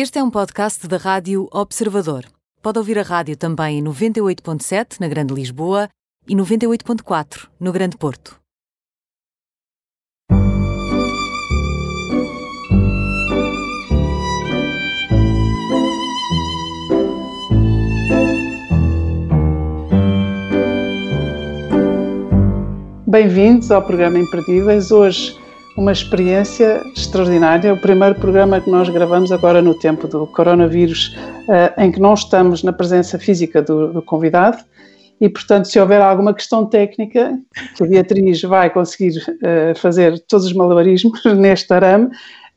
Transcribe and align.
Este 0.00 0.20
é 0.20 0.22
um 0.22 0.30
podcast 0.30 0.86
da 0.86 0.96
Rádio 0.96 1.48
Observador. 1.50 2.24
Pode 2.62 2.78
ouvir 2.78 3.00
a 3.00 3.02
rádio 3.02 3.36
também 3.36 3.80
em 3.80 3.82
98.7 3.82 5.00
na 5.00 5.08
Grande 5.08 5.34
Lisboa 5.34 5.88
e 6.28 6.36
98.4 6.36 7.48
no 7.58 7.72
Grande 7.72 7.96
Porto. 7.96 8.38
Bem-vindos 23.04 23.72
ao 23.72 23.82
programa 23.82 24.20
Imperdíveis. 24.20 24.92
Hoje, 24.92 25.36
uma 25.78 25.92
experiência 25.92 26.82
extraordinária. 26.96 27.72
O 27.72 27.80
primeiro 27.80 28.16
programa 28.16 28.60
que 28.60 28.68
nós 28.68 28.88
gravamos 28.88 29.30
agora 29.30 29.62
no 29.62 29.78
tempo 29.78 30.08
do 30.08 30.26
coronavírus, 30.26 31.16
uh, 31.46 31.80
em 31.80 31.92
que 31.92 32.00
não 32.00 32.14
estamos 32.14 32.64
na 32.64 32.72
presença 32.72 33.16
física 33.16 33.62
do, 33.62 33.92
do, 33.92 34.02
convidado. 34.02 34.58
E, 35.20 35.28
portanto, 35.28 35.66
se 35.66 35.78
houver 35.78 36.00
alguma 36.00 36.34
questão 36.34 36.66
técnica, 36.66 37.38
que 37.76 37.84
a 37.84 37.86
Beatriz 37.86 38.42
vai 38.42 38.70
conseguir 38.70 39.18
uh, 39.18 39.78
fazer 39.78 40.18
todos 40.26 40.46
os 40.46 40.52
malabarismos 40.52 41.22
neste 41.36 41.72
arame, 41.72 42.10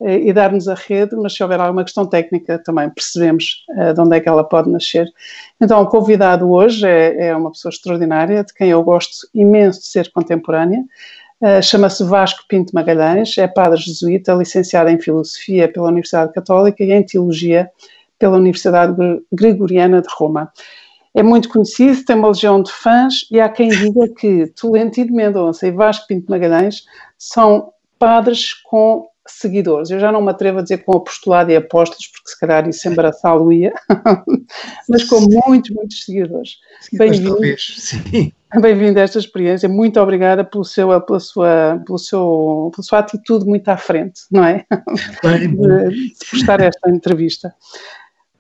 eh, 0.03 0.21
e 0.21 0.33
dar-nos 0.33 0.67
a 0.67 0.73
rede, 0.73 1.15
mas 1.15 1.35
se 1.35 1.43
houver 1.43 1.59
alguma 1.59 1.83
questão 1.83 2.07
técnica 2.07 2.57
também 2.57 2.89
percebemos 2.89 3.63
de 3.93 4.01
onde 4.01 4.17
é 4.17 4.19
que 4.19 4.27
ela 4.27 4.43
pode 4.43 4.67
nascer. 4.67 5.07
Então, 5.61 5.79
o 5.79 5.85
convidado 5.85 6.49
hoje 6.49 6.87
é, 6.87 7.27
é 7.27 7.35
uma 7.35 7.51
pessoa 7.51 7.69
extraordinária, 7.69 8.43
de 8.43 8.51
quem 8.51 8.69
eu 8.69 8.81
gosto 8.81 9.27
imenso 9.31 9.81
de 9.81 9.85
ser 9.85 10.11
contemporânea. 10.11 10.83
Uh, 11.41 11.61
Chama-se 11.61 12.03
Vasco 12.03 12.43
Pinto 12.47 12.71
Magalhães, 12.75 13.35
é 13.37 13.47
padre 13.47 13.79
jesuíta, 13.79 14.33
licenciado 14.33 14.91
em 14.91 14.99
Filosofia 14.99 15.67
pela 15.67 15.87
Universidade 15.87 16.31
Católica 16.33 16.83
e 16.83 16.91
em 16.91 17.03
Teologia 17.03 17.69
pela 18.19 18.37
Universidade 18.37 18.95
Gregoriana 19.33 20.01
de 20.01 20.07
Roma. 20.11 20.53
É 21.13 21.23
muito 21.23 21.49
conhecido, 21.49 22.05
tem 22.05 22.15
uma 22.15 22.27
legião 22.27 22.61
de 22.61 22.71
fãs 22.71 23.25
e 23.31 23.39
há 23.39 23.49
quem 23.49 23.69
diga 23.69 24.07
que 24.13 24.47
Tolentino 24.47 25.15
Mendonça 25.15 25.67
e 25.67 25.71
Vasco 25.71 26.07
Pinto 26.07 26.29
Magalhães 26.29 26.85
são 27.17 27.73
padres 27.97 28.53
com 28.53 29.07
seguidores. 29.27 29.89
Eu 29.89 29.99
já 29.99 30.11
não 30.11 30.21
me 30.21 30.31
atrevo 30.31 30.59
a 30.59 30.61
dizer 30.61 30.79
com 30.79 30.97
apostolado 30.97 31.51
e 31.51 31.55
apóstolos, 31.55 32.07
porque 32.07 32.29
se 32.29 32.39
calhar 32.39 32.67
isso 32.67 32.87
embaraçá-lo-ia, 32.87 33.73
mas 34.89 35.03
com 35.03 35.21
muitos, 35.21 35.71
muitos 35.71 36.05
seguidores. 36.05 36.57
Bem-vindo. 36.93 37.37
Bem-vindo 38.59 38.99
a 38.99 39.03
esta 39.03 39.19
experiência. 39.19 39.69
Muito 39.69 39.99
obrigada 39.99 40.43
pelo 40.43 40.65
seu, 40.65 40.99
pela, 41.01 41.19
sua, 41.19 41.81
pelo 41.85 41.97
seu, 41.97 42.71
pela 42.75 42.83
sua 42.83 42.99
atitude 42.99 43.45
muito 43.45 43.67
à 43.69 43.77
frente, 43.77 44.21
não 44.29 44.43
é? 44.43 44.65
Bem, 45.23 45.55
de, 45.55 46.09
de 46.09 46.25
prestar 46.29 46.59
esta 46.59 46.89
entrevista. 46.89 47.53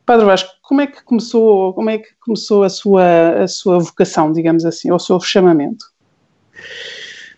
Padre 0.05 0.25
Vasco, 0.25 0.49
como 0.61 0.81
é 0.81 0.87
que 0.87 1.01
começou, 1.03 1.73
como 1.73 1.89
é 1.89 1.99
que 1.99 2.09
começou 2.19 2.63
a 2.63 2.69
sua, 2.69 3.43
a 3.43 3.47
sua 3.47 3.79
vocação, 3.79 4.33
digamos 4.33 4.65
assim, 4.65 4.89
ou 4.89 4.97
o 4.97 4.99
seu 4.99 5.19
chamamento? 5.21 5.85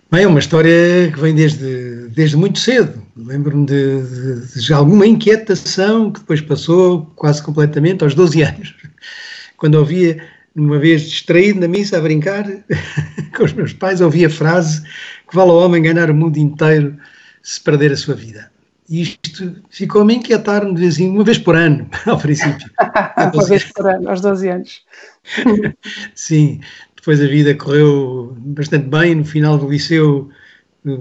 Bem, 0.09 0.23
é 0.23 0.27
uma 0.27 0.39
história 0.39 1.11
que 1.11 1.19
vem 1.19 1.36
desde, 1.36 2.08
desde 2.09 2.38
muito 2.38 2.58
cedo. 2.59 3.02
Lembro-me 3.16 3.66
de, 3.66 4.02
de, 4.02 4.59
de, 4.59 4.73
alguma 4.73 5.06
inquietação 5.06 6.11
que 6.11 6.19
depois 6.19 6.42
passou 6.42 7.06
quase 7.16 7.44
completamente 7.44 8.03
aos 8.03 8.16
12 8.16 8.42
anos, 8.42 8.75
quando 9.58 9.75
ouvia, 9.75 10.23
uma 10.55 10.80
vez 10.80 11.03
distraído 11.03 11.59
na 11.59 11.67
missa 11.67 11.97
a 11.97 12.02
brincar 12.02 12.45
com 13.38 13.44
os 13.44 13.53
meus 13.53 13.73
pais, 13.73 14.02
ouvia 14.02 14.28
a 14.28 14.31
frase 14.31 14.81
que 15.30 15.36
vale 15.36 15.52
ao 15.52 15.58
homem 15.58 15.81
ganhar 15.81 16.09
o 16.09 16.16
mundo 16.16 16.38
inteiro 16.38 16.97
se 17.44 17.61
perder 17.61 17.92
a 17.92 17.97
sua 17.97 18.16
vida. 18.16 18.52
E 18.89 19.02
isto 19.02 19.55
ficou-me 19.70 20.14
a 20.14 20.17
inquietar-me 20.17 20.73
de 20.73 20.81
vez 20.81 21.00
em 21.00 21.09
uma 21.09 21.23
vez 21.23 21.38
por 21.38 21.55
ano, 21.55 21.88
ao 22.05 22.17
princípio. 22.20 22.70
uma 23.33 23.45
vez 23.45 23.64
por 23.72 23.88
ano, 23.88 24.09
aos 24.09 24.22
12 24.22 24.50
anos. 24.50 24.81
Sim, 26.16 26.59
depois 26.95 27.22
a 27.22 27.27
vida 27.27 27.55
correu 27.55 28.36
bastante 28.39 28.88
bem. 28.88 29.16
No 29.16 29.25
final 29.25 29.58
do 29.58 29.70
liceu, 29.70 30.30
eh, 30.86 30.92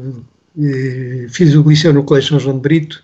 fiz 1.30 1.54
o 1.54 1.62
liceu 1.62 1.92
no 1.92 2.04
Colégio 2.04 2.30
São 2.30 2.40
João 2.40 2.56
de 2.56 2.62
Brito 2.62 3.02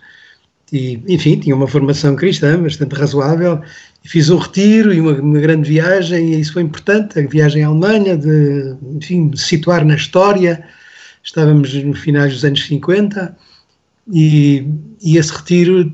e, 0.71 1.01
enfim, 1.07 1.39
tinha 1.39 1.55
uma 1.55 1.67
formação 1.67 2.15
cristã 2.15 2.61
bastante 2.61 2.95
razoável. 2.95 3.61
Fiz 4.03 4.29
um 4.29 4.37
retiro 4.37 4.93
e 4.93 5.01
uma, 5.01 5.13
uma, 5.13 5.39
grande 5.39 5.67
viagem, 5.67 6.33
e 6.33 6.39
isso 6.39 6.53
foi 6.53 6.61
importante. 6.61 7.19
A 7.19 7.27
viagem 7.27 7.63
à 7.63 7.67
Alemanha, 7.67 8.15
de, 8.15 8.75
enfim, 8.95 9.31
situar 9.35 9.83
na 9.83 9.95
história. 9.95 10.63
Estávamos 11.23 11.73
no 11.73 11.93
finais 11.93 12.33
dos 12.33 12.45
anos 12.45 12.65
50 12.65 13.35
e, 14.11 14.65
e 15.01 15.17
esse 15.17 15.31
retiro 15.31 15.91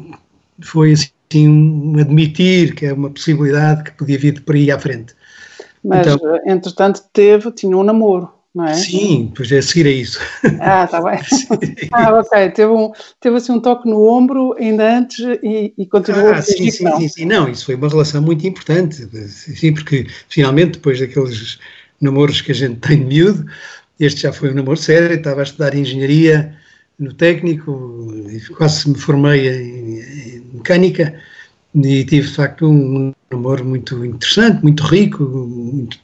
foi 0.61 0.93
assim 0.93 1.47
um 1.47 1.99
admitir 1.99 2.75
que 2.75 2.85
é 2.85 2.93
uma 2.93 3.09
possibilidade 3.09 3.83
que 3.83 3.91
podia 3.91 4.17
vir 4.17 4.33
de 4.33 4.41
por 4.41 4.55
aí 4.55 4.71
à 4.71 4.79
frente. 4.79 5.13
Mas, 5.83 6.07
então, 6.07 6.39
entretanto, 6.45 7.03
teve, 7.13 7.51
tinha 7.51 7.77
um 7.77 7.83
namoro, 7.83 8.29
não 8.55 8.65
é? 8.65 8.73
Sim, 8.73 9.33
pois 9.35 9.51
é, 9.51 9.57
a 9.57 9.61
seguir 9.61 9.85
a 9.85 9.91
isso. 9.91 10.19
Ah, 10.61 10.85
está 10.85 11.01
bem. 11.01 11.19
ah, 11.91 12.19
ok. 12.19 12.49
Teve, 12.51 12.71
um, 12.71 12.91
teve 13.19 13.35
assim 13.35 13.51
um 13.51 13.59
toque 13.59 13.89
no 13.89 14.07
ombro 14.07 14.55
ainda 14.57 14.97
antes 14.97 15.19
e, 15.43 15.73
e 15.77 15.85
continuou 15.85 16.29
ah, 16.29 16.37
a 16.37 16.41
sim, 16.41 16.71
sim, 16.71 16.87
sim, 16.97 17.07
sim. 17.09 17.25
Não, 17.25 17.49
isso 17.49 17.65
foi 17.65 17.75
uma 17.75 17.89
relação 17.89 18.21
muito 18.21 18.47
importante. 18.47 19.07
Sim, 19.27 19.73
porque 19.73 20.07
finalmente, 20.29 20.73
depois 20.73 20.99
daqueles 20.99 21.59
namoros 21.99 22.39
que 22.41 22.51
a 22.51 22.55
gente 22.55 22.79
tem 22.79 22.99
de 22.99 23.05
miúdo, 23.05 23.45
este 23.99 24.21
já 24.21 24.31
foi 24.31 24.51
um 24.51 24.55
namoro 24.55 24.77
sério, 24.77 25.17
estava 25.17 25.41
a 25.41 25.43
estudar 25.43 25.75
engenharia 25.75 26.55
no 26.97 27.13
técnico, 27.13 28.13
quase 28.57 28.89
me 28.89 28.97
formei 28.97 29.49
em, 29.49 29.99
em 29.99 30.43
mecânica 30.53 31.19
e 31.75 32.05
tive 32.05 32.27
de 32.27 32.33
facto 32.33 32.65
um 32.67 33.13
namoro 33.29 33.65
muito 33.65 34.05
interessante, 34.05 34.63
muito 34.63 34.83
rico, 34.83 35.23
muito, 35.23 35.99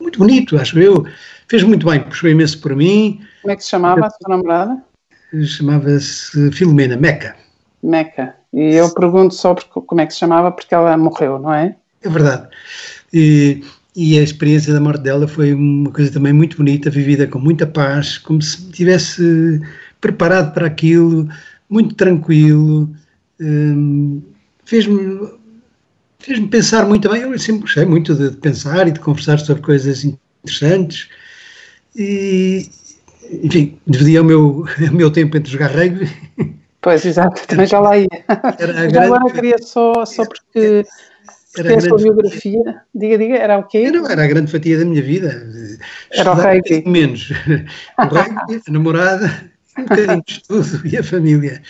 muito 0.00 0.18
bonito, 0.18 0.56
acho 0.56 0.78
eu. 0.78 1.06
Fez 1.48 1.62
muito 1.62 1.86
bem, 1.86 2.00
puxou 2.00 2.28
imenso 2.28 2.60
por 2.60 2.76
mim. 2.76 3.20
Como 3.42 3.52
é 3.52 3.56
que 3.56 3.64
se 3.64 3.70
chamava 3.70 4.06
a 4.06 4.10
sua 4.10 4.36
namorada? 4.36 4.82
Chamava-se 5.44 6.52
Filomena 6.52 6.96
Meca. 6.96 7.36
Meca. 7.82 8.34
E 8.52 8.74
eu 8.74 8.92
pergunto 8.94 9.34
só 9.34 9.54
como 9.54 10.00
é 10.00 10.06
que 10.06 10.12
se 10.12 10.18
chamava, 10.18 10.50
porque 10.50 10.74
ela 10.74 10.96
morreu, 10.96 11.38
não 11.38 11.52
é? 11.52 11.74
É 12.02 12.08
verdade. 12.08 12.48
E, 13.12 13.62
e 13.96 14.18
a 14.18 14.22
experiência 14.22 14.72
da 14.72 14.80
morte 14.80 15.02
dela 15.02 15.26
foi 15.26 15.54
uma 15.54 15.90
coisa 15.90 16.12
também 16.12 16.32
muito 16.32 16.56
bonita, 16.56 16.90
vivida 16.90 17.26
com 17.26 17.38
muita 17.38 17.66
paz, 17.66 18.18
como 18.18 18.40
se 18.40 18.70
tivesse 18.70 19.60
preparado 20.00 20.52
para 20.52 20.66
aquilo, 20.66 21.28
muito 21.68 21.94
tranquilo. 21.94 22.90
Hum, 23.40 24.22
fez-me 24.64 25.30
fez-me 26.18 26.48
pensar 26.48 26.86
muito 26.86 27.08
bem. 27.08 27.22
Eu 27.22 27.38
sempre 27.38 27.62
gostei 27.62 27.84
muito 27.84 28.14
de 28.14 28.36
pensar 28.36 28.86
e 28.88 28.92
de 28.92 29.00
conversar 29.00 29.38
sobre 29.38 29.62
coisas 29.62 30.04
interessantes. 30.04 31.08
E, 31.96 32.68
enfim, 33.42 33.78
dividia 33.86 34.22
o 34.22 34.24
meu, 34.24 34.64
o 34.90 34.94
meu 34.94 35.10
tempo 35.10 35.36
entre 35.36 35.50
jogar 35.50 35.70
rugby. 35.70 36.08
Pois, 36.80 37.04
exato, 37.04 37.46
também 37.46 37.66
já 37.66 37.80
lá 37.80 37.98
ia. 37.98 38.06
Era 38.58 38.86
grande, 38.86 38.98
agora 38.98 39.32
queria 39.32 39.58
só, 39.58 40.04
só 40.04 40.24
porque, 40.24 40.86
porque 41.54 41.72
a 41.72 41.80
sua 41.80 41.98
biografia, 41.98 42.82
diga, 42.94 43.18
diga, 43.18 43.36
era 43.36 43.58
o 43.58 43.64
quê? 43.64 43.78
Era, 43.78 44.12
era 44.12 44.24
a 44.24 44.26
grande 44.26 44.50
fatia 44.50 44.78
da 44.78 44.84
minha 44.84 45.02
vida. 45.02 45.42
Era 46.12 46.32
o 46.32 46.34
rugby. 46.34 46.84
Menos. 46.86 47.30
O 47.98 48.02
rugby, 48.02 48.62
a 48.66 48.70
namorada, 48.70 49.50
um 49.76 49.82
bocadinho 49.82 50.22
de 50.24 50.32
estudo 50.32 50.86
e 50.86 50.96
a 50.96 51.02
família. 51.02 51.60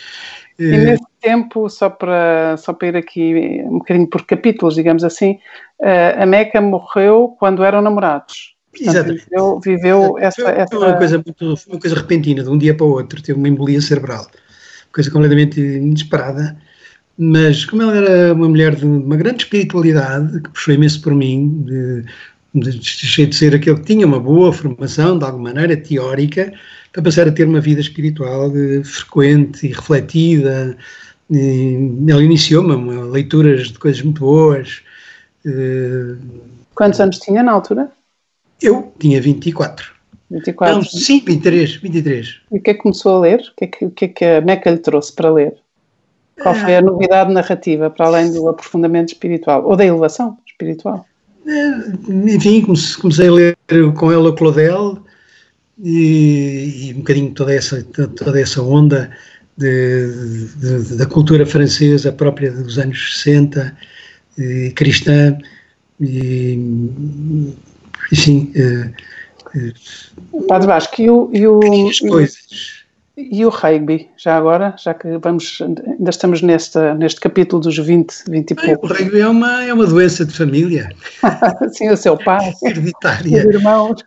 E 0.59 0.77
nesse 0.77 1.05
tempo, 1.21 1.71
só 1.71 1.89
para, 1.89 2.56
só 2.56 2.73
para 2.73 2.89
ir 2.89 2.97
aqui 2.97 3.62
um 3.65 3.79
bocadinho 3.79 4.09
por 4.09 4.27
capítulos, 4.27 4.75
digamos 4.75 5.05
assim, 5.05 5.39
eh, 5.81 6.17
a 6.19 6.27
Meca 6.27 6.61
morreu 6.61 7.37
quando 7.39 7.62
eram 7.62 7.81
namorados. 7.81 8.57
Exatamente. 8.81 9.25
Viveu, 9.31 9.61
viveu 9.61 10.19
essa, 10.19 10.43
foi, 10.43 10.53
essa... 10.53 10.78
Uma 10.78 10.97
coisa 10.97 11.16
muito, 11.25 11.55
uma 11.69 11.81
coisa 11.81 11.97
repentina, 11.97 12.43
de 12.43 12.49
um 12.49 12.59
dia 12.59 12.75
para 12.75 12.87
o 12.87 12.91
outro, 12.91 13.22
teve 13.22 13.39
uma 13.39 13.49
embolia 13.49 13.81
cerebral. 13.81 14.27
Coisa 14.93 15.11
completamente 15.11 15.61
inesperada. 15.61 16.56
Mas 17.17 17.65
como 17.65 17.83
ela 17.83 17.97
era 17.97 18.33
uma 18.33 18.49
mulher 18.49 18.77
de 18.77 18.84
uma 18.87 19.17
grande 19.17 19.43
espiritualidade, 19.43 20.41
que 20.41 20.50
puxou 20.50 20.75
imenso 20.75 21.02
por 21.02 21.14
mim, 21.14 21.64
de, 21.67 22.05
de, 22.55 22.79
de, 22.79 23.26
de 23.26 23.35
ser 23.35 23.55
aquele 23.55 23.76
que 23.79 23.87
tinha 23.87 24.06
uma 24.06 24.20
boa 24.20 24.52
formação, 24.52 25.19
de 25.19 25.25
alguma 25.25 25.52
maneira, 25.52 25.76
teórica, 25.76 26.52
para 26.93 27.02
passar 27.02 27.26
a 27.26 27.32
ter 27.32 27.47
uma 27.47 27.61
vida 27.61 27.81
espiritual 27.81 28.52
eh, 28.56 28.82
frequente 28.85 29.67
e 29.67 29.73
refletida. 29.73 30.76
E 31.31 31.76
ela 32.08 32.23
iniciou-me 32.23 33.11
leituras 33.11 33.69
de 33.69 33.79
coisas 33.79 34.00
muito 34.00 34.20
boas. 34.20 34.81
Eh, 35.44 36.14
Quantos 36.75 37.00
anos 37.00 37.19
tinha 37.19 37.43
na 37.43 37.52
altura? 37.52 37.91
Eu 38.60 38.93
tinha 38.99 39.20
24. 39.20 39.93
24? 40.31 40.76
Não, 40.76 40.82
sim, 40.82 41.22
23, 41.25 41.76
23. 41.76 42.40
E 42.52 42.58
o 42.58 42.60
que 42.60 42.70
é 42.70 42.75
que 42.75 42.81
começou 42.81 43.16
a 43.16 43.20
ler? 43.20 43.40
O 43.40 43.56
que 43.56 43.64
é 43.64 43.66
que, 43.66 43.84
o 43.84 43.90
que, 43.90 44.05
é 44.05 44.08
que 44.08 44.25
a 44.25 44.40
Meca 44.40 44.70
lhe 44.70 44.78
trouxe 44.78 45.12
para 45.12 45.32
ler? 45.32 45.55
Qual 46.43 46.55
foi 46.55 46.76
a 46.76 46.82
novidade 46.82 47.32
narrativa, 47.32 47.90
para 47.90 48.06
além 48.06 48.32
do 48.32 48.49
aprofundamento 48.49 49.08
espiritual? 49.08 49.64
Ou 49.64 49.76
da 49.76 49.84
elevação 49.84 50.38
espiritual? 50.46 51.05
Eh, 51.46 52.34
enfim, 52.34 52.62
comecei 53.00 53.28
a 53.28 53.32
ler 53.32 53.56
com 53.96 54.12
ela 54.12 54.34
Claudel, 54.34 54.99
e, 55.82 56.88
e, 56.88 56.94
um 56.94 56.99
bocadinho 56.99 57.32
toda 57.32 57.54
essa, 57.54 57.82
toda 57.82 58.40
essa 58.40 58.61
onda 58.62 59.11
de, 59.56 60.46
de, 60.56 60.96
da 60.96 61.06
cultura 61.06 61.46
francesa 61.46 62.12
própria 62.12 62.50
dos 62.50 62.78
anos 62.78 63.16
60, 63.22 63.76
eh, 64.38 64.72
cristã, 64.75 65.38
e, 66.00 67.54
enfim. 68.12 68.52
Eh, 68.55 68.90
eh, 69.56 69.72
Padre 70.46 70.66
Vasco, 70.66 71.00
e 71.00 71.10
o, 71.10 71.31
e 71.32 71.46
o, 71.46 71.60
coisas 72.08 72.78
e 73.19 73.44
o 73.44 73.49
rugby, 73.49 74.08
já 74.16 74.37
agora, 74.37 74.76
já 74.78 74.94
que 74.94 75.19
vamos, 75.19 75.58
ainda 75.60 76.10
estamos 76.10 76.40
neste, 76.40 76.78
neste 76.94 77.20
capítulo 77.20 77.60
dos 77.60 77.76
20, 77.76 78.14
20 78.28 78.50
e 78.52 78.55
poucos. 78.55 78.90
O 78.90 78.94
rugby 78.94 79.20
é 79.20 79.28
uma, 79.28 79.64
é 79.64 79.75
uma 79.75 79.87
doença 79.87 80.25
de 80.25 80.32
família. 80.32 80.88
Sim, 81.72 81.90
o 81.90 81.96
seu 81.96 82.16
pai, 82.16 82.52
hereditária. 82.62 83.49
os 83.49 83.55
irmãos. 83.55 84.05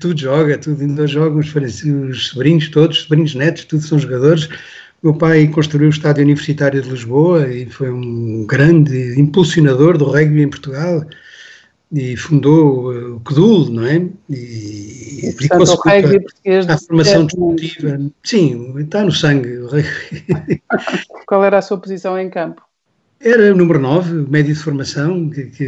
tudo 0.00 0.20
joga, 0.20 0.56
tudo, 0.56 0.82
ainda 0.82 1.04
jogam 1.06 1.40
os, 1.40 1.52
os 1.52 2.28
sobrinhos 2.28 2.68
todos, 2.68 3.02
sobrinhos 3.02 3.34
netos, 3.34 3.64
tudo 3.64 3.82
são 3.82 3.98
jogadores. 3.98 4.46
O 5.02 5.08
meu 5.08 5.14
pai 5.14 5.48
construiu 5.48 5.88
o 5.88 5.90
Estádio 5.90 6.22
Universitário 6.22 6.80
de 6.80 6.88
Lisboa 6.88 7.48
e 7.48 7.66
foi 7.66 7.90
um 7.90 8.46
grande 8.46 9.18
impulsionador 9.20 9.98
do 9.98 10.04
rugby 10.04 10.42
em 10.42 10.48
Portugal 10.48 11.04
e 11.92 12.16
fundou 12.16 13.16
o 13.16 13.20
CDUL, 13.20 13.70
não 13.70 13.86
é? 13.86 14.08
E, 14.30 15.28
e 15.28 15.48
português 16.18 16.68
a 16.68 16.78
formação 16.78 17.26
desportiva. 17.26 18.00
Sim, 18.24 18.74
está 18.78 19.04
no 19.04 19.12
sangue. 19.12 19.58
Qual 21.26 21.44
era 21.44 21.58
a 21.58 21.62
sua 21.62 21.78
posição 21.78 22.18
em 22.18 22.30
campo? 22.30 22.62
Era 23.20 23.52
o 23.52 23.56
número 23.56 23.78
9, 23.78 24.30
médio 24.30 24.54
de 24.54 24.60
formação, 24.60 25.28
que, 25.30 25.44
que, 25.44 25.64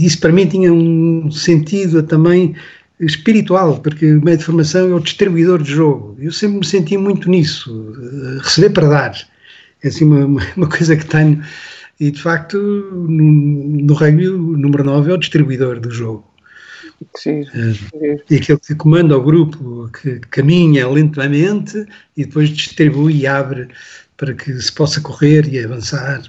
isso 0.00 0.18
para 0.18 0.32
mim 0.32 0.46
tinha 0.46 0.72
um 0.72 1.30
sentido 1.30 2.02
também 2.02 2.56
espiritual, 2.98 3.78
porque 3.78 4.14
o 4.14 4.24
médio 4.24 4.38
de 4.38 4.44
formação 4.44 4.90
é 4.90 4.94
o 4.94 5.00
distribuidor 5.00 5.62
de 5.62 5.70
jogo. 5.70 6.16
Eu 6.18 6.32
sempre 6.32 6.58
me 6.58 6.66
senti 6.66 6.96
muito 6.96 7.30
nisso, 7.30 7.94
receber 8.42 8.70
para 8.70 8.88
dar. 8.88 9.14
É 9.84 9.88
assim 9.88 10.06
uma, 10.06 10.42
uma 10.56 10.68
coisa 10.68 10.96
que 10.96 11.06
tenho 11.06 11.40
e 11.98 12.10
de 12.10 12.20
facto, 12.20 12.58
no, 12.58 13.24
no 13.82 13.94
rugby, 13.94 14.28
o 14.28 14.56
número 14.56 14.84
9 14.84 15.10
é 15.10 15.14
o 15.14 15.18
distribuidor 15.18 15.80
do 15.80 15.90
jogo. 15.90 16.24
Sim, 17.16 17.42
é, 17.54 18.16
e 18.30 18.36
aquele 18.36 18.58
que 18.58 18.74
comanda 18.74 19.16
o 19.16 19.22
grupo, 19.22 19.90
que 20.00 20.18
caminha 20.30 20.88
lentamente 20.88 21.86
e 22.16 22.24
depois 22.24 22.48
distribui 22.50 23.18
e 23.18 23.26
abre 23.26 23.68
para 24.16 24.32
que 24.32 24.52
se 24.60 24.72
possa 24.72 25.00
correr 25.00 25.46
e 25.52 25.62
avançar. 25.62 26.22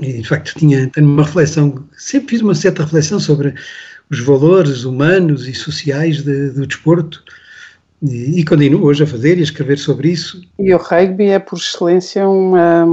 E 0.00 0.20
de 0.20 0.28
facto 0.28 0.54
tinha, 0.58 0.88
tenho 0.88 1.08
uma 1.08 1.24
reflexão, 1.24 1.86
sempre 1.96 2.30
fiz 2.30 2.40
uma 2.42 2.54
certa 2.54 2.84
reflexão 2.84 3.18
sobre 3.18 3.54
os 4.10 4.20
valores 4.20 4.84
humanos 4.84 5.48
e 5.48 5.54
sociais 5.54 6.22
de, 6.22 6.50
do 6.50 6.66
desporto 6.66 7.22
e, 8.02 8.40
e, 8.40 8.44
continuo 8.44 8.84
hoje 8.84 9.02
a 9.02 9.06
fazer 9.06 9.38
e 9.38 9.40
a 9.40 9.44
escrever 9.44 9.76
sobre 9.78 10.10
isso. 10.10 10.40
E 10.58 10.72
o 10.72 10.78
rugby 10.78 11.26
é, 11.26 11.38
por 11.38 11.58
excelência, 11.58 12.28
uma, 12.28 12.84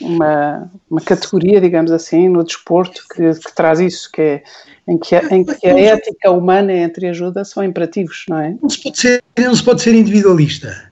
uma, 0.00 0.70
uma 0.90 1.00
categoria, 1.00 1.60
digamos 1.60 1.92
assim, 1.92 2.28
no 2.28 2.42
desporto 2.42 3.02
que, 3.14 3.34
que 3.34 3.54
traz 3.54 3.78
isso, 3.78 4.10
que 4.10 4.20
é, 4.20 4.42
em, 4.88 4.98
que 4.98 5.14
a, 5.14 5.22
em 5.30 5.44
que 5.44 5.66
a 5.66 5.78
ética 5.78 6.30
humana 6.32 6.72
e 6.72 6.80
a 6.80 6.84
entreajuda 6.84 7.44
são 7.44 7.62
imperativos, 7.62 8.24
não 8.28 8.38
é? 8.38 8.56
Não 8.60 8.68
se 8.68 8.82
pode 8.82 8.98
ser, 8.98 9.22
não 9.38 9.54
se 9.54 9.62
pode 9.62 9.80
ser 9.80 9.94
individualista. 9.94 10.88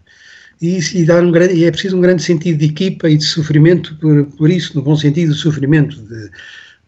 E, 0.63 0.79
e, 0.95 1.05
dar 1.05 1.23
um 1.23 1.33
grande, 1.33 1.55
e 1.55 1.65
é 1.65 1.71
preciso 1.71 1.97
um 1.97 2.01
grande 2.01 2.23
sentido 2.23 2.59
de 2.59 2.67
equipa 2.67 3.11
e 3.11 3.17
de 3.17 3.25
sofrimento 3.25 3.97
por, 3.97 4.25
por 4.27 4.49
isso, 4.49 4.75
no 4.77 4.83
bom 4.83 4.97
sentido 4.97 5.35
de 5.35 5.39
sofrimento, 5.39 5.97
de, 5.97 6.31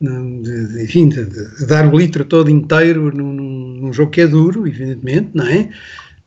de, 0.01 0.69
de 0.69 0.85
enfim, 0.85 1.09
de, 1.09 1.25
de, 1.25 1.67
dar 1.67 1.93
o 1.93 1.99
litro 1.99 2.25
todo 2.25 2.49
inteiro 2.51 3.15
num, 3.15 3.33
num 3.33 3.93
jogo 3.93 4.13
que 4.13 4.23
é 4.23 4.27
duro, 4.27 4.67
evidentemente, 4.67 5.31
não 5.35 5.47
é? 5.47 5.69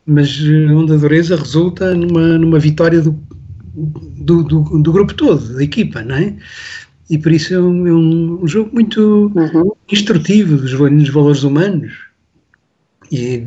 Mas 0.06 0.39
eh, 0.42 0.71
onde 0.71 0.94
a 0.94 0.98
dureza 0.98 1.36
resulta 1.36 1.94
numa, 1.94 2.38
numa 2.38 2.59
vitória 2.59 3.01
do, 3.01 3.12
do, 3.74 4.44
do, 4.44 4.81
do, 4.81 4.92
grupo 4.92 5.13
todo, 5.13 5.56
da 5.56 5.63
equipa, 5.63 6.01
não 6.01 6.15
é? 6.15 6.36
E 7.09 7.18
por 7.18 7.31
isso 7.31 7.53
é 7.53 7.59
um, 7.59 7.88
é 7.88 7.94
um 7.94 8.48
jogo 8.48 8.71
muito 8.74 9.31
uhum. 9.36 9.71
instrutivo 9.92 10.57
dos, 10.57 10.71
dos, 10.71 11.09
valores 11.09 11.44
humanos. 11.44 11.94
E 13.12 13.45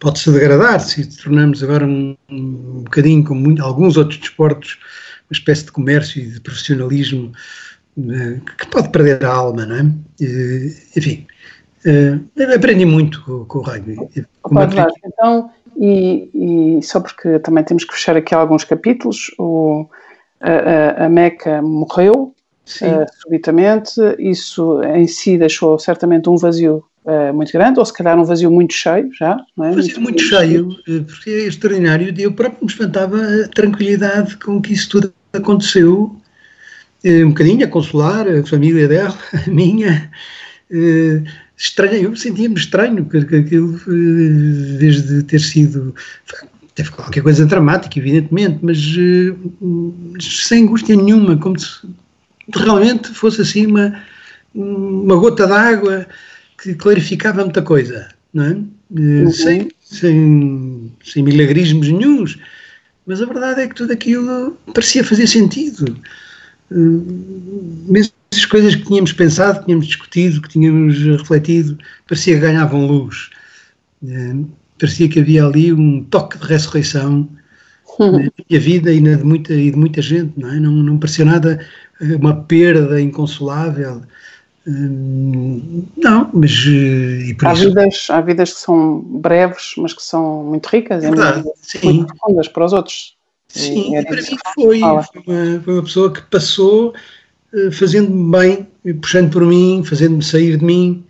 pode-se 0.00 0.32
degradar 0.32 0.80
se 0.80 1.04
tornamos 1.22 1.62
agora 1.62 1.84
um, 1.86 2.16
um 2.30 2.82
bocadinho, 2.82 3.22
como 3.22 3.40
muito, 3.42 3.62
alguns 3.62 3.98
outros 3.98 4.18
desportos, 4.18 4.78
uma 5.30 5.34
espécie 5.34 5.66
de 5.66 5.72
comércio 5.72 6.22
e 6.22 6.26
de 6.26 6.40
profissionalismo 6.40 7.32
uh, 7.98 8.40
que 8.58 8.66
pode 8.68 8.90
perder 8.90 9.22
a 9.22 9.30
alma, 9.30 9.66
não 9.66 9.76
é? 9.76 9.82
Uh, 9.82 10.74
enfim, 10.96 11.26
uh, 11.84 12.54
aprendi 12.54 12.86
muito 12.86 13.22
com, 13.22 13.44
com 13.44 13.58
o 13.58 13.62
rugby. 13.62 13.96
Pode 14.42 14.76
então, 15.04 15.50
e, 15.76 16.30
e, 16.78 16.82
só 16.82 17.00
porque 17.00 17.38
também 17.38 17.64
temos 17.64 17.84
que 17.84 17.94
fechar 17.94 18.16
aqui 18.16 18.34
alguns 18.34 18.64
capítulos, 18.64 19.30
o, 19.38 19.88
a, 20.40 21.06
a, 21.06 21.08
Meca 21.08 21.62
morreu 21.62 22.34
uh, 22.82 23.06
subitamente, 23.22 23.92
isso 24.18 24.82
em 24.82 25.06
si 25.06 25.38
deixou 25.38 25.78
certamente 25.78 26.28
um 26.28 26.36
vazio 26.36 26.84
uh, 27.04 27.32
muito 27.32 27.52
grande, 27.52 27.78
ou 27.78 27.86
se 27.86 27.92
calhar 27.92 28.18
um 28.18 28.24
vazio 28.24 28.50
muito 28.50 28.74
cheio 28.74 29.08
já. 29.12 29.36
Não 29.56 29.66
é? 29.66 29.70
Um 29.70 29.74
vazio 29.76 30.00
muito, 30.00 30.02
muito 30.02 30.22
cheio, 30.22 30.70
cheio, 30.84 31.04
porque 31.04 31.30
é 31.30 31.46
extraordinário, 31.46 32.14
eu 32.18 32.32
próprio 32.32 32.64
me 32.64 32.70
espantava 32.70 33.18
a 33.18 33.48
tranquilidade 33.48 34.36
com 34.36 34.60
que 34.60 34.72
isso 34.72 34.90
tudo 34.90 35.12
aconteceu, 35.32 36.14
um 37.04 37.28
bocadinho 37.30 37.64
a 37.64 37.68
consolar 37.68 38.28
a 38.28 38.44
família 38.44 38.86
dela, 38.86 39.18
a 39.46 39.50
minha, 39.50 40.10
estranho, 41.62 41.94
eu 41.94 42.16
sentia-me 42.16 42.56
estranho, 42.56 43.04
porque 43.04 43.36
aquilo, 43.36 43.80
eh, 43.88 44.78
desde 44.78 45.22
ter 45.22 45.40
sido. 45.40 45.94
Teve 46.74 46.90
qualquer 46.90 47.22
coisa 47.22 47.44
dramática, 47.46 47.98
evidentemente, 47.98 48.58
mas 48.62 48.78
uh, 48.96 50.20
sem 50.20 50.64
angústia 50.64 50.96
nenhuma, 50.96 51.36
como 51.36 51.58
se 51.58 51.86
realmente 52.54 53.10
fosse 53.10 53.42
assim 53.42 53.66
uma, 53.66 54.02
uma 54.54 55.16
gota 55.16 55.46
d'água 55.46 56.06
que 56.60 56.74
clarificava 56.74 57.44
muita 57.44 57.60
coisa, 57.60 58.08
não 58.32 58.44
é? 58.44 58.52
Uh, 58.52 59.24
uhum. 59.24 59.30
sem, 59.30 59.70
sem, 59.82 60.92
sem 61.04 61.22
milagrismos 61.22 61.88
nenhums. 61.88 62.38
Mas 63.06 63.20
a 63.20 63.26
verdade 63.26 63.60
é 63.60 63.68
que 63.68 63.74
tudo 63.74 63.92
aquilo 63.92 64.56
parecia 64.72 65.04
fazer 65.04 65.26
sentido. 65.26 65.96
Mesmo 66.70 68.14
as 68.32 68.44
coisas 68.46 68.74
que 68.74 68.84
tínhamos 68.84 69.12
pensado, 69.12 69.60
que 69.60 69.66
tínhamos 69.66 69.86
discutido, 69.86 70.40
que 70.40 70.48
tínhamos 70.48 70.98
refletido, 70.98 71.78
parecia 72.08 72.34
que 72.34 72.40
ganhavam 72.40 72.86
luz. 72.86 73.30
Eh, 74.08 74.34
parecia 74.78 75.08
que 75.08 75.20
havia 75.20 75.44
ali 75.44 75.72
um 75.72 76.02
toque 76.04 76.38
de 76.38 76.46
ressurreição 76.46 77.28
uhum. 77.98 78.12
na 78.12 78.30
minha 78.48 78.60
vida 78.60 78.92
e 78.92 79.00
na 79.00 79.16
de 79.16 79.24
muita, 79.24 79.52
e 79.52 79.70
de 79.70 79.76
muita 79.76 80.00
gente, 80.00 80.32
não 80.36 80.50
é? 80.50 80.58
Não, 80.58 80.72
não 80.72 80.98
parecia 80.98 81.24
nada 81.24 81.64
eh, 82.00 82.16
uma 82.16 82.34
perda 82.34 83.00
inconsolável. 83.00 84.02
Eh, 84.66 84.70
não, 84.70 86.30
mas 86.32 86.52
e 86.66 87.34
por 87.38 87.48
há, 87.48 87.52
isso... 87.52 87.68
vidas, 87.68 88.06
há 88.08 88.20
vidas 88.22 88.54
que 88.54 88.60
são 88.60 89.00
breves, 89.00 89.74
mas 89.76 89.92
que 89.92 90.02
são 90.02 90.44
muito 90.44 90.66
ricas 90.66 91.04
é 91.04 91.10
verdade, 91.10 91.44
e 91.82 91.86
muito 91.86 92.06
profundas 92.06 92.48
para 92.48 92.64
os 92.64 92.72
outros. 92.72 93.16
Sim, 93.48 93.94
e, 93.94 94.04
para 94.06 94.16
mim 94.16 94.38
foi, 94.54 94.80
foi 94.80 94.82
uma, 94.82 95.02
foi 95.62 95.74
uma 95.74 95.82
pessoa 95.82 96.10
que 96.10 96.22
passou 96.22 96.94
fazendo-me 97.72 98.30
bem, 98.30 98.68
puxando 99.00 99.30
por 99.30 99.44
mim, 99.46 99.82
fazendo-me 99.84 100.22
sair 100.22 100.56
de 100.56 100.64
mim, 100.64 101.04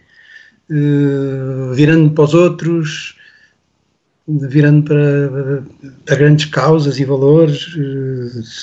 eh, 0.70 1.74
virando-me 1.74 2.10
para 2.10 2.24
os 2.24 2.34
outros, 2.34 3.16
virando 4.26 4.84
para, 4.84 5.64
para, 6.04 6.16
grandes 6.16 6.46
causas 6.46 6.98
e 6.98 7.04
valores. 7.04 7.76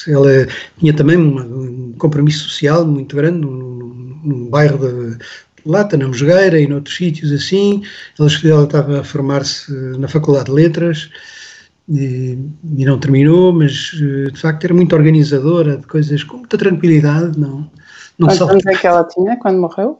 Eh, 0.07 0.11
ela 0.11 0.47
tinha 0.79 0.93
também 0.93 1.17
uma, 1.17 1.43
um 1.43 1.93
compromisso 1.97 2.49
social 2.49 2.85
muito 2.85 3.15
grande 3.15 3.39
no, 3.41 4.49
bairro 4.49 4.77
de 4.77 5.17
Lata, 5.65 5.95
na 5.97 6.07
Mosgueira 6.07 6.59
e 6.59 6.67
noutros 6.67 6.95
sítios 6.95 7.31
assim. 7.31 7.83
Ela, 8.19 8.29
ela 8.43 8.63
estava 8.63 8.99
a 9.01 9.03
formar-se 9.03 9.71
na 9.97 10.07
Faculdade 10.07 10.45
de 10.45 10.51
Letras 10.51 11.09
e, 11.89 12.37
e, 12.77 12.85
não 12.85 12.99
terminou, 12.99 13.51
mas 13.51 13.91
eh, 13.95 14.31
de 14.31 14.39
facto 14.39 14.63
era 14.63 14.73
muito 14.73 14.95
organizadora 14.95 15.77
de 15.77 15.87
coisas 15.87 16.23
com 16.23 16.37
muita 16.37 16.57
tranquilidade. 16.57 17.39
Não, 17.39 17.69
não 18.17 18.27
Quantos 18.27 18.41
anos 18.41 18.65
é 18.65 18.75
que 18.75 18.85
ela 18.85 19.03
tinha 19.03 19.37
quando 19.37 19.59
morreu? 19.59 19.99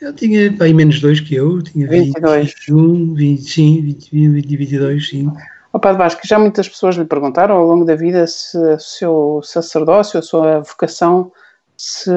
Eu 0.00 0.12
tinha 0.12 0.50
bem 0.52 0.72
menos 0.72 1.00
dois 1.00 1.18
que 1.18 1.34
eu, 1.34 1.60
tinha 1.60 1.88
22. 1.88 2.54
21, 2.54 3.14
20, 3.14 3.42
sim, 3.42 3.82
20, 3.82 4.10
20, 4.10 4.56
22, 4.56 5.08
sim. 5.08 5.32
O 5.72 5.80
Padre 5.80 5.98
Vasco, 5.98 6.20
já 6.24 6.38
muitas 6.38 6.68
pessoas 6.68 6.96
lhe 6.96 7.04
perguntaram 7.04 7.56
ao 7.56 7.66
longo 7.66 7.84
da 7.84 7.96
vida 7.96 8.24
se 8.26 8.56
o 8.56 8.78
seu 8.78 9.40
sacerdócio, 9.42 10.18
a 10.18 10.22
sua 10.22 10.60
vocação, 10.60 11.32
se, 11.76 12.10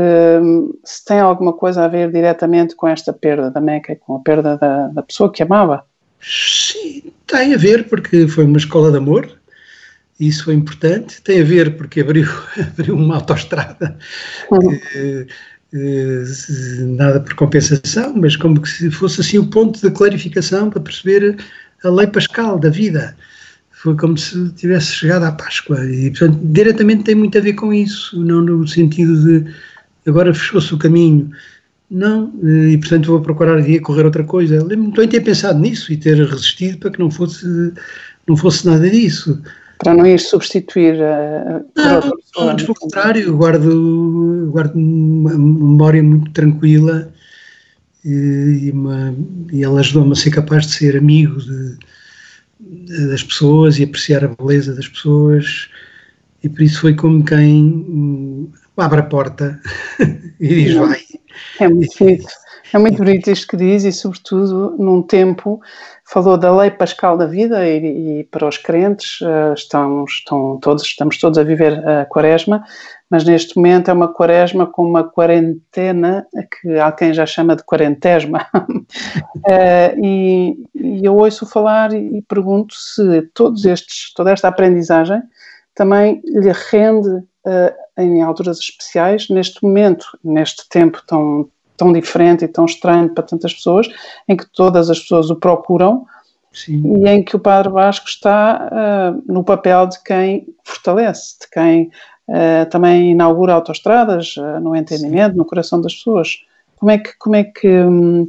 se 0.84 1.06
tem 1.06 1.20
alguma 1.20 1.54
coisa 1.54 1.84
a 1.84 1.88
ver 1.88 2.12
diretamente 2.12 2.76
com 2.76 2.88
esta 2.88 3.12
perda 3.12 3.50
da 3.50 3.60
Meca, 3.60 3.96
com 3.96 4.16
a 4.16 4.20
perda 4.20 4.58
da, 4.58 4.88
da 4.88 5.02
pessoa 5.02 5.32
que 5.32 5.42
amava. 5.42 5.84
Sim, 6.22 7.12
tem 7.26 7.54
a 7.54 7.58
ver 7.58 7.88
porque 7.88 8.28
foi 8.28 8.46
uma 8.46 8.58
escola 8.58 8.92
de 8.92 8.98
amor, 8.98 9.30
isso 10.20 10.46
foi 10.46 10.54
importante. 10.54 11.22
Tem 11.22 11.42
a 11.42 11.44
ver 11.44 11.76
porque 11.78 12.02
abriu, 12.02 12.30
abriu 12.58 12.96
uma 12.96 13.16
autoestrada, 13.16 13.98
uhum. 14.52 14.80
eh, 14.96 15.26
eh, 15.74 16.24
nada 16.82 17.20
por 17.20 17.34
compensação, 17.34 18.14
mas 18.16 18.36
como 18.36 18.64
se 18.66 18.92
fosse 18.92 19.22
assim 19.22 19.40
o 19.40 19.48
ponto 19.48 19.82
de 19.82 19.90
clarificação 19.92 20.70
para 20.70 20.82
perceber 20.82 21.38
a 21.84 21.90
lei 21.90 22.08
pascal 22.08 22.60
da 22.60 22.70
vida. 22.70 23.16
foi 23.72 23.96
como 23.96 24.16
se 24.16 24.50
tivesse 24.52 24.94
chegado 24.94 25.24
à 25.24 25.32
Páscoa. 25.32 25.84
E, 25.86 26.12
portanto, 26.12 26.40
diretamente 26.44 27.04
tem 27.04 27.16
muito 27.16 27.36
a 27.38 27.42
ver 27.42 27.54
com 27.54 27.74
isso, 27.74 28.24
não 28.24 28.44
no 28.44 28.68
sentido 28.68 29.18
de 29.24 29.52
agora 30.08 30.34
fechou-se 30.34 30.74
o 30.74 30.78
caminho. 30.78 31.32
Não, 31.92 32.32
e 32.42 32.78
portanto 32.78 33.08
vou 33.08 33.20
procurar 33.20 33.62
de 33.62 33.78
correr 33.82 34.06
outra 34.06 34.24
coisa. 34.24 34.64
Lembro-me 34.64 34.94
também 34.94 35.10
ter 35.10 35.20
pensado 35.20 35.60
nisso 35.60 35.92
e 35.92 35.98
ter 35.98 36.16
resistido 36.16 36.78
para 36.78 36.90
que 36.90 37.00
não 37.00 37.12
fosse, 37.12 37.46
não 38.26 38.38
fosse 38.38 38.66
nada 38.66 38.90
disso. 38.90 39.42
Para 39.78 39.96
não 39.96 40.08
ir 40.08 40.18
substituir 40.18 41.04
a. 41.04 41.62
Não, 41.76 42.14
não, 42.38 42.50
antes 42.50 42.64
pelo 42.64 42.80
contrário, 42.80 43.36
guardo, 43.36 44.50
guardo 44.52 44.76
uma 44.76 45.32
memória 45.32 46.02
muito 46.02 46.32
tranquila 46.32 47.12
e, 48.06 48.72
uma, 48.72 49.14
e 49.52 49.62
ela 49.62 49.82
ajudou-me 49.82 50.14
a 50.14 50.16
ser 50.16 50.32
capaz 50.32 50.68
de 50.68 50.74
ser 50.74 50.96
amigo 50.96 51.42
de, 51.42 51.78
de, 52.60 53.08
das 53.08 53.22
pessoas 53.22 53.80
e 53.80 53.84
apreciar 53.84 54.24
a 54.24 54.30
beleza 54.30 54.74
das 54.74 54.88
pessoas 54.88 55.68
e 56.42 56.48
por 56.48 56.62
isso 56.62 56.82
foi 56.82 56.96
como 56.96 57.24
quem 57.24 57.64
hum, 57.64 58.50
abre 58.78 59.02
a 59.02 59.04
porta 59.04 59.60
e 60.40 60.48
diz 60.48 60.74
vai. 60.76 61.11
É 61.60 61.68
muito 61.68 61.98
bonito. 61.98 62.42
É 62.74 62.78
muito 62.78 62.98
bonito 62.98 63.30
isto 63.30 63.48
que 63.48 63.58
diz 63.58 63.84
e, 63.84 63.92
sobretudo, 63.92 64.78
num 64.80 65.02
tempo, 65.02 65.60
falou 66.06 66.38
da 66.38 66.56
lei 66.56 66.72
pascal 66.72 67.18
da 67.18 67.26
vida 67.26 67.68
e, 67.68 68.20
e 68.20 68.24
para 68.26 68.48
os 68.48 68.58
crentes 68.58 69.20
uh, 69.22 69.54
estamos, 69.54 70.14
estão 70.14 70.58
todos, 70.62 70.84
estamos 70.84 71.18
todos 71.18 71.38
a 71.38 71.44
viver 71.44 71.86
a 71.86 72.06
quaresma, 72.06 72.64
mas 73.10 73.26
neste 73.26 73.58
momento 73.58 73.92
é 73.92 73.94
uma 73.94 74.08
quaresma 74.08 74.66
com 74.66 74.86
uma 74.86 75.04
quarentena 75.04 76.26
que 76.62 76.80
alguém 76.80 77.14
já 77.14 77.26
chama 77.26 77.58
de 77.58 77.64
quarentesma. 77.64 78.48
uh, 78.56 80.00
e, 80.02 80.56
e, 80.74 81.06
eu 81.06 81.18
ouço 81.18 81.46
falar 81.46 81.92
e, 81.92 82.20
e 82.20 82.22
pergunto 82.22 82.74
se 82.74 83.24
todos 83.34 83.66
estes, 83.66 84.14
toda 84.14 84.32
esta 84.32 84.48
aprendizagem 84.48 85.22
também 85.76 86.22
lhe 86.24 86.52
rende 86.72 87.10
uh, 87.10 87.81
em 87.98 88.22
alturas 88.22 88.60
especiais, 88.60 89.30
neste 89.30 89.64
momento, 89.64 90.06
neste 90.24 90.68
tempo 90.70 91.02
tão, 91.06 91.50
tão 91.76 91.92
diferente 91.92 92.46
e 92.46 92.48
tão 92.48 92.66
estranho 92.66 93.10
para 93.10 93.24
tantas 93.24 93.54
pessoas, 93.54 93.88
em 94.28 94.36
que 94.36 94.46
todas 94.52 94.90
as 94.90 95.00
pessoas 95.00 95.30
o 95.30 95.36
procuram 95.36 96.06
Sim. 96.54 97.04
e 97.04 97.08
em 97.08 97.24
que 97.24 97.36
o 97.36 97.40
Padre 97.40 97.72
Vasco 97.72 98.08
está 98.08 98.70
uh, 98.72 99.32
no 99.32 99.44
papel 99.44 99.88
de 99.88 100.02
quem 100.04 100.48
fortalece, 100.64 101.40
de 101.40 101.50
quem 101.50 101.92
uh, 102.28 102.70
também 102.70 103.12
inaugura 103.12 103.54
autoestradas 103.54 104.36
uh, 104.38 104.60
no 104.60 104.76
entendimento, 104.76 105.34
Sim. 105.34 105.38
no 105.38 105.46
coração 105.46 105.82
das 105.82 105.96
pessoas. 105.96 106.46
Como 106.78 106.92
é 106.92 106.98
que 106.98 107.16
como 107.18 107.36
é 107.36 107.44
que 107.44 107.68
um, 107.68 108.28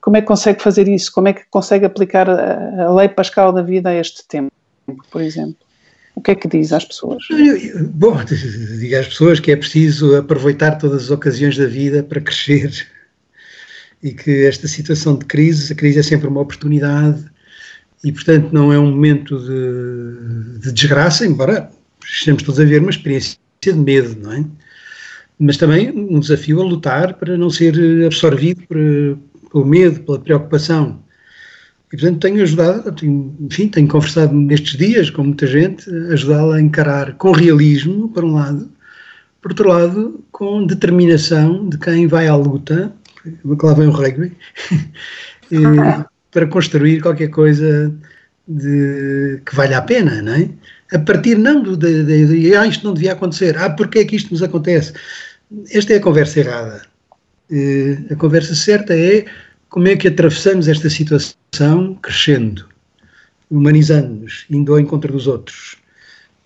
como 0.00 0.16
é 0.16 0.20
que 0.20 0.26
consegue 0.26 0.60
fazer 0.60 0.88
isso? 0.88 1.12
Como 1.12 1.28
é 1.28 1.32
que 1.32 1.44
consegue 1.48 1.86
aplicar 1.86 2.28
a, 2.28 2.86
a 2.86 2.92
lei 2.92 3.08
pascal 3.08 3.52
da 3.52 3.62
vida 3.62 3.88
a 3.88 3.94
este 3.94 4.26
tempo, 4.26 4.52
por 5.10 5.22
exemplo? 5.22 5.56
O 6.14 6.20
que 6.20 6.30
é 6.32 6.34
que 6.34 6.48
diz 6.48 6.72
às 6.72 6.84
pessoas? 6.84 7.22
Bom, 7.94 8.16
digo 8.78 8.96
às 8.96 9.08
pessoas 9.08 9.40
que 9.40 9.50
é 9.50 9.56
preciso 9.56 10.16
aproveitar 10.16 10.76
todas 10.76 11.04
as 11.04 11.10
ocasiões 11.10 11.56
da 11.56 11.66
vida 11.66 12.02
para 12.02 12.20
crescer 12.20 12.86
e 14.02 14.12
que 14.12 14.44
esta 14.44 14.68
situação 14.68 15.16
de 15.16 15.24
crise, 15.24 15.72
a 15.72 15.76
crise 15.76 16.00
é 16.00 16.02
sempre 16.02 16.28
uma 16.28 16.40
oportunidade 16.40 17.24
e, 18.04 18.10
portanto, 18.10 18.50
não 18.52 18.72
é 18.72 18.78
um 18.78 18.90
momento 18.90 19.38
de, 19.38 20.58
de 20.60 20.72
desgraça, 20.72 21.24
embora 21.24 21.70
estejamos 22.04 22.42
todos 22.42 22.60
a 22.60 22.64
ver 22.64 22.80
uma 22.80 22.90
experiência 22.90 23.38
de 23.60 23.72
medo, 23.72 24.16
não 24.20 24.32
é? 24.32 24.44
Mas 25.38 25.56
também 25.56 25.90
um 25.90 26.20
desafio 26.20 26.60
a 26.60 26.64
lutar 26.64 27.14
para 27.14 27.36
não 27.38 27.48
ser 27.48 27.74
absorvido 28.04 28.62
por, 28.66 28.76
pelo 29.50 29.66
medo, 29.66 30.00
pela 30.00 30.18
preocupação. 30.18 31.01
E, 31.92 31.96
portanto, 31.96 32.20
tenho 32.20 32.42
ajudado, 32.42 32.90
tenho, 32.92 33.36
enfim, 33.40 33.68
tenho 33.68 33.86
conversado 33.86 34.34
nestes 34.34 34.78
dias 34.78 35.10
com 35.10 35.24
muita 35.24 35.46
gente, 35.46 35.90
ajudá-la 36.10 36.56
a 36.56 36.60
encarar 36.60 37.12
com 37.14 37.32
realismo, 37.32 38.08
por 38.08 38.24
um 38.24 38.34
lado, 38.34 38.70
por 39.42 39.50
outro 39.50 39.68
lado, 39.68 40.24
com 40.32 40.64
determinação 40.64 41.68
de 41.68 41.76
quem 41.76 42.06
vai 42.06 42.28
à 42.28 42.34
luta, 42.34 42.90
que 43.22 43.66
lá 43.66 43.74
vem 43.74 43.88
o 43.88 43.90
rugby, 43.90 44.32
para 46.30 46.46
construir 46.46 47.02
qualquer 47.02 47.28
coisa 47.28 47.94
de, 48.48 49.42
que 49.44 49.54
valha 49.54 49.76
a 49.76 49.82
pena, 49.82 50.22
não 50.22 50.32
é? 50.32 50.48
A 50.92 50.98
partir 50.98 51.36
não 51.36 51.62
do, 51.62 51.76
de, 51.76 52.04
de, 52.04 52.26
de, 52.26 52.56
ah, 52.56 52.66
isto 52.66 52.86
não 52.86 52.94
devia 52.94 53.12
acontecer, 53.12 53.56
ah, 53.58 53.68
porque 53.68 53.98
é 53.98 54.04
que 54.04 54.16
isto 54.16 54.30
nos 54.30 54.42
acontece? 54.42 54.94
Esta 55.70 55.92
é 55.92 55.96
a 55.96 56.00
conversa 56.00 56.40
errada. 56.40 56.82
a 58.10 58.16
conversa 58.16 58.54
certa 58.54 58.94
é 58.94 59.26
como 59.68 59.88
é 59.88 59.96
que 59.96 60.08
atravessamos 60.08 60.68
esta 60.68 60.88
situação 60.88 61.41
crescendo, 62.00 62.66
humanizando-nos, 63.50 64.46
indo 64.50 64.72
ao 64.72 64.80
encontro 64.80 65.12
dos 65.12 65.26
outros. 65.26 65.76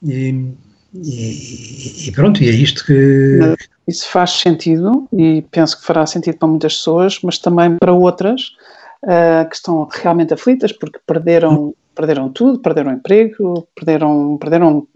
E, 0.03 0.53
e, 0.95 2.09
e, 2.09 2.13
pronto, 2.13 2.43
e 2.43 2.49
é 2.49 2.53
isto 2.53 2.85
que. 2.85 3.39
Isso 3.87 4.09
faz 4.09 4.33
sentido 4.33 5.07
e 5.13 5.43
penso 5.51 5.79
que 5.79 5.87
fará 5.87 6.05
sentido 6.05 6.39
para 6.39 6.49
muitas 6.49 6.77
pessoas, 6.77 7.21
mas 7.23 7.39
também 7.39 7.77
para 7.77 7.93
outras 7.93 8.57
uh, 9.05 9.49
que 9.49 9.55
estão 9.55 9.89
realmente 9.93 10.35
aflitas 10.35 10.73
porque 10.73 10.99
perderam 11.07 11.73
perderam 11.97 12.29
tudo, 12.29 12.59
perderam 12.59 12.93
emprego, 12.93 13.67
perderam, 13.75 14.37
perderam 14.37 14.87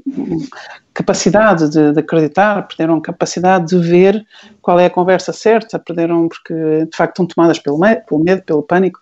capacidade 0.93 1.71
de, 1.71 1.95
de, 1.95 2.01
acreditar, 2.01 2.69
perderam 2.69 3.01
capacidade 3.01 3.69
de 3.69 3.79
ver 3.79 4.23
qual 4.61 4.79
é 4.79 4.85
a 4.85 4.91
conversa 4.91 5.33
certa, 5.33 5.79
perderam 5.79 6.29
porque 6.29 6.53
de 6.53 6.95
facto 6.95 7.13
estão 7.13 7.27
tomadas 7.27 7.59
pelo 7.59 7.79
medo, 7.79 8.43
pelo 8.43 8.63
pânico. 8.63 9.01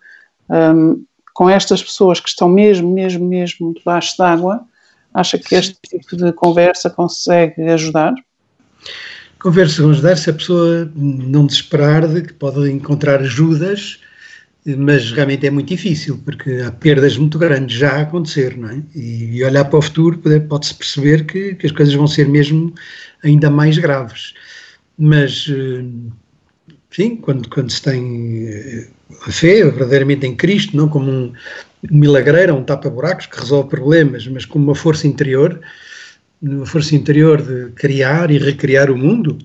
Um, 0.49 1.03
com 1.33 1.49
estas 1.49 1.81
pessoas 1.81 2.19
que 2.19 2.29
estão 2.29 2.49
mesmo, 2.49 2.91
mesmo, 2.91 3.27
mesmo 3.27 3.73
debaixo 3.73 4.17
d'água, 4.17 4.61
acha 5.13 5.37
que 5.37 5.55
este 5.55 5.77
tipo 5.87 6.17
de 6.17 6.33
conversa 6.33 6.89
consegue 6.89 7.61
ajudar? 7.63 8.13
Conversa 9.39 9.81
com 9.81 9.89
ajudar 9.91 10.17
se 10.17 10.29
a 10.29 10.33
pessoa 10.33 10.91
não 10.95 11.45
desesperar 11.45 12.07
de 12.07 12.23
que 12.23 12.33
pode 12.33 12.69
encontrar 12.69 13.21
ajudas 13.21 13.99
mas 14.77 15.11
realmente 15.11 15.47
é 15.47 15.51
muito 15.51 15.69
difícil, 15.69 16.19
porque 16.23 16.61
há 16.65 16.71
perdas 16.71 17.17
muito 17.17 17.39
grandes 17.39 17.77
já 17.77 17.91
a 17.91 18.01
acontecer, 18.01 18.57
não 18.57 18.69
é? 18.69 18.81
E, 18.95 19.43
olhar 19.43 19.65
para 19.65 19.79
o 19.79 19.81
futuro 19.81 20.19
pode-se 20.47 20.75
perceber 20.75 21.25
que, 21.25 21.55
que, 21.55 21.65
as 21.65 21.71
coisas 21.71 21.93
vão 21.93 22.07
ser 22.07 22.27
mesmo 22.27 22.73
ainda 23.23 23.49
mais 23.49 23.77
graves. 23.77 24.33
Mas, 24.97 25.47
eh, 25.49 25.83
sim, 26.91 27.15
quando, 27.15 27.49
quando 27.49 27.71
se 27.71 27.81
tem 27.81 28.47
eh, 28.47 28.87
a 29.27 29.31
fé 29.31 29.63
verdadeiramente 29.63 30.25
em 30.25 30.35
Cristo, 30.35 30.75
não 30.75 30.87
como 30.87 31.09
um 31.09 31.33
milagreiro, 31.89 32.55
um 32.55 32.63
tapa-buracos 32.63 33.25
que 33.25 33.39
resolve 33.39 33.69
problemas, 33.69 34.27
mas 34.27 34.45
como 34.45 34.65
uma 34.65 34.75
força 34.75 35.07
interior, 35.07 35.59
uma 36.41 36.65
força 36.65 36.95
interior 36.95 37.41
de 37.41 37.71
criar 37.71 38.31
e 38.31 38.37
recriar 38.37 38.89
o 38.89 38.97
mundo, 38.97 39.37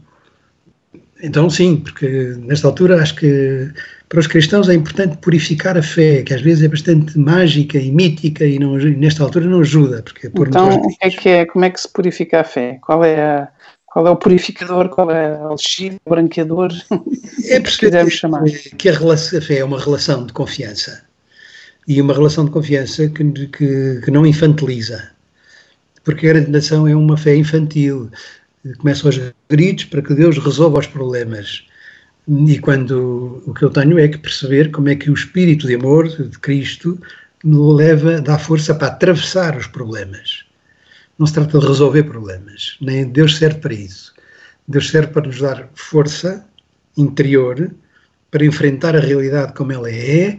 então 1.23 1.49
sim, 1.49 1.77
porque 1.77 2.35
nesta 2.39 2.67
altura 2.67 3.03
acho 3.03 3.17
que 3.17 3.71
para 4.09 4.21
os 4.21 4.27
cristãos 4.27 4.69
é 4.69 4.75
importante 4.75 5.17
purificar 5.17 5.77
a 5.77 5.83
fé, 5.83 6.23
que 6.23 6.35
às 6.35 6.43
vezes 6.43 6.63
é 6.63 6.69
bastante 6.69 7.19
mágica 7.19 7.79
e 7.79 7.91
mítica 7.91 8.45
e, 8.45 8.59
não, 8.59 8.77
nesta 8.77 9.23
altura 9.23 9.47
não 9.47 9.61
ajuda. 9.61 10.03
Porque 10.03 10.27
é 10.27 10.31
então, 10.31 10.69
o 10.69 10.89
que 10.89 10.97
é 11.01 11.11
que 11.11 11.29
é, 11.29 11.47
como 11.47 11.65
é 11.65 11.71
que 11.71 11.81
se 11.81 11.89
purifica 11.89 12.41
a 12.41 12.45
fé? 12.45 12.79
Qual 12.83 13.03
é, 13.05 13.21
a, 13.21 13.49
qual 13.95 14.09
é 14.09 14.11
o 14.11 14.17
purificador, 14.17 14.89
qual 14.89 15.09
é 15.13 15.41
o 15.47 15.53
elixir, 15.53 16.01
o 16.05 16.11
branqueador? 16.11 16.73
É 17.45 17.61
porque 17.63 17.87
quisermos 17.87 18.15
chamar. 18.15 18.43
que 18.77 18.89
a, 18.89 18.99
relação, 18.99 19.39
a 19.39 19.43
fé 19.43 19.59
é 19.59 19.65
uma 19.65 19.81
relação 19.81 20.27
de 20.27 20.33
confiança 20.33 21.05
e 21.87 22.01
uma 22.01 22.13
relação 22.13 22.45
de 22.45 22.51
confiança 22.51 23.09
que, 23.09 23.25
que, 23.47 24.01
que 24.05 24.11
não 24.11 24.27
infantiliza. 24.27 25.13
Porque 26.03 26.27
a 26.27 26.33
gradação 26.33 26.89
é 26.89 26.97
uma 26.97 27.17
fé 27.17 27.37
infantil. 27.37 28.11
Começa 28.79 29.07
aos 29.07 29.21
gritos 29.49 29.85
para 29.85 30.03
que 30.03 30.13
Deus 30.13 30.39
resolva 30.39 30.81
os 30.81 30.89
problemas 30.89 31.63
e 32.27 32.59
quando 32.59 33.45
o 33.47 33.55
que 33.55 33.65
eu 33.65 33.71
tenho 33.71 33.97
é 33.99 34.09
que 34.09 34.19
perceber 34.19 34.73
como 34.73 34.89
é 34.89 34.97
que 34.97 35.09
o 35.09 35.15
espírito 35.15 35.69
de 35.69 35.77
amor 35.77 36.09
de 36.09 36.37
Cristo 36.41 36.99
me 37.45 37.75
leva, 37.75 38.21
dá 38.21 38.39
força 38.39 38.75
para 38.75 38.89
atravessar 38.89 39.57
os 39.57 39.69
problemas. 39.69 40.45
Não 41.18 41.26
se 41.26 41.35
trata 41.35 41.59
de 41.59 41.66
resolver 41.66 42.02
problemas, 42.04 42.76
nem 42.80 43.04
Deus 43.04 43.37
serve 43.37 43.61
para 43.61 43.75
isso. 43.75 44.14
Deus 44.66 44.90
serve 44.90 45.12
para 45.12 45.26
nos 45.26 45.40
dar 45.40 45.68
força 45.75 46.44
interior 46.97 47.75
para 48.30 48.44
enfrentar 48.44 48.97
a 48.97 49.00
realidade 49.00 49.52
como 49.52 49.73
ela 49.73 49.90
é 49.90 50.38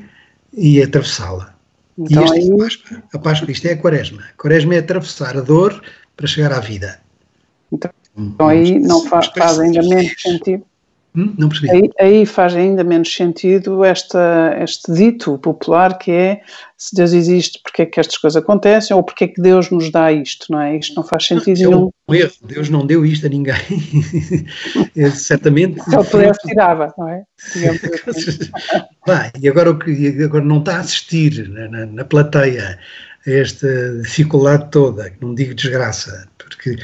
e 0.54 0.82
atravessá-la. 0.82 1.56
Então, 1.98 2.24
e 2.24 2.26
isto 2.26 2.34
aí... 2.34 2.50
é 2.50 2.54
a 2.54 2.58
Páscoa. 2.58 3.04
A 3.14 3.20
Páscoa, 3.20 3.52
isto 3.52 3.66
é 3.68 3.72
a 3.72 3.78
Quaresma. 3.78 4.22
A 4.22 4.42
Quaresma 4.42 4.76
é 4.76 4.80
atravessar 4.80 5.38
a 5.38 5.42
dor 5.42 5.82
para 6.18 6.28
chegar 6.28 6.52
à 6.52 6.60
vida. 6.60 7.00
Então, 7.72 7.92
então 8.18 8.48
aí 8.48 8.80
não 8.80 9.06
faz, 9.08 9.28
faz 9.28 9.60
ainda 9.60 9.82
menos 9.82 10.14
sentido 10.22 10.66
Hum, 11.16 11.34
não 11.38 11.48
percebi. 11.48 11.72
Aí, 11.72 11.90
aí, 12.00 12.26
faz 12.26 12.56
ainda 12.56 12.84
menos 12.84 13.14
sentido 13.14 13.84
esta, 13.84 14.58
este 14.62 14.92
dito 14.92 15.38
popular 15.38 15.98
que 15.98 16.12
é 16.12 16.42
se 16.78 16.94
Deus 16.94 17.14
existe, 17.14 17.60
porque 17.64 17.84
é 17.84 17.86
que 17.86 18.00
estas 18.00 18.18
coisas 18.18 18.42
acontecem 18.42 18.96
ou 18.96 19.02
porque 19.02 19.24
é 19.24 19.28
que 19.30 19.42
Deus 19.42 19.70
nos 19.70 19.90
dá 19.90 20.12
isto, 20.12 20.52
não 20.52 20.60
é? 20.60 20.78
Isto 20.78 20.96
não 20.96 21.04
faz 21.04 21.26
sentido 21.26 21.62
é 21.62 21.66
nenhum. 21.68 21.90
Um 22.08 22.14
erro. 22.14 22.34
Deus 22.44 22.70
não 22.70 22.86
deu 22.86 23.06
isto 23.06 23.26
a 23.26 23.30
ninguém. 23.30 23.56
é, 24.96 25.10
certamente. 25.12 25.82
Se 25.82 25.96
ele 25.96 26.04
pudesse, 26.04 26.40
tirava, 26.48 26.94
não 26.98 27.08
é? 27.08 27.24
Assim. 28.08 28.52
Vai, 29.08 29.32
e 29.40 29.48
agora, 29.48 29.70
agora 29.70 30.44
não 30.44 30.60
está 30.60 30.78
a 30.78 30.80
assistir 30.82 31.48
na, 31.48 31.68
na, 31.70 31.86
na 31.86 32.04
plateia 32.04 32.78
esta 33.26 33.98
dificuldade 34.02 34.70
toda, 34.72 35.12
não 35.20 35.34
digo 35.34 35.54
desgraça, 35.54 36.28
porque, 36.38 36.78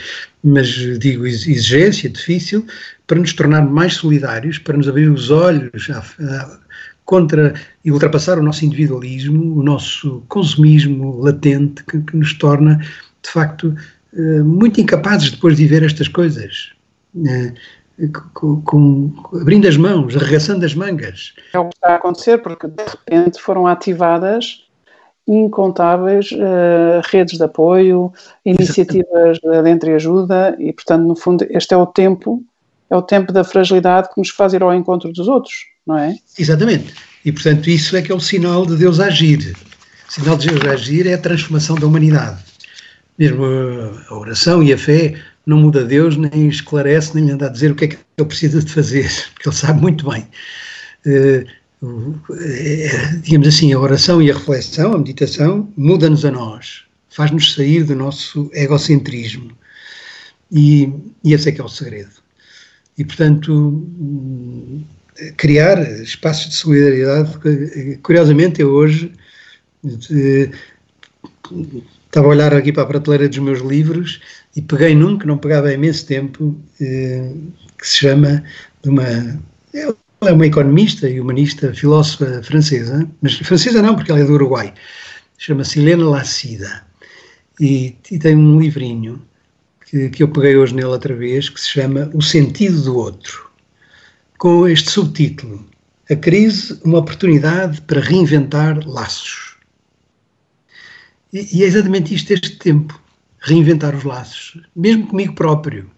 mas 0.44 0.68
digo 1.00 1.26
exigência 1.28 2.10
difícil, 2.10 2.66
para 3.06 3.20
nos 3.20 3.34
tornar 3.34 3.62
mais 3.62 3.96
solidários, 3.96 4.58
para 4.58 4.78
nos 4.78 4.88
abrir 4.88 5.10
os 5.10 5.30
olhos 5.30 5.90
a, 5.90 6.60
contra 7.06 7.54
e 7.86 7.92
ultrapassar 7.92 8.40
o 8.40 8.44
nosso 8.44 8.66
individualismo, 8.66 9.60
o 9.60 9.64
nosso 9.64 10.24
consumismo 10.28 11.20
latente, 11.20 11.84
que, 11.84 12.00
que 12.02 12.18
nos 12.18 12.34
torna, 12.34 12.78
de 13.22 13.30
facto, 13.30 13.76
eh, 14.14 14.42
muito 14.44 14.80
incapazes 14.80 15.32
depois 15.32 15.58
de 15.58 15.68
ver 15.68 15.84
estas 15.84 16.08
coisas. 16.08 16.72
Eh, 17.28 17.54
com, 18.34 18.62
com, 18.62 19.14
abrindo 19.40 19.68
as 19.68 19.78
mãos, 19.78 20.16
arregaçando 20.16 20.66
as 20.66 20.74
mangas. 20.74 21.34
É 21.54 21.60
o 21.60 21.68
que 21.68 21.76
está 21.76 21.90
a 21.90 21.96
acontecer, 21.96 22.38
porque 22.40 22.68
de 22.68 22.84
repente 22.84 23.40
foram 23.40 23.68
ativadas 23.68 24.64
incontáveis 25.28 26.32
uh, 26.32 27.02
redes 27.10 27.38
de 27.38 27.44
apoio, 27.44 28.12
iniciativas 28.46 29.38
de 29.40 29.70
entreajuda 29.70 30.56
e, 30.60 30.74
portanto, 30.74 31.04
no 31.04 31.16
fundo, 31.16 31.46
este 31.50 31.74
é 31.74 31.78
o 31.78 31.86
tempo, 31.86 32.44
é 32.90 32.96
o 32.96 33.02
tempo 33.02 33.32
da 33.32 33.44
fragilidade 33.44 34.10
que 34.14 34.20
nos 34.20 34.30
faz 34.30 34.54
ir 34.54 34.64
ao 34.64 34.74
encontro 34.74 35.12
dos 35.12 35.28
outros, 35.28 35.54
não 35.86 35.98
é? 35.98 36.16
Exatamente. 36.38 36.94
E, 37.24 37.32
portanto, 37.32 37.70
isso 37.70 37.96
é 37.96 38.02
que 38.02 38.12
é 38.12 38.16
o 38.16 38.20
sinal 38.20 38.66
de 38.66 38.76
Deus 38.76 39.00
agir. 39.00 39.56
O 40.10 40.12
sinal 40.12 40.36
de 40.38 40.50
Deus 40.50 40.66
agir 40.66 41.08
é 41.08 41.14
a 41.14 41.18
transformação 41.18 41.76
da 41.76 41.86
humanidade. 41.86 42.38
Mesmo 43.18 43.46
a 44.10 44.16
oração 44.16 44.64
e 44.64 44.74
a 44.74 44.78
fé 44.78 45.16
não 45.46 45.60
muda 45.60 45.84
Deus, 45.84 46.18
nem 46.18 46.48
esclarece, 46.48 47.16
nem 47.16 47.26
lhe 47.26 47.32
anda 47.32 47.46
a 47.48 47.50
dizer 47.50 47.72
o 47.72 47.76
que 47.76 47.86
é 47.86 47.88
que 47.90 47.98
ele 48.18 48.28
precisa 48.28 48.62
de 48.62 48.72
fazer, 48.72 49.10
porque 49.34 49.50
ele 49.50 49.56
sabe 49.56 49.82
muito 49.82 50.10
bem. 50.10 50.28
Uh, 51.06 51.46
digamos 53.24 53.48
assim, 53.48 53.74
a 53.74 53.80
oração 53.80 54.22
e 54.22 54.30
a 54.30 54.34
reflexão, 54.34 54.94
a 54.94 54.98
meditação, 54.98 55.72
muda-nos 55.76 56.24
a 56.24 56.32
nós, 56.32 56.84
faz-nos 57.10 57.54
sair 57.54 57.84
do 57.84 57.96
nosso 57.96 58.50
egocentrismo. 58.54 59.52
E, 60.52 60.94
e 61.24 61.34
esse 61.34 61.50
é 61.50 61.52
que 61.52 61.62
é 61.62 61.64
o 61.64 61.70
segredo. 61.70 62.12
E, 62.98 63.06
portanto, 63.06 63.88
criar 65.38 65.80
espaços 66.02 66.50
de 66.50 66.56
solidariedade. 66.56 67.38
Curiosamente, 68.04 68.62
eu 68.62 68.70
hoje 68.70 69.12
eh, 70.12 70.50
estava 72.06 72.28
a 72.28 72.30
olhar 72.30 72.54
aqui 72.54 72.72
para 72.72 72.84
a 72.84 72.88
prateleira 72.88 73.28
dos 73.28 73.38
meus 73.40 73.60
livros 73.60 74.22
e 74.56 74.62
peguei 74.62 74.96
num 74.96 75.18
que 75.18 75.28
não 75.28 75.38
pegava 75.38 75.68
há 75.68 75.74
imenso 75.74 76.06
tempo, 76.06 76.60
eh, 76.80 77.32
que 77.78 77.88
se 77.88 77.98
chama 77.98 78.44
de 78.84 78.90
uma. 78.90 79.40
Ela 80.22 80.30
é 80.30 80.34
uma 80.36 80.46
economista 80.46 81.10
e 81.10 81.20
humanista, 81.20 81.74
filósofa 81.74 82.44
francesa, 82.44 83.10
mas 83.24 83.38
francesa 83.38 83.82
não, 83.82 83.96
porque 83.96 84.12
ela 84.12 84.20
é 84.20 84.24
do 84.24 84.34
Uruguai. 84.34 84.72
Chama-se 85.40 85.80
Helena 85.80 86.08
Lacida. 86.08 86.86
E, 87.60 87.96
e, 88.12 88.20
tem 88.20 88.36
um 88.36 88.60
livrinho 88.60 89.20
que, 89.84 90.12
que 90.12 90.22
eu 90.22 90.28
peguei 90.28 90.56
hoje 90.56 90.76
nele 90.76 90.90
outra 90.90 91.16
vez, 91.16 91.50
que 91.50 91.60
se 91.60 91.70
chama 91.70 92.12
O 92.14 92.22
Sentido 92.22 92.84
do 92.84 92.98
Outro, 92.98 93.50
com 94.38 94.68
este 94.68 94.92
subtítulo: 94.92 95.68
A 96.08 96.16
crise, 96.16 96.80
uma 96.84 97.00
oportunidade 97.00 97.82
para 97.82 98.00
reinventar 98.00 98.88
laços. 98.88 99.56
E, 101.34 101.58
e 101.58 101.64
é 101.64 101.66
exatamente 101.66 102.14
isto 102.14 102.32
este 102.32 102.58
tempo 102.58 103.02
reinventar 103.40 103.96
os 103.96 104.04
laços, 104.04 104.62
mesmo 104.76 105.08
comigo 105.08 105.34
próprio. 105.34 105.90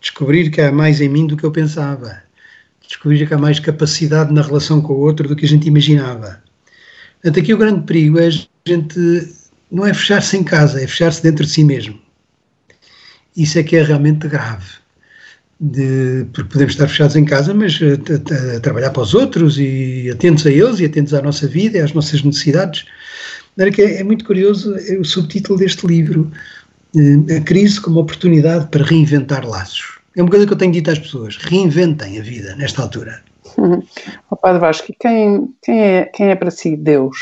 Descobrir 0.00 0.50
que 0.50 0.60
há 0.60 0.72
mais 0.72 1.00
em 1.00 1.08
mim 1.08 1.28
do 1.28 1.36
que 1.36 1.44
eu 1.44 1.52
pensava. 1.52 2.20
Descobrir 2.90 3.24
que 3.24 3.32
há 3.32 3.38
mais 3.38 3.60
capacidade 3.60 4.34
na 4.34 4.42
relação 4.42 4.82
com 4.82 4.94
o 4.94 4.98
outro 4.98 5.28
do 5.28 5.36
que 5.36 5.46
a 5.46 5.48
gente 5.48 5.68
imaginava. 5.68 6.42
Portanto, 7.22 7.40
aqui 7.40 7.54
o 7.54 7.56
grande 7.56 7.82
perigo 7.86 8.18
é 8.18 8.26
a 8.26 8.30
gente 8.30 9.28
não 9.70 9.86
é 9.86 9.94
fechar-se 9.94 10.36
em 10.36 10.42
casa, 10.42 10.82
é 10.82 10.88
fechar-se 10.88 11.22
dentro 11.22 11.46
de 11.46 11.52
si 11.52 11.62
mesmo. 11.62 11.96
Isso 13.36 13.60
é 13.60 13.62
que 13.62 13.76
é 13.76 13.84
realmente 13.84 14.26
grave. 14.26 14.66
De, 15.60 16.26
porque 16.32 16.50
podemos 16.50 16.72
estar 16.72 16.88
fechados 16.88 17.14
em 17.14 17.24
casa, 17.24 17.54
mas 17.54 17.78
a, 17.80 18.54
a, 18.54 18.56
a, 18.56 18.60
trabalhar 18.60 18.90
para 18.90 19.02
os 19.02 19.14
outros 19.14 19.56
e 19.56 20.10
atentos 20.12 20.44
a 20.44 20.50
eles 20.50 20.80
e 20.80 20.86
atentos 20.86 21.14
à 21.14 21.22
nossa 21.22 21.46
vida 21.46 21.78
e 21.78 21.80
às 21.80 21.92
nossas 21.92 22.24
necessidades. 22.24 22.86
É, 23.56 24.00
é 24.00 24.02
muito 24.02 24.24
curioso 24.24 24.74
é 24.74 24.98
o 24.98 25.04
subtítulo 25.04 25.60
deste 25.60 25.86
livro, 25.86 26.32
eh, 26.96 27.36
a 27.36 27.40
crise 27.42 27.80
como 27.80 28.00
oportunidade 28.00 28.66
para 28.66 28.82
reinventar 28.82 29.46
laços. 29.46 29.99
É 30.20 30.22
uma 30.22 30.30
coisa 30.30 30.46
que 30.46 30.52
eu 30.52 30.58
tenho 30.58 30.72
dito 30.72 30.90
às 30.90 30.98
pessoas: 30.98 31.36
reinventem 31.38 32.18
a 32.18 32.22
vida 32.22 32.54
nesta 32.56 32.82
altura. 32.82 33.22
Uhum. 33.58 33.82
Oh, 34.30 34.36
Padre 34.36 34.60
Vasco, 34.60 34.92
quem, 35.00 35.52
quem, 35.60 35.80
é, 35.80 36.04
quem 36.04 36.28
é 36.28 36.36
para 36.36 36.52
si 36.52 36.76
Deus? 36.76 37.16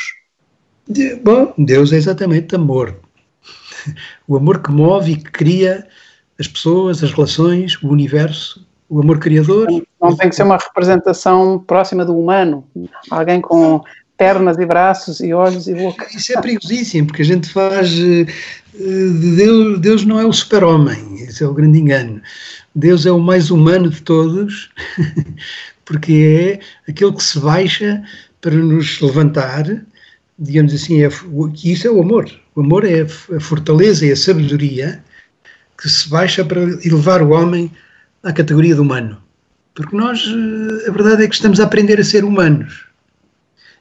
De, 0.87 1.17
bom, 1.17 1.55
Deus 1.57 1.91
é 1.91 1.97
exatamente 1.97 2.55
amor. 2.55 2.95
O 4.27 4.37
amor 4.37 4.63
que 4.63 4.71
move 4.71 5.13
e 5.13 5.17
que 5.17 5.31
cria 5.31 5.87
as 6.39 6.47
pessoas, 6.47 7.03
as 7.03 7.13
relações, 7.13 7.83
o 7.83 7.89
universo, 7.89 8.67
o 8.91 9.01
amor 9.01 9.19
criador. 9.19 9.69
Não 10.01 10.15
tem 10.15 10.29
que 10.29 10.37
ser 10.37 10.43
uma 10.43 10.59
representação 10.59 11.59
próxima 11.67 12.05
do 12.05 12.17
humano, 12.17 12.65
alguém 13.11 13.41
com 13.41 13.83
pernas 14.19 14.59
e 14.59 14.67
braços 14.67 15.21
e 15.21 15.33
olhos 15.33 15.67
e 15.67 15.75
boca. 15.75 16.07
Isso 16.15 16.37
é 16.37 16.41
perigosíssimo, 16.41 17.07
porque 17.07 17.23
a 17.23 17.25
gente 17.25 17.49
faz. 17.49 17.91
Eh, 17.99 18.27
Deus, 19.37 19.81
Deus 19.81 20.05
não 20.05 20.21
é 20.21 20.27
o 20.27 20.33
super-homem, 20.33 21.08
esse 21.39 21.45
é 21.45 21.47
o 21.47 21.55
grande 21.55 21.79
engano. 21.79 22.21
Deus 22.75 23.07
é 23.07 23.13
o 23.13 23.21
mais 23.21 23.51
humano 23.51 23.89
de 23.89 24.03
todos, 24.03 24.71
porque 25.85 26.59
é 26.59 26.91
aquele 26.91 27.13
que 27.13 27.23
se 27.23 27.39
baixa 27.39 28.03
para 28.41 28.55
nos 28.55 29.01
levantar, 29.01 29.65
digamos 30.39 30.75
assim, 30.75 31.03
é, 31.03 31.09
isso 31.65 31.87
é 31.87 31.91
o 31.91 32.03
amor. 32.03 32.29
O 32.57 32.61
amor 32.61 32.85
é 32.85 33.03
a 33.03 33.41
fortaleza 33.41 34.05
e 34.05 34.13
a 34.13 34.17
sabedoria 34.17 35.03
que 35.81 35.89
se 35.89 36.09
baixa 36.09 36.45
para 36.45 36.61
elevar 36.85 37.23
o 37.23 37.31
homem 37.31 37.71
à 38.25 38.33
categoria 38.33 38.75
de 38.75 38.81
humano. 38.81 39.17
Porque 39.75 39.97
nós, 39.97 40.25
eh, 40.27 40.89
a 40.89 40.93
verdade 40.93 41.23
é 41.23 41.29
que 41.29 41.35
estamos 41.37 41.61
a 41.61 41.65
aprender 41.65 42.01
a 42.01 42.05
ser 42.05 42.25
humanos 42.25 42.85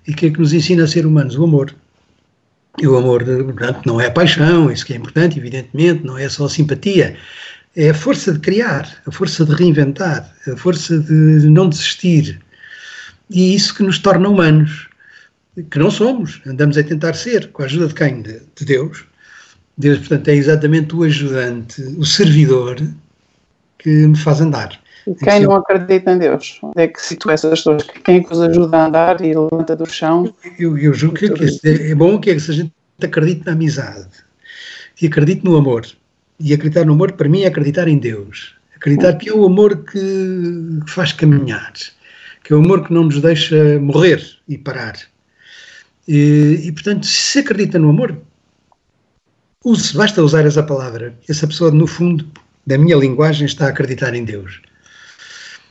e 0.08 0.14
que 0.14 0.28
é 0.28 0.30
que 0.30 0.40
nos 0.40 0.54
ensina 0.54 0.84
a 0.84 0.88
ser 0.88 1.08
humanos? 1.08 1.36
O 1.36 1.44
amor. 1.44 1.74
E 2.80 2.88
o 2.88 2.96
amor, 2.96 3.24
portanto, 3.24 3.82
não 3.86 4.00
é 4.00 4.10
paixão, 4.10 4.72
isso 4.72 4.86
que 4.86 4.94
é 4.94 4.98
importante, 4.98 5.40
evidentemente, 5.40 6.06
não 6.06 6.18
é 6.18 6.30
só 6.30 6.48
simpatia, 6.48 7.18
é 7.76 7.90
a 7.90 7.94
força 7.94 8.34
de 8.34 8.40
criar, 8.40 9.02
a 9.06 9.12
força 9.12 9.46
de 9.46 9.54
reinventar, 9.54 10.32
a 10.48 10.56
força 10.56 11.00
de 11.00 11.48
não 11.48 11.70
desistir. 11.70 12.40
E 13.30 13.56
isso 13.56 13.74
que 13.74 13.84
nos 13.84 14.00
torna 14.00 14.30
humanos, 14.30 14.88
que 15.72 15.80
não 15.80 15.90
somos, 15.90 16.40
andamos 16.46 16.78
a 16.78 16.84
tentar 16.84 17.14
ser, 17.14 17.48
com 17.52 17.64
a 17.64 17.66
ajuda 17.66 17.88
de 17.88 17.94
quem? 17.96 18.22
De, 18.22 18.42
de 18.56 18.66
Deus. 18.66 19.06
Deus, 19.78 20.00
portanto, 20.00 20.28
é 20.28 20.36
exatamente 20.36 20.96
o 20.96 21.04
ajudante, 21.04 21.82
o 21.98 22.06
servidor 22.06 22.80
que 23.78 23.90
me 23.90 24.18
faz 24.18 24.42
andar. 24.42 24.80
Quem 25.16 25.42
não 25.42 25.56
acredita 25.56 26.12
em 26.12 26.18
Deus? 26.18 26.60
Onde 26.62 26.82
é 26.82 26.88
que 26.88 27.02
situa 27.02 27.34
essas 27.34 27.52
pessoas? 27.52 27.84
Quem 28.04 28.18
é 28.18 28.24
que 28.24 28.32
os 28.32 28.42
ajuda 28.42 28.78
a 28.78 28.86
andar 28.88 29.22
e 29.22 29.34
levanta 29.34 29.76
do 29.76 29.86
chão? 29.86 30.34
Eu, 30.60 30.78
eu 30.78 30.94
julgo 30.94 31.16
que, 31.16 31.26
é, 31.26 31.92
é 31.92 31.96
bom 31.96 32.20
que, 32.20 32.30
é 32.30 32.34
que 32.34 32.40
se 32.40 32.52
a 32.52 32.54
gente 32.54 32.74
acredite 33.02 33.46
na 33.46 33.54
amizade, 33.54 34.08
e 35.02 35.08
acredite 35.08 35.44
no 35.44 35.56
amor. 35.56 35.86
E 36.40 36.54
acreditar 36.54 36.86
no 36.86 36.94
amor, 36.94 37.14
para 37.14 37.30
mim, 37.30 37.42
é 37.42 37.48
acreditar 37.48 37.88
em 37.88 37.98
Deus. 37.98 38.56
Acreditar 38.76 39.14
que 39.14 39.30
é 39.30 39.34
o 39.34 39.46
amor 39.46 39.84
que 39.86 40.80
faz 40.88 41.12
caminhar, 41.12 41.74
que 42.44 42.54
é 42.54 42.56
o 42.56 42.60
amor 42.60 42.86
que 42.86 42.94
não 42.94 43.06
nos 43.06 43.22
deixa 43.22 43.80
morrer 43.80 44.24
e 44.48 44.58
parar. 44.58 44.96
E, 46.08 46.62
e 46.64 46.72
portanto, 46.72 47.06
se 47.06 47.32
se 47.32 47.40
acredita 47.40 47.80
no 47.80 47.90
amor, 47.90 48.18
use, 49.64 49.96
basta 49.96 50.22
usar 50.22 50.46
essa 50.46 50.62
palavra. 50.62 51.18
Essa 51.28 51.48
pessoa, 51.48 51.72
no 51.72 51.88
fundo, 51.88 52.26
da 52.66 52.78
minha 52.78 52.96
linguagem, 52.96 53.46
está 53.46 53.66
a 53.66 53.70
acreditar 53.70 54.14
em 54.14 54.24
Deus. 54.24 54.62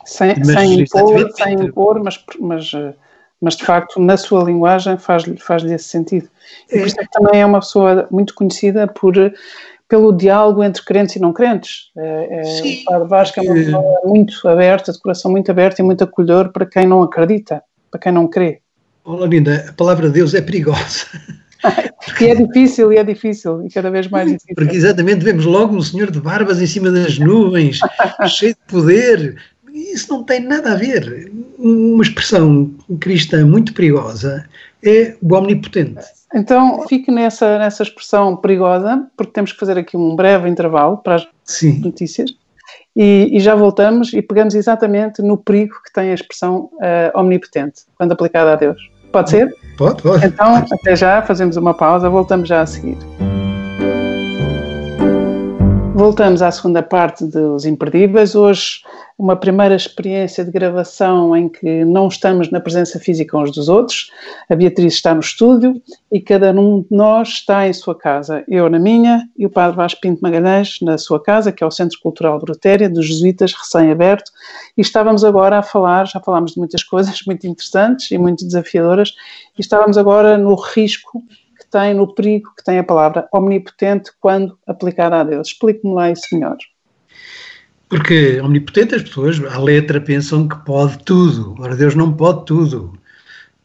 Sem, 0.07 0.43
sem 0.45 0.81
impor, 0.81 1.31
sem 1.33 1.55
impor 1.55 2.03
mas, 2.03 2.25
mas, 2.41 2.71
mas 3.41 3.57
de 3.57 3.65
facto 3.65 4.01
na 4.01 4.17
sua 4.17 4.45
linguagem 4.45 4.97
faz-lhe 4.97 5.37
faz 5.37 5.65
esse 5.65 5.89
sentido. 5.89 6.29
E 6.71 6.79
por 6.79 6.87
isso 6.87 7.01
é 7.01 7.05
que 7.05 7.11
também 7.11 7.41
é 7.41 7.47
uma 7.47 7.61
pessoa 7.61 8.07
muito 8.11 8.33
conhecida 8.35 8.87
por, 8.87 9.15
pelo 9.89 10.13
diálogo 10.13 10.63
entre 10.63 10.85
crentes 10.85 11.17
e 11.17 11.19
não 11.19 11.33
crentes. 11.33 11.91
É, 11.97 12.39
é, 12.39 12.45
Sim. 12.45 12.83
O 12.83 12.85
Padre 12.85 13.09
Vasco 13.09 13.41
é 13.41 13.43
uma 13.43 13.55
pessoa 13.55 14.01
muito 14.05 14.49
aberta, 14.49 14.93
de 14.93 15.01
coração 15.01 15.31
muito 15.31 15.51
aberto 15.51 15.81
e 15.81 15.83
muito 15.83 16.05
acolhedor 16.05 16.53
para 16.53 16.67
quem 16.67 16.87
não 16.87 17.03
acredita, 17.03 17.63
para 17.91 18.01
quem 18.01 18.13
não 18.13 18.29
crê. 18.29 18.61
Olá, 19.05 19.27
Linda, 19.27 19.67
a 19.69 19.73
palavra 19.73 20.09
de 20.09 20.15
Deus 20.15 20.35
é 20.35 20.41
perigosa. 20.41 21.07
e 22.21 22.25
é 22.25 22.35
difícil, 22.35 22.93
e 22.93 22.97
é 22.97 23.05
difícil, 23.05 23.65
e 23.65 23.71
cada 23.71 23.91
vez 23.91 24.09
mais 24.09 24.27
difícil. 24.27 24.55
Porque 24.55 24.77
exatamente 24.77 25.25
vemos 25.25 25.45
logo 25.45 25.77
um 25.77 25.83
senhor 25.83 26.11
de 26.11 26.21
barbas 26.21 26.61
em 26.61 26.67
cima 26.67 26.91
das 26.91 27.19
nuvens, 27.19 27.79
cheio 28.29 28.55
de 28.55 28.73
poder, 28.73 29.37
isso 29.97 30.13
não 30.13 30.23
tem 30.23 30.41
nada 30.41 30.73
a 30.73 30.77
ver. 30.77 31.33
Uma 31.59 32.03
expressão 32.03 32.71
cristã 33.01 33.45
muito 33.45 33.73
perigosa 33.73 34.47
é 34.85 35.17
o 35.21 35.35
omnipotente. 35.35 36.05
Então, 36.35 36.87
fique 36.89 37.11
nessa, 37.11 37.59
nessa 37.59 37.83
expressão 37.83 38.37
perigosa, 38.37 39.07
porque 39.17 39.33
temos 39.33 39.53
que 39.53 39.59
fazer 39.59 39.79
aqui 39.79 39.97
um 39.97 40.15
breve 40.15 40.49
intervalo 40.49 40.99
para 40.99 41.17
as 41.17 41.29
Sim. 41.45 41.81
notícias. 41.81 42.31
E, 42.95 43.29
e, 43.33 43.41
já 43.41 43.55
voltamos 43.55 44.13
e 44.13 44.23
pegamos 44.23 44.55
exatamente 44.55 45.23
no 45.23 45.37
perigo 45.37 45.75
que 45.85 45.93
tem 45.93 46.11
a 46.11 46.15
expressão 46.15 46.71
uh, 46.75 47.19
omnipotente, 47.19 47.83
quando 47.97 48.13
aplicada 48.13 48.53
a 48.53 48.57
Deus. 48.57 48.91
Pode 49.13 49.31
ser? 49.31 49.55
Pode, 49.77 50.03
pode. 50.03 50.27
Então, 50.27 50.57
até 50.57 50.97
já, 50.97 51.23
fazemos 51.23 51.57
uma 51.57 51.75
pausa, 51.75 52.09
voltamos 52.09 52.49
já 52.49 52.63
a 52.63 52.67
seguir. 52.67 52.97
Voltamos 55.97 56.43
à 56.43 56.51
segunda 56.51 56.83
parte 56.83 57.25
dos 57.25 57.65
Imperdíveis. 57.65 58.35
Hoje, 58.35 58.83
uma 59.17 59.35
primeira 59.35 59.75
experiência 59.75 60.45
de 60.45 60.51
gravação 60.51 61.35
em 61.35 61.49
que 61.49 61.87
não 61.87 62.07
estamos 62.09 62.51
na 62.51 62.61
presença 62.61 63.01
física 63.01 63.39
uns 63.39 63.51
dos 63.51 63.71
outros. 63.71 64.11
A 64.51 64.55
Beatriz 64.55 64.93
está 64.93 65.15
no 65.15 65.21
estúdio 65.21 65.81
e 66.13 66.21
cada 66.21 66.53
um 66.53 66.83
de 66.83 66.89
nós 66.91 67.29
está 67.29 67.67
em 67.67 67.73
sua 67.73 67.95
casa. 67.95 68.45
Eu 68.47 68.69
na 68.69 68.79
minha 68.79 69.27
e 69.39 69.47
o 69.47 69.51
Padre 69.51 69.75
Vasco 69.75 70.03
Pinto 70.03 70.21
Magalhães 70.21 70.77
na 70.83 70.99
sua 70.99 71.19
casa, 71.19 71.51
que 71.51 71.65
é 71.65 71.67
o 71.67 71.71
Centro 71.71 71.99
Cultural 72.03 72.39
Brutéria 72.39 72.91
dos 72.91 73.07
Jesuítas, 73.07 73.55
recém-aberto. 73.55 74.31
E 74.77 74.83
estávamos 74.83 75.25
agora 75.25 75.61
a 75.61 75.63
falar, 75.63 76.07
já 76.07 76.21
falámos 76.21 76.53
de 76.53 76.59
muitas 76.59 76.85
coisas 76.85 77.23
muito 77.27 77.47
interessantes 77.47 78.11
e 78.11 78.19
muito 78.19 78.45
desafiadoras, 78.45 79.15
e 79.57 79.63
estávamos 79.63 79.97
agora 79.97 80.37
no 80.37 80.57
risco 80.57 81.23
tem, 81.71 81.95
no 81.95 82.15
perigo 82.15 82.53
que 82.57 82.65
tem 82.65 82.79
a 82.79 82.85
palavra 82.85 83.29
omnipotente 83.33 84.11
quando 84.21 84.59
aplicada 84.67 85.21
a 85.21 85.25
Deus. 85.25 85.49
Explique-me 85.49 85.95
lá 85.95 86.11
isso, 86.11 86.29
Senhor. 86.29 86.57
Porque 87.89 88.41
omnipotente 88.41 88.95
as 88.95 89.03
pessoas, 89.03 89.41
à 89.45 89.59
letra, 89.59 90.01
pensam 90.01 90.49
que 90.49 90.57
pode 90.65 90.99
tudo. 91.05 91.55
Ora, 91.61 91.77
Deus 91.77 91.95
não 91.95 92.13
pode 92.13 92.45
tudo. 92.45 92.99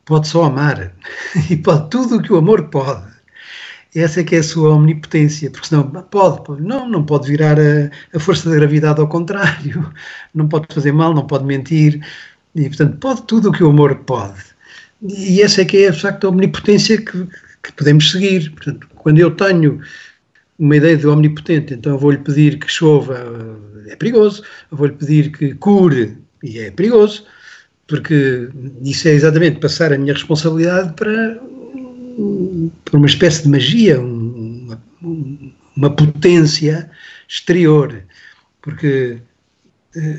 Pode 0.05 0.27
só 0.27 0.43
amar. 0.43 0.93
E 1.49 1.55
pode 1.57 1.89
tudo 1.89 2.17
o 2.17 2.21
que 2.21 2.33
o 2.33 2.37
amor 2.37 2.69
pode. 2.69 3.11
Essa 3.93 4.21
é 4.21 4.23
que 4.23 4.35
é 4.35 4.39
a 4.39 4.43
sua 4.43 4.73
omnipotência, 4.73 5.51
porque 5.51 5.67
senão 5.67 5.83
pode, 5.83 6.43
pode 6.45 6.61
não, 6.61 6.87
não 6.87 7.03
pode 7.03 7.27
virar 7.27 7.59
a, 7.59 7.91
a, 8.15 8.19
força 8.19 8.49
da 8.49 8.55
gravidade 8.55 9.01
ao 9.01 9.07
contrário, 9.07 9.91
não 10.33 10.47
pode 10.47 10.73
fazer 10.73 10.93
mal, 10.93 11.13
não 11.13 11.27
pode 11.27 11.43
mentir, 11.43 12.01
e 12.55 12.67
portanto 12.69 12.97
pode 12.99 13.23
tudo 13.23 13.49
o 13.49 13.51
que 13.51 13.63
o 13.63 13.69
amor 13.69 13.95
pode. 14.05 14.41
E 15.01 15.41
essa 15.41 15.61
é 15.61 15.65
que 15.65 15.85
é, 15.85 15.91
de 15.91 15.99
facto, 15.99 16.25
a 16.25 16.29
omnipotência 16.29 17.01
que, 17.01 17.27
que 17.63 17.71
podemos 17.73 18.11
seguir. 18.11 18.51
Portanto, 18.51 18.87
quando 18.95 19.19
eu 19.19 19.31
tenho 19.31 19.81
uma 20.57 20.77
ideia 20.77 20.95
de 20.95 21.07
omnipotente, 21.07 21.73
então 21.73 21.97
vou-lhe 21.97 22.19
pedir 22.19 22.59
que 22.59 22.69
chova, 22.69 23.59
é 23.87 23.95
perigoso, 23.95 24.43
vou-lhe 24.69 24.93
pedir 24.93 25.31
que 25.31 25.55
cure, 25.55 26.17
e 26.43 26.59
é 26.59 26.71
perigoso, 26.71 27.25
porque 27.87 28.49
isso 28.83 29.07
é 29.07 29.11
exatamente 29.11 29.59
passar 29.59 29.91
a 29.91 29.97
minha 29.97 30.13
responsabilidade 30.13 30.93
para, 30.93 31.39
para 32.85 32.97
uma 32.97 33.07
espécie 33.07 33.43
de 33.43 33.49
magia, 33.49 33.99
uma, 33.99 34.81
uma 35.75 35.89
potência 35.89 36.89
exterior, 37.27 38.03
porque 38.61 39.17
eh, 39.95 40.17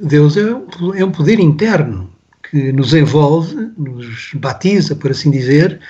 Deus 0.00 0.36
é 0.36 0.54
um, 0.54 0.94
é 0.94 1.04
um 1.04 1.10
poder 1.10 1.40
interno 1.40 2.10
que 2.50 2.72
nos 2.72 2.94
envolve, 2.94 3.54
nos 3.76 4.32
batiza, 4.34 4.96
por 4.96 5.10
assim 5.10 5.30
dizer, 5.30 5.80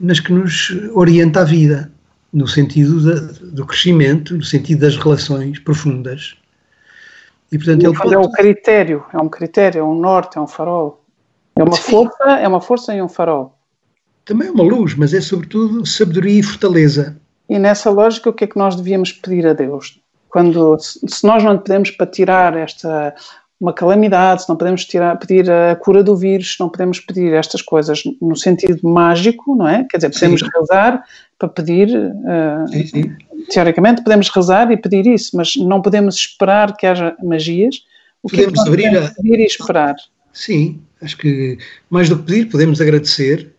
mas 0.00 0.20
que 0.20 0.32
nos 0.32 0.70
orienta 0.92 1.40
a 1.40 1.44
vida, 1.44 1.90
no 2.32 2.46
sentido 2.46 3.00
da, 3.00 3.32
do 3.52 3.66
crescimento, 3.66 4.36
no 4.36 4.44
sentido 4.44 4.80
das 4.80 4.96
relações 4.96 5.58
profundas. 5.58 6.36
E, 7.50 7.56
portanto, 7.56 7.84
ele 7.84 7.96
pode... 7.96 8.14
é 8.14 8.18
um 8.18 8.30
critério, 8.30 9.04
é 9.12 9.18
um 9.18 9.28
critério, 9.28 9.80
é 9.80 9.84
um 9.84 9.98
norte, 9.98 10.38
é 10.38 10.40
um 10.40 10.46
farol. 10.46 11.02
É 11.56 11.62
uma 11.62 11.76
Sim. 11.76 11.90
força, 11.90 12.24
é 12.24 12.46
uma 12.46 12.60
força 12.60 12.94
e 12.94 13.02
um 13.02 13.08
farol. 13.08 13.58
Também 14.24 14.48
é 14.48 14.50
uma 14.50 14.62
luz, 14.62 14.94
mas 14.94 15.14
é 15.14 15.20
sobretudo 15.20 15.84
sabedoria 15.86 16.40
e 16.40 16.42
fortaleza. 16.42 17.16
E 17.48 17.58
nessa 17.58 17.90
lógica, 17.90 18.28
o 18.28 18.32
que 18.32 18.44
é 18.44 18.46
que 18.46 18.58
nós 18.58 18.76
devíamos 18.76 19.10
pedir 19.10 19.46
a 19.46 19.54
Deus? 19.54 20.00
Quando, 20.28 20.76
se 20.78 21.26
nós 21.26 21.42
não 21.42 21.58
pedimos 21.58 21.90
para 21.90 22.06
tirar 22.06 22.54
esta 22.54 23.14
uma 23.60 23.72
calamidade, 23.72 24.42
se 24.42 24.48
não 24.48 24.56
podemos 24.56 24.84
tirar, 24.84 25.18
pedir 25.18 25.50
a 25.50 25.74
cura 25.74 26.02
do 26.02 26.16
vírus, 26.16 26.54
se 26.54 26.60
não 26.60 26.68
podemos 26.68 27.00
pedir 27.00 27.32
estas 27.32 27.60
coisas 27.60 28.02
no 28.22 28.36
sentido 28.36 28.88
mágico, 28.88 29.56
não 29.56 29.68
é? 29.68 29.84
Quer 29.90 29.96
dizer, 29.96 30.10
podemos 30.10 30.40
sim. 30.40 30.48
rezar 30.54 31.04
para 31.38 31.48
pedir, 31.48 31.88
uh, 31.88 32.68
sim, 32.68 32.86
sim. 32.86 33.16
teoricamente 33.50 34.02
podemos 34.02 34.28
rezar 34.28 34.70
e 34.70 34.76
pedir 34.76 35.06
isso, 35.06 35.36
mas 35.36 35.56
não 35.56 35.82
podemos 35.82 36.14
esperar 36.14 36.76
que 36.76 36.86
haja 36.86 37.16
magias. 37.22 37.82
O 38.22 38.28
podemos 38.28 38.52
que 38.52 38.60
é 38.60 38.62
que 38.62 38.68
abrir 38.68 39.14
pedir 39.16 39.40
e 39.40 39.44
esperar? 39.44 39.96
Sim, 40.32 40.80
acho 41.02 41.16
que 41.16 41.58
mais 41.90 42.08
do 42.08 42.16
que 42.18 42.24
pedir, 42.24 42.48
podemos 42.48 42.80
agradecer, 42.80 43.52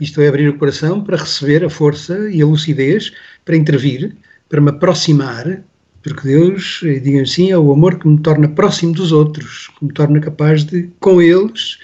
isto 0.00 0.20
é, 0.20 0.28
abrir 0.28 0.48
o 0.48 0.58
coração 0.58 1.02
para 1.02 1.16
receber 1.16 1.64
a 1.64 1.70
força 1.70 2.30
e 2.30 2.40
a 2.40 2.46
lucidez 2.46 3.12
para 3.44 3.56
intervir, 3.56 4.16
para 4.48 4.60
me 4.60 4.70
aproximar 4.70 5.60
porque 6.02 6.28
Deus, 6.28 6.80
digam 7.02 7.22
assim, 7.22 7.50
é 7.50 7.58
o 7.58 7.72
amor 7.72 7.98
que 7.98 8.08
me 8.08 8.18
torna 8.20 8.48
próximo 8.48 8.92
dos 8.92 9.12
outros, 9.12 9.68
que 9.78 9.84
me 9.84 9.92
torna 9.92 10.20
capaz 10.20 10.64
de, 10.64 10.88
com 11.00 11.20
eles, 11.20 11.78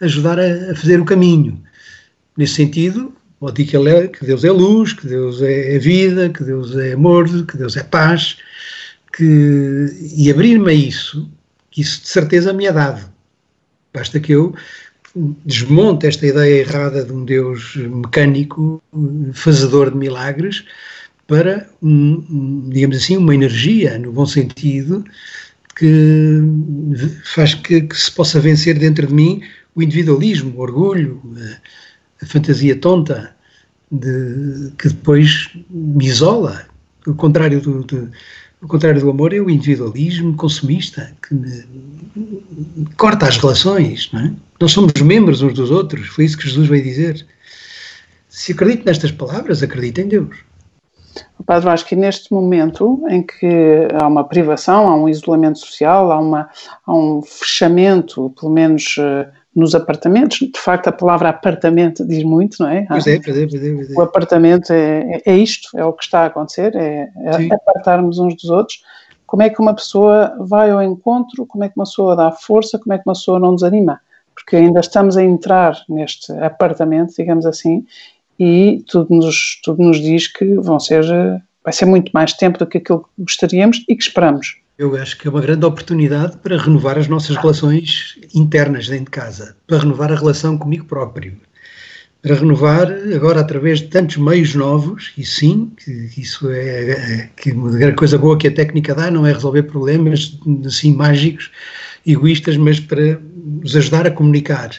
ajudar 0.00 0.38
a, 0.38 0.72
a 0.72 0.74
fazer 0.74 1.00
o 1.00 1.04
caminho. 1.04 1.62
Nesse 2.36 2.54
sentido, 2.54 3.14
pode 3.38 3.64
dizer 3.64 3.82
que, 3.82 3.88
é, 3.88 4.08
que 4.08 4.24
Deus 4.24 4.44
é 4.44 4.50
luz, 4.50 4.92
que 4.92 5.06
Deus 5.06 5.42
é, 5.42 5.76
é 5.76 5.78
vida, 5.78 6.30
que 6.30 6.42
Deus 6.42 6.76
é 6.76 6.92
amor, 6.92 7.28
que 7.46 7.56
Deus 7.56 7.76
é 7.76 7.82
paz, 7.82 8.38
que, 9.16 9.86
e 10.16 10.30
abrir-me 10.30 10.70
a 10.70 10.74
isso, 10.74 11.30
isso 11.76 12.02
de 12.02 12.08
certeza 12.08 12.52
me 12.52 12.66
é 12.66 12.72
dado. 12.72 13.12
Basta 13.92 14.18
que 14.18 14.32
eu 14.32 14.54
desmonte 15.14 16.06
esta 16.06 16.26
ideia 16.26 16.60
errada 16.60 17.04
de 17.04 17.12
um 17.12 17.24
Deus 17.24 17.76
mecânico, 17.76 18.82
fazedor 19.34 19.90
de 19.90 19.96
milagres, 19.96 20.64
para, 21.32 21.66
digamos 22.68 22.98
assim, 22.98 23.16
uma 23.16 23.34
energia, 23.34 23.98
no 23.98 24.12
bom 24.12 24.26
sentido, 24.26 25.02
que 25.74 26.42
faz 27.24 27.54
que, 27.54 27.80
que, 27.80 27.96
se 27.96 28.12
possa 28.12 28.38
vencer 28.38 28.78
dentro 28.78 29.06
de 29.06 29.14
mim 29.14 29.40
o 29.74 29.82
individualismo, 29.82 30.52
o 30.54 30.60
orgulho, 30.60 31.22
a, 32.20 32.26
fantasia 32.26 32.76
tonta, 32.76 33.34
de, 33.90 34.72
que 34.76 34.88
depois 34.88 35.48
me 35.70 36.04
isola. 36.04 36.66
O 37.06 37.14
contrário 37.14 37.62
do, 37.62 37.80
o 38.60 38.68
contrário 38.68 39.00
do 39.00 39.08
amor 39.08 39.32
é 39.32 39.40
o 39.40 39.48
individualismo 39.48 40.36
consumista, 40.36 41.16
que 41.26 41.34
me, 41.34 41.64
corta 42.98 43.26
as 43.26 43.38
relações. 43.38 44.10
Não 44.12 44.20
é? 44.20 44.34
Nós 44.60 44.72
somos 44.72 44.92
membros 45.00 45.40
uns 45.40 45.54
dos 45.54 45.70
outros, 45.70 46.08
foi 46.08 46.26
isso 46.26 46.36
que 46.36 46.46
Jesus 46.46 46.68
veio 46.68 46.84
dizer. 46.84 47.26
Se 48.28 48.52
acredito 48.52 48.84
nestas 48.84 49.12
palavras, 49.12 49.62
acredito 49.62 50.02
em 50.02 50.08
Deus. 50.08 50.51
Padre 51.52 51.66
Vasco, 51.66 51.94
neste 51.94 52.32
momento 52.32 53.04
em 53.08 53.22
que 53.22 53.86
há 54.00 54.06
uma 54.06 54.24
privação, 54.24 54.88
há 54.88 54.96
um 54.96 55.06
isolamento 55.06 55.58
social, 55.58 56.10
há, 56.10 56.18
uma, 56.18 56.48
há 56.86 56.94
um 56.94 57.20
fechamento, 57.20 58.30
pelo 58.38 58.50
menos 58.50 58.96
uh, 58.96 59.30
nos 59.54 59.74
apartamentos, 59.74 60.38
de 60.38 60.58
facto 60.58 60.88
a 60.88 60.92
palavra 60.92 61.28
apartamento 61.28 62.06
diz 62.06 62.24
muito, 62.24 62.56
não 62.60 62.70
é? 62.70 62.86
Pois 62.88 63.06
é, 63.06 63.20
pois 63.20 63.36
é, 63.36 63.46
pois 63.46 63.62
é, 63.62 63.74
pois 63.74 63.90
é. 63.90 63.94
O 63.94 64.00
apartamento 64.00 64.72
é, 64.72 65.00
é, 65.00 65.22
é, 65.26 65.36
isto, 65.36 65.76
é 65.76 65.84
o 65.84 65.92
que 65.92 66.04
está 66.04 66.20
a 66.20 66.26
acontecer, 66.26 66.74
é, 66.74 67.10
é 67.16 67.54
apartarmos 67.54 68.18
uns 68.18 68.34
dos 68.34 68.48
outros. 68.48 68.82
Como 69.26 69.42
é 69.42 69.50
que 69.50 69.60
uma 69.60 69.74
pessoa 69.74 70.34
vai 70.40 70.70
ao 70.70 70.82
encontro, 70.82 71.44
como 71.44 71.64
é 71.64 71.68
que 71.68 71.76
uma 71.76 71.84
pessoa 71.84 72.16
dá 72.16 72.32
força, 72.32 72.78
como 72.78 72.94
é 72.94 72.98
que 72.98 73.04
uma 73.06 73.14
pessoa 73.14 73.38
não 73.38 73.54
desanima? 73.54 74.00
Porque 74.34 74.56
ainda 74.56 74.80
estamos 74.80 75.18
a 75.18 75.22
entrar 75.22 75.76
neste 75.86 76.32
apartamento, 76.32 77.14
digamos 77.14 77.44
assim, 77.44 77.84
e 78.38 78.84
tudo 78.88 79.14
nos, 79.14 79.60
tudo 79.62 79.82
nos 79.82 80.00
diz 80.00 80.28
que 80.28 80.54
vão 80.54 80.78
ser, 80.80 81.04
vai 81.64 81.72
ser 81.72 81.86
muito 81.86 82.10
mais 82.12 82.32
tempo 82.32 82.58
do 82.58 82.66
que 82.66 82.78
aquilo 82.78 83.00
que 83.00 83.22
gostaríamos 83.22 83.84
e 83.88 83.94
que 83.94 84.02
esperamos. 84.02 84.56
Eu 84.78 84.96
acho 84.96 85.18
que 85.18 85.28
é 85.28 85.30
uma 85.30 85.40
grande 85.40 85.64
oportunidade 85.64 86.36
para 86.38 86.56
renovar 86.56 86.98
as 86.98 87.06
nossas 87.06 87.36
relações 87.36 88.18
internas 88.34 88.88
dentro 88.88 89.04
de 89.04 89.10
casa, 89.10 89.56
para 89.66 89.78
renovar 89.78 90.10
a 90.10 90.16
relação 90.16 90.56
comigo 90.56 90.86
próprio, 90.86 91.36
para 92.22 92.34
renovar 92.34 92.90
agora 93.14 93.40
através 93.40 93.80
de 93.80 93.88
tantos 93.88 94.16
meios 94.16 94.54
novos, 94.54 95.12
e 95.18 95.24
sim, 95.24 95.70
isso 96.16 96.50
é, 96.50 96.90
é 96.90 97.30
que 97.36 97.52
uma 97.52 97.92
coisa 97.92 98.16
boa 98.16 98.38
que 98.38 98.48
a 98.48 98.54
técnica 98.54 98.94
dá 98.94 99.10
não 99.10 99.26
é 99.26 99.32
resolver 99.32 99.64
problemas 99.64 100.38
assim 100.64 100.94
mágicos, 100.94 101.50
egoístas, 102.06 102.56
mas 102.56 102.80
para 102.80 103.20
nos 103.34 103.76
ajudar 103.76 104.06
a 104.06 104.10
comunicar 104.10 104.70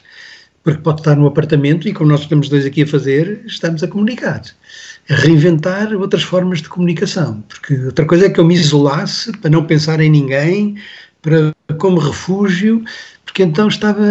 porque 0.64 0.82
pode 0.82 1.02
estar 1.02 1.16
no 1.16 1.28
apartamento 1.28 1.88
e, 1.88 1.94
como 1.94 2.10
nós 2.10 2.22
estamos 2.22 2.48
dois 2.48 2.66
aqui 2.66 2.84
a 2.84 2.88
fazer, 2.88 3.44
estamos 3.46 3.84
a 3.84 3.88
comunicar. 3.88 4.42
A 5.10 5.16
reinventar 5.16 5.94
outras 5.94 6.24
formas 6.24 6.62
de 6.62 6.70
comunicação. 6.70 7.44
Porque 7.50 7.76
outra 7.86 8.06
coisa 8.06 8.28
é 8.28 8.30
que 8.30 8.40
eu 8.40 8.46
me 8.46 8.56
isolasse 8.56 9.32
para 9.40 9.50
não 9.50 9.66
pensar 9.66 10.00
em 10.00 10.10
ninguém, 10.10 10.78
para 11.22 11.54
como 11.78 12.00
refúgio, 12.00 12.84
porque 13.26 13.44
então 13.44 13.68
estava 13.68 14.02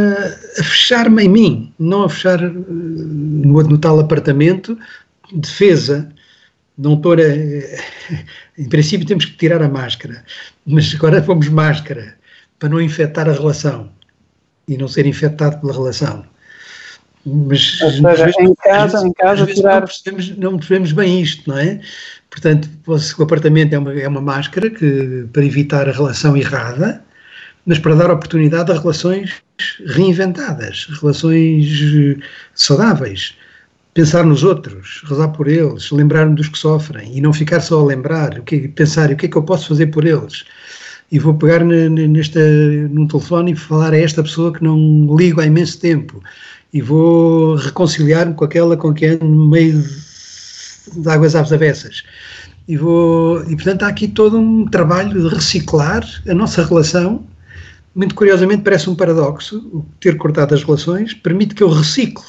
a 0.59 0.63
fechar-me 0.63 1.25
em 1.25 1.29
mim, 1.29 1.73
não 1.79 2.05
a 2.05 2.09
fechar 2.09 2.43
eh, 2.43 2.51
no, 2.51 3.63
no 3.63 3.79
tal 3.79 3.99
apartamento, 3.99 4.79
defesa. 5.33 6.09
Não 6.77 6.95
estou 6.95 7.13
a, 7.13 7.17
Em 8.59 8.69
princípio 8.69 9.07
temos 9.07 9.25
que 9.25 9.37
tirar 9.37 9.63
a 9.63 9.69
máscara, 9.69 10.23
mas 10.67 10.95
agora 10.95 11.23
fomos 11.23 11.49
máscara 11.49 12.15
para 12.59 12.69
não 12.69 12.81
infectar 12.81 13.29
a 13.29 13.33
relação 13.33 13.91
e 14.69 14.77
não 14.77 14.89
ser 14.89 15.07
infectado 15.07 15.61
pela 15.61 15.73
relação. 15.73 16.32
Mas, 17.25 17.79
seja, 17.79 18.25
vezes, 18.25 18.39
em 18.41 18.55
casa, 18.55 19.07
em 19.07 19.13
casa 19.13 19.47
tirar... 19.47 19.81
não, 19.81 19.87
percebemos, 19.87 20.37
não 20.37 20.57
percebemos 20.57 20.93
bem 20.93 21.23
isto, 21.23 21.49
não 21.49 21.59
é? 21.59 21.81
Portanto, 22.31 22.69
o 22.87 23.23
apartamento 23.23 23.75
é 23.75 23.79
uma, 23.79 23.95
é 23.95 24.09
uma 24.09 24.21
máscara 24.21 24.71
que, 24.71 25.27
para 25.33 25.45
evitar 25.45 25.89
a 25.89 25.93
relação 25.93 26.37
errada, 26.37 27.05
mas 27.65 27.79
para 27.79 27.95
dar 27.95 28.11
oportunidade 28.11 28.73
a 28.73 28.79
relações 28.79 29.35
reinventadas, 29.87 30.89
relações 31.01 31.65
eh, 31.95 32.17
saudáveis. 32.55 33.37
Pensar 33.95 34.25
nos 34.25 34.43
outros, 34.43 35.03
rezar 35.05 35.29
por 35.29 35.47
eles, 35.47 35.91
lembrar-me 35.91 36.35
dos 36.35 36.49
que 36.49 36.59
sofrem 36.59 37.17
e 37.17 37.21
não 37.21 37.33
ficar 37.33 37.61
só 37.61 37.81
a 37.81 37.85
lembrar, 37.85 38.39
o 38.39 38.43
que, 38.43 38.67
pensar 38.69 39.11
o 39.11 39.17
que 39.17 39.27
é 39.27 39.29
que 39.29 39.37
eu 39.37 39.43
posso 39.43 39.69
fazer 39.69 39.89
por 39.89 40.07
eles. 40.07 40.45
E 41.13 41.19
vou 41.19 41.35
pegar 41.35 41.63
nesta, 41.63 42.41
num 42.89 43.07
telefone 43.07 43.53
e 43.53 43.57
falar 43.57 43.93
a 43.93 43.99
esta 43.99 44.23
pessoa 44.23 44.51
que 44.51 44.65
não 44.65 45.15
ligo 45.15 45.43
há 45.43 45.47
imenso 45.47 45.79
tempo 45.79 46.23
e 46.73 46.81
vou 46.81 47.57
reconciliar-me 47.57 48.35
com 48.35 48.45
aquela 48.45 48.77
com 48.77 48.95
quem 48.95 49.11
ando 49.11 49.25
no 49.25 49.49
meio 49.49 49.83
de, 49.83 51.09
águas 51.09 51.35
às 51.35 51.53
avessas. 51.53 52.03
E, 52.67 52.77
vou, 52.77 53.43
e 53.45 53.55
portanto 53.57 53.83
há 53.83 53.89
aqui 53.89 54.09
todo 54.09 54.39
um 54.39 54.67
trabalho 54.67 55.29
de 55.29 55.35
reciclar 55.35 56.07
a 56.29 56.35
nossa 56.35 56.65
relação 56.65 57.27
muito 57.95 58.15
curiosamente 58.15 58.63
parece 58.63 58.89
um 58.89 58.95
paradoxo, 58.95 59.85
ter 60.01 60.17
cortado 60.17 60.55
as 60.55 60.63
relações 60.63 61.13
permite 61.13 61.55
que 61.55 61.63
eu 61.63 61.69
recicle 61.69 62.25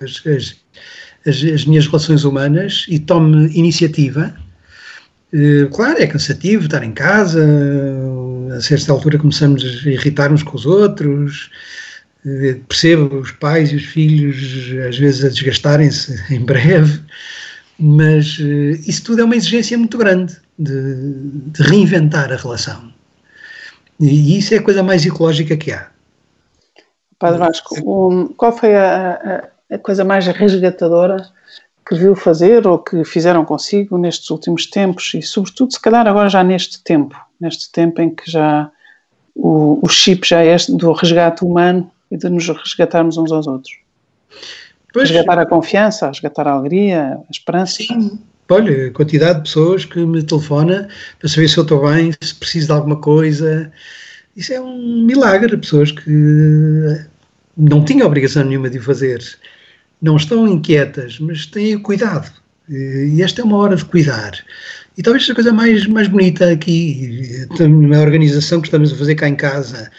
as, 0.00 0.22
as, 0.26 0.56
as, 1.26 1.42
as 1.52 1.64
minhas 1.64 1.86
relações 1.86 2.24
humanas 2.24 2.86
e 2.88 2.98
tome 2.98 3.48
iniciativa. 3.56 4.34
Uh, 5.32 5.68
claro, 5.70 6.00
é 6.00 6.06
cansativo 6.06 6.64
estar 6.64 6.82
em 6.82 6.92
casa, 6.92 7.44
a 8.56 8.60
certa 8.60 8.92
altura 8.92 9.18
começamos 9.18 9.64
a 9.64 9.88
irritar-nos 9.88 10.42
com 10.42 10.56
os 10.56 10.66
outros, 10.66 11.50
percebo 12.68 13.16
os 13.16 13.30
pais 13.32 13.72
e 13.72 13.76
os 13.76 13.84
filhos 13.84 14.36
às 14.86 14.98
vezes 14.98 15.24
a 15.24 15.28
desgastarem-se 15.28 16.22
em 16.34 16.40
breve, 16.40 17.00
mas 17.78 18.38
uh, 18.38 18.72
isso 18.86 19.04
tudo 19.04 19.22
é 19.22 19.24
uma 19.24 19.36
exigência 19.36 19.76
muito 19.78 19.96
grande 19.96 20.36
de, 20.58 20.94
de 21.50 21.62
reinventar 21.62 22.30
a 22.30 22.36
relação. 22.36 22.92
E 23.98 24.38
isso 24.38 24.54
é 24.54 24.58
a 24.58 24.62
coisa 24.62 24.82
mais 24.82 25.04
ecológica 25.04 25.56
que 25.56 25.72
há. 25.72 25.88
Padre 27.18 27.38
Vasco, 27.38 27.74
um, 27.84 28.28
qual 28.28 28.56
foi 28.56 28.74
a, 28.74 29.50
a, 29.70 29.74
a, 29.74 29.78
coisa 29.78 30.04
mais 30.04 30.26
resgatadora 30.26 31.28
que 31.86 31.94
viu 31.94 32.16
fazer 32.16 32.66
ou 32.66 32.78
que 32.78 33.04
fizeram 33.04 33.44
consigo 33.44 33.98
nestes 33.98 34.30
últimos 34.30 34.66
tempos 34.66 35.12
e, 35.14 35.20
sobretudo, 35.20 35.72
se 35.72 35.80
calhar 35.80 36.06
agora 36.06 36.30
já 36.30 36.42
neste 36.42 36.82
tempo, 36.82 37.14
neste 37.38 37.70
tempo 37.70 38.00
em 38.00 38.14
que 38.14 38.30
já 38.30 38.70
o, 39.34 39.80
o 39.82 39.88
chip 39.88 40.26
já 40.26 40.42
é 40.42 40.56
do 40.70 40.92
resgate 40.92 41.44
humano 41.44 41.90
e 42.10 42.16
de 42.16 42.28
nos 42.28 42.48
resgatarmos 42.48 43.16
uns 43.16 43.30
aos 43.30 43.46
outros? 43.46 43.72
Pois, 44.92 45.08
resgatar 45.08 45.38
a 45.38 45.46
confiança, 45.46 46.08
resgatar 46.08 46.48
a 46.48 46.52
alegria, 46.52 47.18
a 47.18 47.30
esperança. 47.30 47.74
Sim, 47.74 48.18
olha, 48.48 48.88
a 48.88 48.90
quantidade 48.90 49.38
de 49.38 49.44
pessoas 49.44 49.84
que 49.84 50.00
me 50.04 50.22
telefona 50.22 50.88
para 51.18 51.28
saber 51.28 51.48
se 51.48 51.58
eu 51.58 51.62
estou 51.62 51.88
bem, 51.88 52.12
se 52.20 52.34
preciso 52.34 52.66
de 52.66 52.72
alguma 52.72 52.96
coisa. 52.96 53.70
Isso 54.36 54.52
é 54.52 54.60
um 54.60 55.04
milagre. 55.04 55.56
Pessoas 55.56 55.92
que 55.92 56.10
não 57.56 57.84
tinham 57.84 58.06
obrigação 58.06 58.44
nenhuma 58.44 58.68
de 58.68 58.78
o 58.78 58.82
fazer, 58.82 59.22
não 60.02 60.16
estão 60.16 60.48
inquietas, 60.48 61.18
mas 61.20 61.46
têm 61.46 61.78
cuidado. 61.78 62.32
E 62.68 63.20
esta 63.22 63.42
é 63.42 63.44
uma 63.44 63.56
hora 63.56 63.76
de 63.76 63.84
cuidar. 63.84 64.32
E 64.96 65.02
talvez 65.02 65.24
seja 65.24 65.32
a 65.32 65.36
coisa 65.36 65.52
mais, 65.52 65.86
mais 65.86 66.08
bonita 66.08 66.50
aqui, 66.50 67.46
na 67.58 68.00
organização 68.00 68.60
que 68.60 68.68
estamos 68.68 68.92
a 68.92 68.96
fazer 68.96 69.14
cá 69.14 69.28
em 69.28 69.36
casa, 69.36 69.90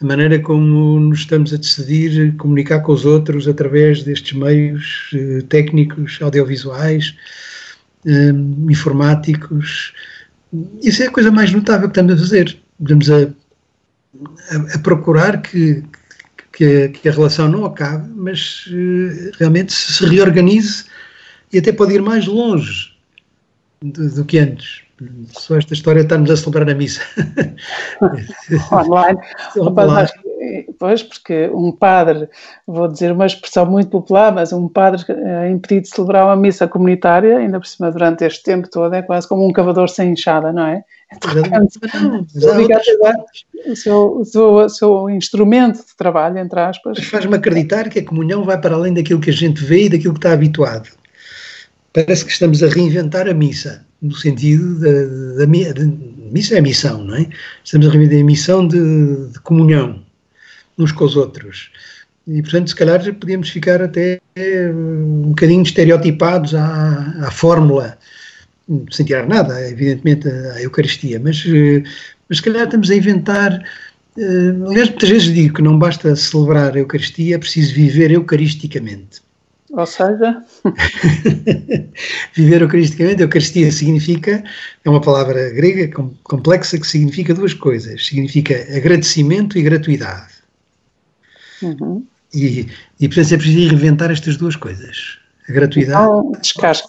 a 0.00 0.06
maneira 0.06 0.38
como 0.38 0.98
nos 0.98 1.20
estamos 1.20 1.52
a 1.52 1.56
decidir 1.56 2.34
comunicar 2.36 2.80
com 2.80 2.92
os 2.92 3.04
outros 3.04 3.46
através 3.46 4.02
destes 4.02 4.32
meios 4.32 5.10
eh, 5.14 5.42
técnicos, 5.48 6.18
audiovisuais, 6.22 7.14
um, 8.06 8.70
informáticos. 8.70 9.92
Isso 10.82 11.02
é 11.02 11.06
a 11.06 11.10
coisa 11.10 11.30
mais 11.30 11.52
notável 11.52 11.88
que 11.88 11.92
estamos 11.92 12.14
a 12.14 12.18
fazer. 12.18 12.58
Estamos 12.80 13.10
a, 13.10 13.24
a, 14.50 14.74
a 14.74 14.78
procurar 14.78 15.42
que, 15.42 15.84
que 16.52 16.64
a, 16.64 16.88
que, 16.88 17.08
a, 17.08 17.12
relação 17.12 17.48
não 17.48 17.66
acabe, 17.66 18.08
mas 18.16 18.66
uh, 18.68 19.30
realmente 19.38 19.72
se 19.72 20.04
reorganize 20.06 20.84
e 21.52 21.58
até 21.58 21.72
pode 21.72 21.94
ir 21.94 22.00
mais 22.00 22.26
longe 22.26 22.94
do, 23.82 24.08
do 24.14 24.24
que 24.24 24.38
antes. 24.38 24.82
Só 25.32 25.56
esta 25.56 25.72
história 25.72 26.00
está-nos 26.00 26.30
a 26.30 26.36
celebrar 26.36 26.68
a 26.68 26.74
missa. 26.74 27.00
Online. 28.72 29.18
Online. 29.56 30.08
Pois, 30.78 31.02
porque 31.02 31.50
um 31.52 31.70
padre, 31.70 32.28
vou 32.66 32.88
dizer 32.88 33.12
uma 33.12 33.26
expressão 33.26 33.66
muito 33.66 33.90
popular, 33.90 34.32
mas 34.32 34.52
um 34.52 34.68
padre 34.68 35.04
é 35.08 35.50
impedido 35.50 35.82
de 35.82 35.94
celebrar 35.94 36.26
uma 36.26 36.36
missa 36.36 36.66
comunitária, 36.66 37.38
ainda 37.38 37.60
por 37.60 37.66
cima 37.66 37.90
durante 37.90 38.24
este 38.24 38.42
tempo 38.42 38.68
todo, 38.68 38.94
é 38.94 39.02
quase 39.02 39.28
como 39.28 39.46
um 39.46 39.52
cavador 39.52 39.88
sem 39.88 40.12
enxada, 40.12 40.52
não 40.52 40.66
é? 40.66 40.84
o, 43.66 43.76
seu, 43.76 44.18
o, 44.18 44.24
seu, 44.24 44.54
o 44.54 44.68
seu 44.68 45.10
instrumento 45.10 45.78
de 45.78 45.96
trabalho, 45.96 46.38
entre 46.38 46.60
aspas. 46.60 46.98
Faz-me 47.04 47.36
acreditar 47.36 47.88
que 47.88 47.98
a 47.98 48.04
comunhão 48.04 48.44
vai 48.44 48.58
para 48.58 48.74
além 48.74 48.94
daquilo 48.94 49.20
que 49.20 49.30
a 49.30 49.34
gente 49.34 49.62
vê 49.62 49.84
e 49.84 49.88
daquilo 49.90 50.14
que 50.14 50.18
está 50.18 50.32
habituado. 50.32 50.99
Parece 51.92 52.24
que 52.24 52.32
estamos 52.32 52.62
a 52.62 52.68
reinventar 52.68 53.28
a 53.28 53.34
missa, 53.34 53.84
no 54.00 54.14
sentido 54.14 54.78
da, 54.78 55.38
da, 55.38 55.46
da 55.46 55.86
missa 56.30 56.56
é 56.56 56.60
missão, 56.60 57.04
não 57.04 57.16
é? 57.16 57.28
Estamos 57.64 57.88
a 57.88 57.90
reinventar 57.90 58.20
a 58.20 58.24
missão 58.24 58.68
de, 58.68 59.28
de 59.32 59.40
comunhão 59.40 60.04
uns 60.78 60.92
com 60.92 61.04
os 61.04 61.16
outros. 61.16 61.70
E, 62.26 62.42
portanto, 62.42 62.68
se 62.68 62.76
calhar 62.76 63.14
podíamos 63.14 63.50
ficar 63.50 63.82
até 63.82 64.20
um 64.72 65.30
bocadinho 65.30 65.62
estereotipados 65.62 66.54
à, 66.54 67.26
à 67.26 67.30
fórmula, 67.30 67.98
sem 68.90 69.04
tirar 69.04 69.26
nada, 69.26 69.68
evidentemente, 69.68 70.28
à 70.28 70.62
Eucaristia, 70.62 71.20
mas, 71.20 71.44
mas 72.28 72.38
se 72.38 72.42
calhar 72.42 72.64
estamos 72.64 72.90
a 72.90 72.94
inventar. 72.94 73.62
Uh, 74.16 74.68
aliás, 74.68 74.90
muitas 74.90 75.08
vezes 75.08 75.34
digo 75.34 75.54
que 75.54 75.62
não 75.62 75.78
basta 75.78 76.14
celebrar 76.14 76.74
a 76.74 76.78
Eucaristia, 76.78 77.36
é 77.36 77.38
preciso 77.38 77.74
viver 77.74 78.10
eucaristicamente. 78.10 79.22
Ou 79.72 79.86
seja, 79.86 80.44
viver 82.34 82.62
eucaristicamente, 82.62 83.22
Eucaristia 83.22 83.70
significa, 83.70 84.42
é 84.84 84.90
uma 84.90 85.00
palavra 85.00 85.50
grega 85.50 85.88
complexa 86.24 86.78
que 86.78 86.86
significa 86.86 87.32
duas 87.32 87.54
coisas: 87.54 88.04
significa 88.04 88.54
agradecimento 88.76 89.56
e 89.56 89.62
gratuidade. 89.62 90.32
Uhum. 91.62 92.04
E, 92.34 92.66
e, 92.98 93.08
portanto, 93.08 93.34
é 93.34 93.36
preciso 93.36 93.68
reinventar 93.68 94.10
estas 94.10 94.36
duas 94.36 94.56
coisas. 94.56 95.18
A 95.48 95.52
gratuidade. 95.52 96.02
Então, 96.02 96.32
descasca, 96.40 96.88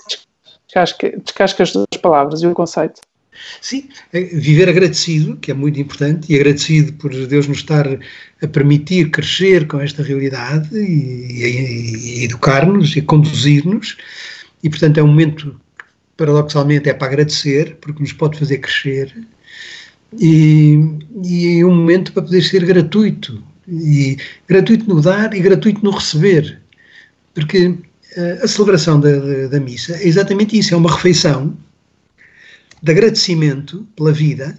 descasca, 0.68 1.18
descasca 1.24 1.64
as 1.64 1.74
duas 1.74 1.88
palavras 2.02 2.42
e 2.42 2.48
o 2.48 2.54
conceito. 2.54 3.02
Sim, 3.62 3.90
é 4.12 4.22
viver 4.22 4.70
agradecido, 4.70 5.38
que 5.38 5.52
é 5.52 5.54
muito 5.54 5.80
importante, 5.80 6.32
e 6.32 6.36
agradecido 6.36 6.94
por 6.94 7.12
Deus 7.28 7.48
nos 7.48 7.58
estar 7.58 7.88
a 8.42 8.48
permitir 8.48 9.10
crescer 9.12 9.68
com 9.68 9.80
esta 9.80 10.04
realidade 10.04 10.70
e, 10.76 12.24
educar-nos 12.24 12.96
e 12.96 13.02
conduzir-nos, 13.02 13.98
e 14.64 14.70
portanto 14.70 14.98
é 14.98 15.04
um 15.04 15.08
momento, 15.08 15.60
paradoxalmente, 16.18 16.90
é 16.90 16.94
para 16.94 17.08
agradecer, 17.08 17.78
porque 17.82 18.02
nos 18.02 18.14
pode 18.14 18.38
fazer 18.38 18.58
crescer, 18.60 19.14
e, 20.20 20.78
e 21.24 21.60
é 21.60 21.66
um 21.66 21.76
momento 21.76 22.12
para 22.14 22.24
poder 22.24 22.42
ser 22.42 22.66
gratuito, 22.66 23.44
e 23.68 24.18
gratuito 24.48 24.88
no 24.88 25.02
dar 25.02 25.34
e 25.34 25.40
gratuito 25.40 25.84
no 25.84 25.92
receber. 25.92 26.60
Porque 27.34 27.78
eh, 28.18 28.40
a 28.44 28.48
celebração 28.48 29.00
da, 29.00 29.18
da, 29.18 29.48
da, 29.48 29.60
missa 29.60 29.96
é 29.96 30.08
exatamente 30.08 30.58
isso: 30.58 30.74
é 30.74 30.78
uma 30.78 30.92
refeição 30.92 31.56
de 32.82 32.92
agradecimento 32.92 33.88
pela 33.96 34.12
vida 34.12 34.58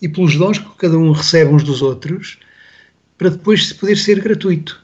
e 0.00 0.08
pelos 0.08 0.36
dons 0.36 0.58
que 0.58 0.68
cada 0.78 0.96
um 0.96 1.12
recebe 1.12 1.52
uns 1.52 1.62
dos 1.62 1.82
outros, 1.82 2.38
para 3.16 3.30
depois 3.30 3.72
poder 3.72 3.96
ser 3.96 4.20
gratuito. 4.20 4.82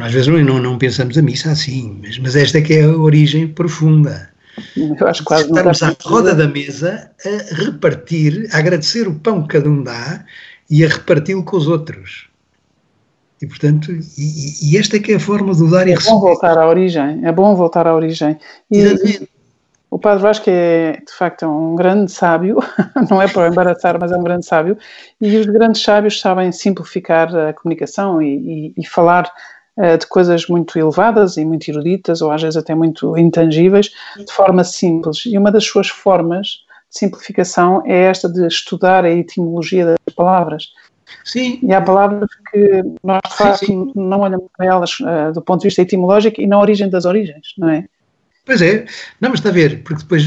Às 0.00 0.12
vezes 0.12 0.26
não, 0.28 0.58
não 0.58 0.78
pensamos 0.78 1.18
a 1.18 1.22
missa 1.22 1.50
assim, 1.50 2.00
mas, 2.02 2.18
mas 2.18 2.34
esta 2.34 2.58
é 2.58 2.62
que 2.62 2.74
é 2.74 2.84
a 2.84 2.96
origem 2.96 3.46
profunda. 3.46 4.30
Eu 4.74 5.06
acho 5.06 5.22
quase 5.22 5.44
Estarmos 5.44 5.82
à 5.82 5.94
roda 6.02 6.34
da 6.34 6.48
mesa 6.48 7.10
a 7.22 7.54
repartir, 7.54 8.48
a 8.52 8.58
agradecer 8.58 9.06
o 9.06 9.14
pão 9.14 9.42
que 9.42 9.48
cada 9.48 9.68
um 9.68 9.82
dá 9.82 10.24
e 10.70 10.82
a 10.82 10.88
reparti-lo 10.88 11.44
com 11.44 11.58
os 11.58 11.68
outros. 11.68 12.28
E, 13.40 13.46
portanto, 13.46 13.92
e, 13.92 14.70
e, 14.70 14.78
esta 14.78 14.96
é 14.96 15.00
que 15.00 15.12
é 15.12 15.16
a 15.16 15.20
forma 15.20 15.54
de 15.54 15.70
dar 15.70 15.86
e 15.86 15.90
receber. 15.90 16.08
É 16.08 16.12
bom 16.14 16.20
voltar 16.20 16.56
à 16.56 16.66
origem, 16.66 17.20
é 17.22 17.32
bom 17.32 17.54
voltar 17.54 17.86
à 17.86 17.94
origem. 17.94 18.38
E, 18.70 18.78
Exatamente. 18.78 19.28
O 19.96 19.98
Padre 19.98 20.22
Vasco 20.22 20.44
é, 20.50 20.92
de 20.92 21.10
facto, 21.10 21.46
um 21.46 21.74
grande 21.74 22.12
sábio, 22.12 22.58
não 23.10 23.22
é 23.22 23.26
para 23.26 23.48
embaraçar, 23.48 23.98
mas 23.98 24.12
é 24.12 24.16
um 24.18 24.22
grande 24.22 24.44
sábio, 24.44 24.76
e 25.18 25.38
os 25.38 25.46
grandes 25.46 25.80
sábios 25.80 26.20
sabem 26.20 26.52
simplificar 26.52 27.34
a 27.34 27.54
comunicação 27.54 28.20
e, 28.20 28.26
e, 28.36 28.74
e 28.76 28.86
falar 28.86 29.32
uh, 29.78 29.96
de 29.96 30.06
coisas 30.06 30.48
muito 30.48 30.78
elevadas 30.78 31.38
e 31.38 31.46
muito 31.46 31.66
eruditas, 31.70 32.20
ou 32.20 32.30
às 32.30 32.42
vezes 32.42 32.58
até 32.58 32.74
muito 32.74 33.16
intangíveis, 33.16 33.90
de 34.18 34.30
forma 34.30 34.64
simples. 34.64 35.24
E 35.24 35.38
uma 35.38 35.50
das 35.50 35.64
suas 35.64 35.88
formas 35.88 36.66
simplificação 36.90 37.82
é 37.86 38.02
esta 38.02 38.28
de 38.28 38.46
estudar 38.46 39.02
a 39.02 39.10
etimologia 39.10 39.86
das 39.86 40.14
palavras. 40.14 40.72
Sim. 41.24 41.58
E 41.62 41.72
há 41.72 41.80
palavras 41.80 42.28
que 42.52 42.82
nós 43.02 43.22
de 43.26 43.34
facto 43.34 43.60
sim, 43.60 43.66
sim. 43.66 43.92
não 43.94 44.20
olhamos 44.20 44.46
para 44.54 44.66
elas 44.66 45.00
uh, 45.00 45.32
do 45.32 45.40
ponto 45.40 45.62
de 45.62 45.68
vista 45.68 45.80
etimológico 45.80 46.38
e 46.38 46.46
na 46.46 46.60
origem 46.60 46.90
das 46.90 47.06
origens, 47.06 47.54
não 47.56 47.70
é? 47.70 47.86
Pois 48.46 48.62
é, 48.62 48.86
não, 49.20 49.30
mas 49.30 49.40
está 49.40 49.48
a 49.48 49.52
ver, 49.52 49.82
porque 49.82 50.04
depois 50.04 50.24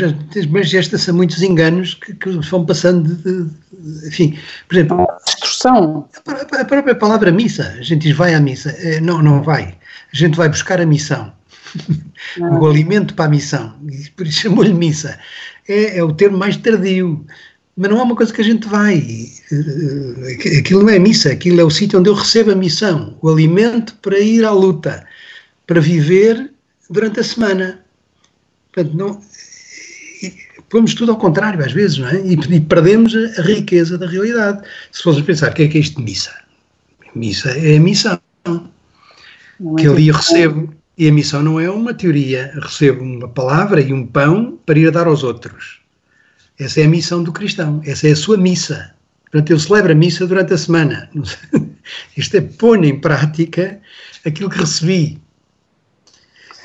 mas 0.50 0.68
gesta-se 0.68 1.10
muitos 1.10 1.42
enganos 1.42 1.94
que, 1.94 2.14
que 2.14 2.30
vão 2.30 2.66
passando 2.66 3.16
de, 3.16 3.46
de, 3.46 4.08
enfim, 4.08 4.38
por 4.68 4.76
exemplo, 4.76 5.08
expressão. 5.26 6.10
A 6.28 6.66
própria 6.66 6.96
palavra 6.96 7.32
missa, 7.32 7.76
a 7.80 7.82
gente 7.82 8.02
diz 8.02 8.18
vai 8.18 8.36
à 8.36 8.40
missa. 8.42 8.76
Eh, 8.80 9.00
não, 9.00 9.24
não 9.24 9.42
vai. 9.42 9.78
A 10.14 10.16
gente 10.16 10.36
vai 10.36 10.50
buscar 10.50 10.82
a 10.82 10.86
missão. 10.86 11.32
o 12.60 12.68
alimento 12.68 13.14
para 13.14 13.26
a 13.26 13.30
missão. 13.30 13.74
Por 14.18 14.28
isso 14.28 14.42
chamou-lhe 14.42 14.74
missa. 14.74 15.18
É, 15.66 16.00
é 16.00 16.04
o 16.04 16.12
termo 16.12 16.38
mais 16.38 16.58
tardio 16.58 17.26
mas 17.80 17.90
não 17.90 18.00
é 18.00 18.04
uma 18.04 18.16
coisa 18.16 18.34
que 18.34 18.42
a 18.42 18.44
gente 18.44 18.68
vai. 18.68 18.98
Eh, 19.50 20.60
aquilo 20.60 20.84
não 20.84 20.90
é 20.90 21.00
missa, 21.00 21.32
aquilo 21.32 21.62
é 21.62 21.64
o 21.64 21.70
sítio 21.70 21.98
onde 21.98 22.10
eu 22.10 22.14
recebo 22.14 22.52
a 22.52 22.56
missão, 22.56 23.18
o 23.22 23.30
alimento 23.30 23.96
para 24.02 24.20
ir 24.20 24.44
à 24.44 24.52
luta, 24.52 25.08
para 25.66 25.80
viver 25.80 26.52
durante 26.90 27.22
a 27.22 27.24
semana. 27.24 27.80
Portanto, 28.72 28.96
não, 28.96 29.22
pomos 30.70 30.94
tudo 30.94 31.12
ao 31.12 31.18
contrário 31.18 31.64
às 31.64 31.72
vezes, 31.72 31.98
não 31.98 32.08
é? 32.08 32.22
E, 32.22 32.34
e 32.34 32.60
perdemos 32.62 33.16
a, 33.16 33.42
a, 33.42 33.44
riqueza 33.44 33.98
da 33.98 34.08
realidade. 34.08 34.66
Se 34.92 35.04
fôssemos 35.04 35.26
pensar, 35.26 35.52
o 35.52 35.54
que 35.54 35.64
é 35.64 35.68
que 35.68 35.78
é 35.78 35.82
isto 35.82 35.98
de 35.98 36.04
missa? 36.04 36.34
Missa 37.16 37.50
é 37.52 37.78
a 37.78 37.80
missão 37.80 38.20
não 39.60 39.76
que 39.76 39.86
é 39.86 39.90
ali 39.90 40.08
eu 40.08 40.16
recebo. 40.16 40.74
E 40.98 41.08
a 41.08 41.14
missão 41.14 41.42
não 41.42 41.60
é 41.60 41.70
uma 41.70 41.94
teoria. 41.94 42.52
Recebo 42.62 43.04
uma 43.04 43.28
palavra 43.28 43.82
e 43.82 43.94
um 43.94 44.06
pão 44.06 44.60
para 44.66 44.78
ir 44.78 44.88
a 44.88 44.92
dar 44.92 45.08
aos 45.08 45.24
outros. 45.24 45.80
Essa 46.60 46.82
é 46.82 46.86
a 46.86 46.90
missão 46.90 47.24
do 47.24 47.32
cristão, 47.32 47.82
essa 47.86 48.08
é 48.08 48.12
a 48.12 48.16
sua 48.16 48.36
missa. 48.36 48.94
Portanto, 49.24 49.52
eu 49.52 49.60
celebro 49.60 49.94
a 49.94 49.96
missa 49.96 50.28
durante 50.28 50.54
a 50.54 50.58
semana. 50.58 51.10
Isto 52.18 52.38
é 52.38 52.42
pôr 52.42 52.84
em 52.84 53.00
prática 53.00 53.80
aquilo 54.26 54.50
que 54.50 54.60
recebi. 54.60 55.22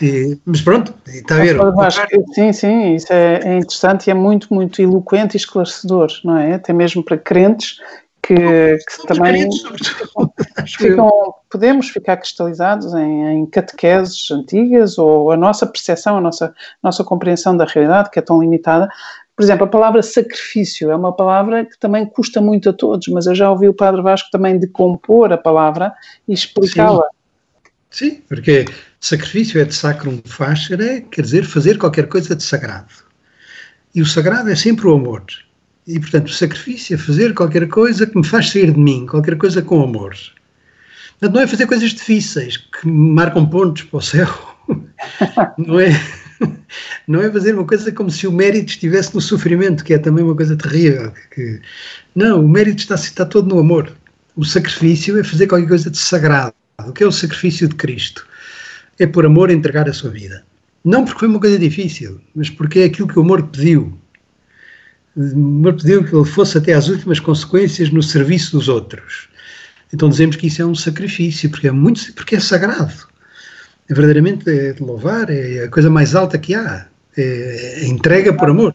E, 0.01 0.39
mas 0.45 0.61
pronto, 0.61 0.95
está 1.07 1.37
a 1.37 1.39
ver. 1.39 1.57
sim, 2.35 2.53
sim, 2.53 2.95
isso 2.95 3.13
é, 3.13 3.41
é, 3.45 3.59
interessante 3.59 4.09
e 4.09 4.11
é 4.11 4.15
muito, 4.15 4.53
muito 4.53 4.83
eloquente 4.83 5.37
e 5.37 5.39
esclarecedor, 5.39 6.09
não 6.25 6.37
é? 6.37 6.55
Até 6.55 6.73
mesmo 6.73 7.03
para 7.03 7.17
crentes 7.17 7.79
que, 8.23 8.35
que 8.35 9.07
também 9.07 9.49
ficam, 10.67 11.35
podemos 11.51 11.89
ficar 11.91 12.17
cristalizados 12.17 12.93
em, 12.95 13.27
em, 13.27 13.47
catequeses 13.47 14.31
antigas 14.31 14.99
ou 14.99 15.31
a 15.31 15.37
nossa 15.37 15.67
percepção, 15.67 16.17
a 16.17 16.21
nossa, 16.21 16.55
nossa 16.83 17.05
compreensão 17.05 17.57
da 17.57 17.65
realidade, 17.65 18.11
que 18.11 18.19
é 18.19 18.23
tão 18.23 18.41
limitada, 18.41 18.89
por 19.37 19.43
exemplo, 19.43 19.65
a 19.65 19.69
palavra 19.69 20.03
sacrifício 20.03 20.91
é 20.91 20.97
uma 20.97 21.13
palavra 21.13 21.65
que 21.65 21.79
também 21.79 22.07
custa 22.07 22.41
muito 22.41 22.71
a 22.71 22.73
todos, 22.73 23.09
mas 23.09 23.27
eu 23.27 23.35
já 23.35 23.51
ouvi 23.51 23.69
o 23.69 23.75
Padre 23.75 24.01
Vasco 24.01 24.29
também 24.31 24.59
decompor 24.59 25.33
a 25.33 25.39
palavra 25.39 25.93
e 26.29 26.33
explicá-la. 26.33 27.03
Sim. 27.03 27.24
Sim, 27.95 28.21
porque 28.29 28.65
sacrifício 28.99 29.61
é 29.61 29.65
de 29.65 29.73
sacrum 29.73 30.21
facere, 30.25 31.03
quer 31.13 31.23
dizer 31.23 31.45
fazer 31.45 31.79
qualquer 31.79 32.09
coisa 32.09 32.35
de 32.35 32.43
sagrado. 32.43 32.93
E 33.95 34.03
o 34.03 34.07
sagrado 34.07 34.51
é 34.51 34.57
sempre 34.57 34.89
o 34.89 34.95
amor. 34.95 35.25
E, 35.87 36.01
portanto, 36.01 36.27
o 36.27 36.33
sacrifício 36.33 36.95
é 36.95 36.99
fazer 36.99 37.33
qualquer 37.35 37.69
coisa 37.69 38.05
que 38.05 38.19
me 38.19 38.27
faz 38.27 38.51
sair 38.51 38.73
de 38.73 38.81
mim, 38.81 39.07
qualquer 39.07 39.37
coisa 39.37 39.63
com 39.63 39.81
amor. 39.81 40.13
Portanto, 41.21 41.35
não 41.37 41.41
é 41.41 41.47
fazer 41.47 41.69
coisas 41.69 41.91
difíceis 41.91 42.57
que 42.57 42.89
marcam 42.89 43.49
pontos 43.49 43.85
para 43.85 43.99
o 43.99 44.03
céu. 44.03 44.29
não 45.57 45.79
é 45.79 45.91
não 47.07 47.23
é 47.23 47.31
fazer 47.31 47.55
uma 47.55 47.65
coisa 47.65 47.93
como 47.93 48.11
se 48.11 48.27
o 48.27 48.33
mérito 48.33 48.73
estivesse 48.73 49.15
no 49.15 49.21
sofrimento, 49.21 49.85
que 49.85 49.95
é 49.95 49.99
também 49.99 50.25
uma 50.25 50.35
coisa 50.35 50.57
terrível. 50.57 51.13
Que, 51.33 51.61
não, 52.13 52.45
o 52.45 52.49
mérito 52.49 52.83
está, 52.83 52.97
está 52.97 53.25
todo 53.25 53.49
no 53.49 53.61
amor. 53.61 53.93
O 54.35 54.45
sacrifício 54.45 55.17
é 55.17 55.23
fazer 55.23 55.47
qualquer 55.47 55.69
coisa 55.69 55.89
de 55.89 55.99
sagrado. 55.99 56.55
O 56.79 56.93
que 56.93 57.03
é 57.03 57.07
o 57.07 57.13
sacrifício 57.13 57.69
de 57.69 57.75
Cristo? 57.75 58.27
É 58.99 59.07
por 59.07 59.27
amor 59.27 59.51
entregar 59.51 59.89
a 59.89 59.93
sua 59.93 60.11
vida. 60.11 60.45
Não 60.85 61.05
porque 61.05 61.21
foi 61.21 61.29
uma 61.29 61.41
coisa 61.41 61.59
difícil, 61.59 62.21
mas 62.35 62.51
porque 62.51 62.81
é 62.81 62.85
aquilo 62.85 63.09
que 63.09 63.19
o 63.19 63.23
amor 63.23 63.43
pediu. 63.49 63.99
O 65.17 65.23
amor 65.23 65.75
pediu 65.75 66.05
que 66.05 66.15
ele 66.15 66.25
fosse 66.25 66.59
até 66.59 66.75
às 66.75 66.89
últimas 66.89 67.21
consequências 67.21 67.91
no 67.91 68.03
serviço 68.03 68.57
dos 68.57 68.69
outros. 68.69 69.29
Então 69.93 70.09
dizemos 70.09 70.37
que 70.37 70.49
isso 70.49 70.61
é 70.61 70.67
um 70.67 70.75
sacrifício, 70.75 71.49
porque 71.51 71.69
é 71.69 71.71
muito, 71.71 72.13
porque 72.15 72.37
é 72.37 72.41
sagrado 72.41 73.15
é 73.89 73.95
verdadeiramente 73.95 74.49
é 74.49 74.73
de 74.73 74.83
louvar, 74.83 75.31
é 75.31 75.65
a 75.65 75.69
coisa 75.69 75.91
mais 75.91 76.15
alta 76.15 76.39
que 76.39 76.55
há, 76.55 76.87
é, 77.17 77.83
é 77.83 77.87
entrega 77.87 78.33
por 78.33 78.49
amor. 78.49 78.73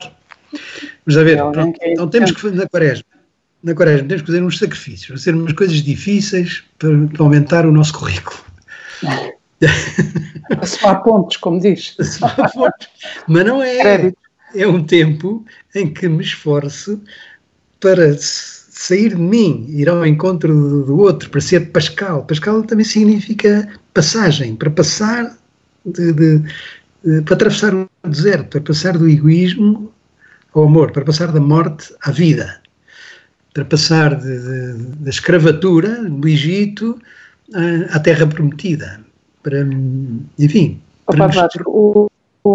Mas 1.05 1.17
a 1.17 1.23
ver, 1.23 1.37
pronto, 1.37 1.79
então 1.83 2.07
temos 2.07 2.31
que 2.31 2.41
fazer 2.41 2.55
na 2.55 2.67
quaresma, 2.67 3.05
na 3.63 3.73
quaresma 3.73 4.07
temos 4.07 4.21
que 4.21 4.27
fazer 4.27 4.43
uns 4.43 4.57
sacrifícios, 4.57 5.19
fazer 5.21 5.35
umas 5.35 5.53
coisas 5.53 5.81
difíceis 5.81 6.63
para, 6.77 7.07
para 7.07 7.23
aumentar 7.23 7.65
o 7.65 7.71
nosso 7.71 7.93
currículo. 7.93 8.39
Há 10.83 10.95
pontos, 10.95 11.37
como 11.37 11.59
diz. 11.59 11.97
Mas 13.27 13.45
não 13.45 13.61
é. 13.61 14.13
É 14.55 14.67
um 14.67 14.83
tempo 14.83 15.45
em 15.75 15.93
que 15.93 16.07
me 16.07 16.23
esforço 16.23 16.99
para 17.79 18.15
sair 18.17 19.09
de 19.09 19.21
mim, 19.21 19.65
ir 19.69 19.87
ao 19.87 20.05
encontro 20.05 20.51
do, 20.53 20.83
do 20.85 20.99
outro, 20.99 21.29
para 21.29 21.41
ser 21.41 21.71
Pascal. 21.71 22.25
Pascal 22.25 22.63
também 22.63 22.85
significa 22.85 23.67
passagem, 23.93 24.55
para 24.55 24.71
passar 24.71 25.37
de, 25.85 26.13
de, 26.13 26.39
de, 27.03 27.21
para 27.21 27.35
atravessar 27.35 27.75
o 27.75 27.87
deserto, 28.05 28.49
para 28.49 28.61
passar 28.61 28.97
do 28.97 29.07
egoísmo 29.07 29.93
ao 30.53 30.63
amor, 30.63 30.91
para 30.91 31.05
passar 31.05 31.31
da 31.31 31.39
morte 31.39 31.93
à 32.01 32.11
vida, 32.11 32.59
para 33.59 33.65
passar 33.65 34.15
da 34.15 35.09
escravatura 35.09 36.03
do 36.03 36.27
Egito 36.27 36.99
à, 37.53 37.97
à 37.97 37.99
terra 37.99 38.25
prometida, 38.25 39.01
para, 39.43 39.59
enfim. 40.37 40.79
Para 41.05 41.27
nos... 41.27 41.35
o, 41.65 42.09
o, 42.43 42.51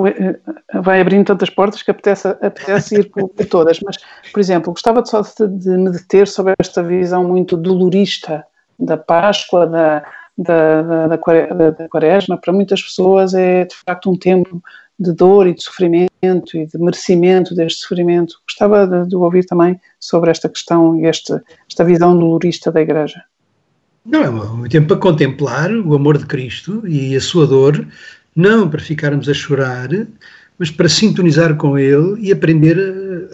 o, 0.00 0.06
eh, 0.06 0.38
vai 0.82 1.00
abrindo 1.00 1.26
tantas 1.26 1.50
portas 1.50 1.82
que 1.82 1.90
apetece, 1.90 2.28
apetece 2.28 2.96
ir 2.96 3.10
por, 3.10 3.28
por, 3.28 3.46
todas, 3.46 3.78
mas, 3.80 3.98
por 4.32 4.40
exemplo, 4.40 4.72
gostava 4.72 5.04
só 5.04 5.20
de, 5.20 5.46
de 5.46 5.70
me 5.70 5.90
deter 5.90 6.26
sobre 6.26 6.54
esta 6.58 6.82
visão 6.82 7.22
muito 7.22 7.56
dolorista 7.56 8.44
da 8.78 8.96
Páscoa, 8.96 9.66
da, 9.66 10.04
da, 10.36 10.82
da, 10.82 11.06
da, 11.06 11.88
quaresma, 11.88 12.36
para 12.36 12.52
muitas 12.52 12.82
pessoas 12.82 13.34
é 13.34 13.64
de 13.64 13.76
facto 13.76 14.10
um 14.10 14.16
tempo 14.16 14.62
de 14.98 15.12
dor 15.12 15.46
e 15.46 15.54
de 15.54 15.62
sofrimento 15.62 16.10
e 16.54 16.66
de 16.66 16.78
merecimento 16.78 17.54
deste 17.54 17.80
sofrimento. 17.80 18.40
Gostava 18.46 18.86
de, 18.86 19.08
de 19.08 19.16
ouvir 19.16 19.44
também 19.44 19.80
sobre 20.00 20.30
esta 20.30 20.48
questão 20.48 20.98
e 20.98 21.06
este, 21.06 21.32
esta 21.68 21.84
visão 21.84 22.18
dolorista 22.18 22.72
da 22.72 22.80
Igreja. 22.80 23.22
Não, 24.04 24.22
é 24.22 24.30
um 24.30 24.68
tempo 24.68 24.88
para 24.88 24.96
contemplar 24.96 25.70
o 25.70 25.94
amor 25.94 26.18
de 26.18 26.26
Cristo 26.26 26.82
e 26.86 27.14
a 27.14 27.20
sua 27.20 27.46
dor, 27.46 27.86
não 28.34 28.68
para 28.68 28.80
ficarmos 28.80 29.28
a 29.28 29.34
chorar, 29.34 29.88
mas 30.58 30.70
para 30.70 30.88
sintonizar 30.88 31.56
com 31.56 31.78
Ele 31.78 32.20
e 32.20 32.32
aprender 32.32 32.76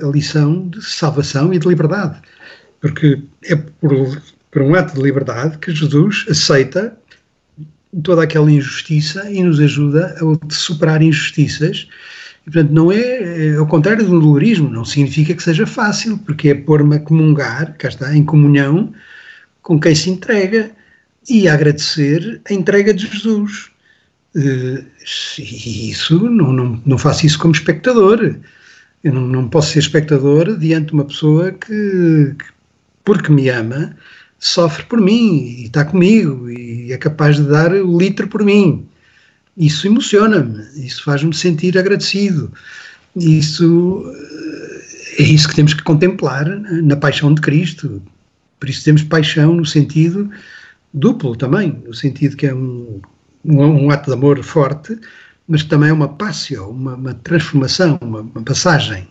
a 0.02 0.06
lição 0.08 0.68
de 0.68 0.84
salvação 0.84 1.54
e 1.54 1.58
de 1.58 1.68
liberdade. 1.68 2.20
Porque 2.80 3.22
é 3.44 3.56
por 3.56 4.20
por 4.54 4.62
um 4.62 4.76
ato 4.76 4.94
de 4.94 5.02
liberdade 5.02 5.58
que 5.58 5.74
Jesus 5.74 6.24
aceita 6.30 6.96
toda 8.02 8.22
aquela 8.22 8.50
injustiça 8.50 9.30
e 9.30 9.42
nos 9.42 9.60
ajuda 9.60 10.16
a 10.18 10.54
superar 10.54 11.02
injustiças. 11.02 11.88
E, 12.46 12.50
portanto, 12.50 12.70
não 12.72 12.92
é, 12.92 12.98
é 12.98 13.56
ao 13.56 13.66
contrário 13.66 14.04
do 14.04 14.20
dolorismo, 14.20 14.68
não 14.68 14.84
significa 14.84 15.34
que 15.34 15.42
seja 15.42 15.66
fácil, 15.66 16.18
porque 16.18 16.50
é 16.50 16.54
pôr-me 16.54 16.96
a 16.96 17.00
comungar, 17.00 17.76
cá 17.78 17.88
está, 17.88 18.14
em 18.14 18.24
comunhão 18.24 18.92
com 19.62 19.80
quem 19.80 19.94
se 19.94 20.10
entrega 20.10 20.70
e 21.28 21.48
agradecer 21.48 22.40
a 22.48 22.52
entrega 22.52 22.92
de 22.92 23.06
Jesus. 23.06 23.70
Uh, 24.36 24.84
e 25.38 25.90
isso, 25.90 26.28
não, 26.28 26.52
não, 26.52 26.82
não 26.84 26.98
faço 26.98 27.24
isso 27.24 27.38
como 27.38 27.54
espectador. 27.54 28.36
Eu 29.02 29.12
não, 29.12 29.26
não 29.26 29.48
posso 29.48 29.72
ser 29.72 29.78
espectador 29.78 30.58
diante 30.58 30.88
de 30.88 30.92
uma 30.94 31.04
pessoa 31.04 31.52
que, 31.52 32.34
que 32.38 32.54
porque 33.04 33.30
me 33.30 33.48
ama, 33.50 33.94
sofre 34.44 34.84
por 34.84 35.00
mim 35.00 35.56
e 35.58 35.64
está 35.64 35.86
comigo 35.86 36.50
e 36.50 36.92
é 36.92 36.98
capaz 36.98 37.36
de 37.36 37.44
dar 37.44 37.72
o 37.72 37.98
litro 37.98 38.28
por 38.28 38.44
mim. 38.44 38.86
Isso 39.56 39.86
emociona-me, 39.86 40.62
isso 40.84 41.02
faz-me 41.02 41.34
sentir 41.34 41.78
agradecido. 41.78 42.52
Isso 43.16 44.04
eh, 45.16 45.22
é 45.22 45.22
isso 45.22 45.48
que 45.48 45.54
temos 45.54 45.72
que 45.72 45.82
contemplar 45.82 46.46
na 46.82 46.94
paixão 46.94 47.32
de 47.32 47.40
Cristo. 47.40 48.02
Por 48.60 48.68
isso 48.68 48.84
temos 48.84 49.02
paixão 49.02 49.54
no 49.54 49.64
sentido 49.64 50.30
duplo 50.92 51.34
também, 51.34 51.82
no 51.86 51.94
sentido 51.94 52.36
que 52.36 52.46
é 52.46 52.54
um, 52.54 53.00
um, 53.44 53.62
um 53.62 53.90
ato 53.90 54.10
de 54.10 54.12
amor 54.12 54.42
forte, 54.42 54.98
mas 55.48 55.62
que 55.62 55.70
também 55.70 55.88
é 55.88 55.92
uma 55.92 56.08
passio, 56.08 56.68
uma, 56.68 56.94
uma 56.96 57.14
transformação, 57.14 57.98
uma, 58.02 58.20
uma 58.20 58.42
passagem. 58.42 59.08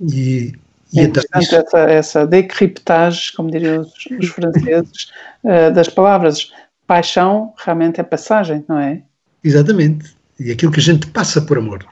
E 0.00 0.54
é 0.96 1.02
então, 1.02 1.22
interessante 1.22 1.54
essa, 1.54 1.78
essa 1.78 2.26
decriptagem, 2.26 3.32
como 3.36 3.50
diriam 3.50 3.82
os, 3.82 3.92
os 4.18 4.28
franceses, 4.28 5.10
uh, 5.44 5.70
das 5.74 5.88
palavras. 5.88 6.52
Paixão 6.86 7.52
realmente 7.56 8.00
é 8.00 8.02
passagem, 8.02 8.64
não 8.68 8.78
é? 8.78 9.02
Exatamente. 9.44 10.12
E 10.38 10.50
aquilo 10.50 10.72
que 10.72 10.80
a 10.80 10.82
gente 10.82 11.06
passa 11.08 11.40
por 11.40 11.58
amor. 11.58 11.86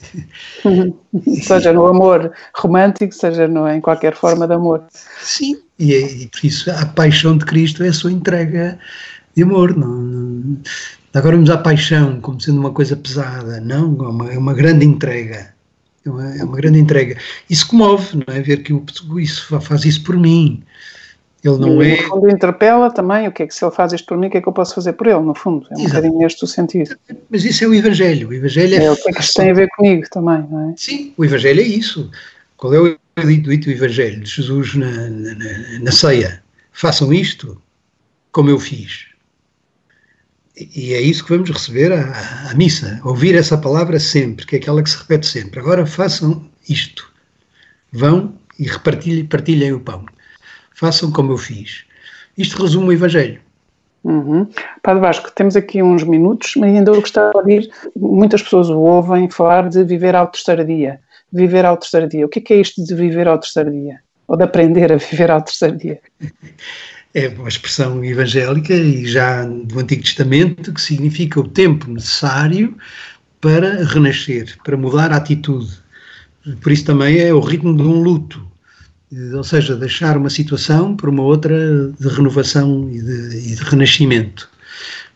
seja 1.42 1.72
no 1.72 1.86
amor 1.86 2.32
romântico, 2.56 3.14
seja 3.14 3.46
no, 3.46 3.68
em 3.68 3.80
qualquer 3.80 4.14
forma 4.14 4.46
de 4.46 4.54
amor. 4.54 4.84
Sim, 5.20 5.56
e, 5.78 5.94
é, 5.94 6.00
e 6.00 6.26
por 6.26 6.44
isso 6.44 6.70
a 6.70 6.86
paixão 6.86 7.36
de 7.36 7.44
Cristo 7.44 7.82
é 7.82 7.88
a 7.88 7.92
sua 7.92 8.10
entrega 8.10 8.78
de 9.36 9.42
amor. 9.42 9.76
Não, 9.76 9.88
não, 9.88 10.58
agora 11.14 11.36
vamos 11.36 11.50
à 11.50 11.58
paixão 11.58 12.20
como 12.20 12.40
sendo 12.40 12.58
uma 12.58 12.72
coisa 12.72 12.96
pesada. 12.96 13.60
Não, 13.60 13.96
é 14.04 14.08
uma, 14.08 14.32
é 14.32 14.38
uma 14.38 14.54
grande 14.54 14.84
entrega. 14.84 15.54
É 16.04 16.10
uma, 16.10 16.36
é 16.36 16.44
uma 16.44 16.56
grande 16.56 16.78
entrega. 16.78 17.16
Isso 17.48 17.68
comove, 17.68 18.16
não 18.16 18.34
é? 18.34 18.40
Ver 18.40 18.62
que 18.62 18.72
o 18.72 18.84
isso 19.18 19.60
faz 19.60 19.84
isso 19.84 20.02
por 20.02 20.16
mim. 20.16 20.62
Ele 21.42 21.58
não 21.58 21.82
e, 21.82 21.92
é. 21.92 22.02
No 22.02 22.08
fundo, 22.08 22.30
interpela 22.30 22.90
também 22.90 23.26
o 23.26 23.32
que 23.32 23.42
é 23.42 23.46
que 23.46 23.54
se 23.54 23.64
ele 23.64 23.72
faz 23.72 23.92
isto 23.92 24.06
por 24.06 24.18
mim, 24.18 24.26
o 24.26 24.30
que 24.30 24.38
é 24.38 24.40
que 24.42 24.48
eu 24.48 24.52
posso 24.52 24.74
fazer 24.74 24.92
por 24.92 25.06
ele, 25.06 25.20
no 25.20 25.34
fundo. 25.34 25.66
É 25.70 25.74
um 25.74 25.80
Exato. 25.80 25.94
bocadinho 25.96 26.26
este 26.26 26.44
o 26.44 26.46
sentido. 26.46 26.96
Mas 27.30 27.44
isso 27.44 27.64
é 27.64 27.66
o 27.66 27.74
Evangelho. 27.74 28.28
O 28.28 28.34
Evangelho 28.34 28.74
é. 28.74 28.84
é 28.84 28.90
o 28.90 28.96
que 28.96 29.08
é 29.08 29.12
que 29.12 29.20
isto 29.20 29.34
tem 29.34 29.50
a 29.50 29.54
ver 29.54 29.68
comigo 29.76 30.06
também, 30.10 30.46
não 30.50 30.70
é? 30.70 30.74
Sim, 30.76 31.14
o 31.16 31.24
Evangelho 31.24 31.60
é 31.60 31.64
isso. 31.64 32.10
Qual 32.56 32.74
é 32.74 32.78
o 32.78 32.98
dito 33.26 33.70
Evangelho 33.70 34.20
de 34.20 34.30
Jesus 34.30 34.74
na, 34.74 35.08
na, 35.08 35.34
na 35.80 35.92
ceia? 35.92 36.42
Façam 36.72 37.12
isto 37.12 37.60
como 38.32 38.50
eu 38.50 38.58
fiz. 38.58 39.09
E 40.74 40.94
é 40.94 41.00
isso 41.00 41.24
que 41.24 41.32
vamos 41.32 41.50
receber 41.50 41.92
à, 41.92 42.50
à 42.50 42.54
missa. 42.54 43.00
Ouvir 43.04 43.34
essa 43.34 43.56
palavra 43.56 43.98
sempre, 43.98 44.46
que 44.46 44.56
é 44.56 44.58
aquela 44.58 44.82
que 44.82 44.90
se 44.90 44.98
repete 44.98 45.26
sempre. 45.26 45.60
Agora 45.60 45.86
façam 45.86 46.44
isto. 46.68 47.10
Vão 47.92 48.34
e 48.58 48.66
repartilhem 48.66 49.26
partilhem 49.26 49.72
o 49.72 49.80
pão 49.80 50.04
façam 50.80 51.12
como 51.12 51.32
eu 51.32 51.36
fiz. 51.36 51.84
Isto 52.38 52.62
resume 52.62 52.88
o 52.88 52.92
Evangelho. 52.92 53.38
Uhum. 54.02 54.48
Padre 54.82 55.02
Vasco, 55.02 55.30
temos 55.30 55.54
aqui 55.56 55.82
uns 55.82 56.02
minutos, 56.02 56.54
mas 56.56 56.74
ainda 56.74 56.90
eu 56.90 57.00
gostava 57.00 57.32
de 57.32 57.36
ouvir, 57.36 57.70
muitas 57.94 58.42
pessoas 58.42 58.70
o 58.70 58.78
ouvem 58.78 59.28
falar 59.28 59.68
de 59.68 59.84
viver 59.84 60.16
ao 60.16 60.26
terceiro 60.26 60.64
dia. 60.64 60.98
Viver 61.30 61.66
ao 61.66 61.76
terceiro 61.76 62.08
dia. 62.08 62.24
O 62.24 62.28
que 62.30 62.38
é, 62.38 62.42
que 62.42 62.54
é 62.54 62.56
isto 62.56 62.82
de 62.82 62.94
viver 62.94 63.28
ao 63.28 63.38
terceiro 63.38 63.70
dia? 63.70 64.00
Ou 64.26 64.38
de 64.38 64.44
aprender 64.44 64.90
a 64.90 64.96
viver 64.96 65.30
ao 65.30 65.42
terceiro 65.42 65.76
dia? 65.76 66.00
É 67.14 67.28
uma 67.28 67.48
expressão 67.48 68.04
evangélica 68.04 68.74
e 68.74 69.06
já 69.06 69.44
do 69.44 69.80
Antigo 69.80 70.02
Testamento 70.02 70.72
que 70.72 70.80
significa 70.80 71.40
o 71.40 71.48
tempo 71.48 71.90
necessário 71.90 72.76
para 73.40 73.84
renascer, 73.84 74.56
para 74.62 74.76
mudar 74.76 75.12
a 75.12 75.16
atitude. 75.16 75.78
Por 76.60 76.70
isso 76.70 76.84
também 76.84 77.18
é 77.18 77.34
o 77.34 77.40
ritmo 77.40 77.76
de 77.76 77.82
um 77.82 78.00
luto 78.00 78.50
ou 79.34 79.42
seja, 79.42 79.74
deixar 79.74 80.16
uma 80.16 80.30
situação 80.30 80.96
por 80.96 81.08
uma 81.08 81.22
outra 81.22 81.88
de 81.98 82.08
renovação 82.08 82.88
e 82.88 83.02
de, 83.02 83.52
e 83.52 83.56
de 83.56 83.62
renascimento. 83.62 84.48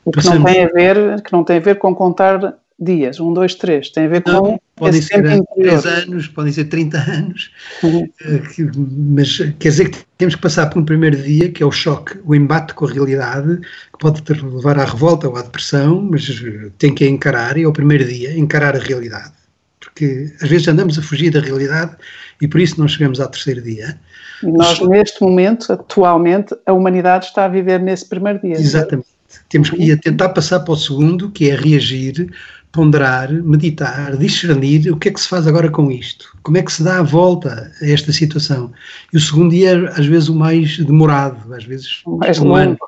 O 0.05 0.11
que 0.11 0.25
não, 0.25 0.43
tem 0.45 0.65
a 0.65 0.69
ver, 0.69 1.23
que 1.23 1.33
não 1.33 1.45
tem 1.45 1.57
a 1.59 1.61
ver 1.61 1.79
com 1.79 1.95
contar 1.95 2.59
dias, 2.79 3.21
um, 3.21 3.33
dois, 3.33 3.55
três, 3.55 3.89
tem 3.91 4.07
a 4.07 4.09
ver 4.09 4.23
não, 4.27 4.43
com 4.43 4.61
podem 4.77 5.01
ser 5.01 5.23
10 5.57 5.87
anos, 5.87 6.29
podem 6.29 6.53
ser 6.53 6.65
30 6.65 6.99
anos, 6.99 7.51
uhum. 7.83 8.09
Eh, 8.21 8.43
mas 8.77 9.37
quer 9.59 9.69
dizer 9.69 9.91
que 9.91 9.99
temos 10.19 10.35
que 10.35 10.41
passar 10.41 10.69
por 10.69 10.81
um 10.81 10.85
primeiro 10.85 11.17
dia, 11.17 11.51
que 11.51 11.63
é 11.63 11.67
o 11.67 11.73
choque, 11.73 12.19
o 12.25 12.35
embate 12.35 12.75
com 12.75 12.87
a 12.87 12.93
realidade, 12.93 13.59
que 13.59 13.99
pode 13.99 14.23
levar 14.43 14.79
à 14.79 14.85
revolta 14.85 15.29
ou 15.29 15.37
à 15.37 15.43
depressão, 15.43 16.09
mas 16.11 16.43
tem 16.79 16.95
que 16.95 17.07
encarar, 17.07 17.57
e 17.57 17.63
é 17.63 17.69
o 17.69 17.73
primeiro 17.73 18.05
dia, 18.05 18.37
encarar 18.37 18.75
a 18.75 18.81
realidade. 18.81 19.33
Porque 19.79 20.33
às 20.41 20.49
vezes 20.49 20.67
andamos 20.67 20.99
a 20.99 21.03
fugir 21.03 21.31
da 21.31 21.41
realidade 21.41 21.95
e 22.41 22.49
por 22.49 22.61
isso 22.61 22.81
não 22.81 22.89
chegamos 22.89 23.21
ao 23.21 23.29
terceiro 23.29 23.63
dia. 23.63 23.99
Nós, 24.43 24.81
neste 24.81 25.23
momento, 25.23 25.73
atualmente, 25.73 26.55
a 26.67 26.73
humanidade 26.73 27.27
está 27.27 27.45
a 27.45 27.49
viver 27.49 27.81
nesse 27.81 28.09
primeiro 28.09 28.41
dia. 28.41 28.55
Exatamente. 28.55 29.09
Temos 29.49 29.71
que 29.71 29.77
ir 29.77 29.93
a 29.93 29.97
tentar 29.97 30.31
passar 30.31 30.61
para 30.61 30.73
o 30.73 30.77
segundo, 30.77 31.31
que 31.31 31.51
é 31.51 31.55
reagir, 31.55 32.31
ponderar, 32.75 33.33
meditar, 33.33 34.17
discernir 34.17 34.91
o 34.91 34.97
que 34.97 35.09
é 35.09 35.13
que 35.13 35.21
se 35.21 35.29
faz 35.29 35.47
agora 35.47 35.71
com 35.71 35.93
isto. 35.93 36.37
Como 36.43 36.59
é 36.59 36.63
que 36.63 36.73
se 36.73 36.83
dá 36.83 36.99
a 36.99 37.03
volta 37.03 37.71
a 37.81 37.87
esta 37.87 38.13
situação? 38.13 38.73
E 39.13 39.17
o 39.17 39.21
segundo 39.21 39.51
dia 39.51 39.71
é, 39.71 40.01
às 40.01 40.05
vezes, 40.07 40.29
o 40.29 40.35
mais 40.35 40.77
demorado, 40.79 41.55
às 41.55 41.65
vezes 41.65 42.03
mais 42.05 42.39
um 42.41 42.49
longo. 42.49 42.57
ano 42.57 42.79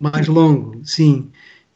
mais 0.00 0.26
longo, 0.26 0.80
sim. 0.82 1.28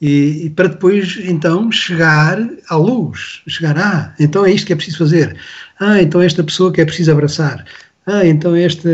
E, 0.02 0.46
e, 0.46 0.50
para 0.50 0.68
depois, 0.68 1.16
então, 1.22 1.70
chegar 1.70 2.38
à 2.68 2.76
luz. 2.76 3.42
Chegar, 3.46 3.78
ah, 3.78 4.12
então 4.18 4.44
é 4.44 4.50
isto 4.50 4.66
que 4.66 4.72
é 4.72 4.76
preciso 4.76 4.98
fazer. 4.98 5.36
Ah, 5.78 6.02
então 6.02 6.20
é 6.20 6.26
esta 6.26 6.42
pessoa 6.42 6.72
que 6.72 6.80
é 6.80 6.84
preciso 6.84 7.12
abraçar. 7.12 7.64
Ah, 8.05 8.26
então 8.26 8.55
é 8.57 8.64
esta 8.64 8.90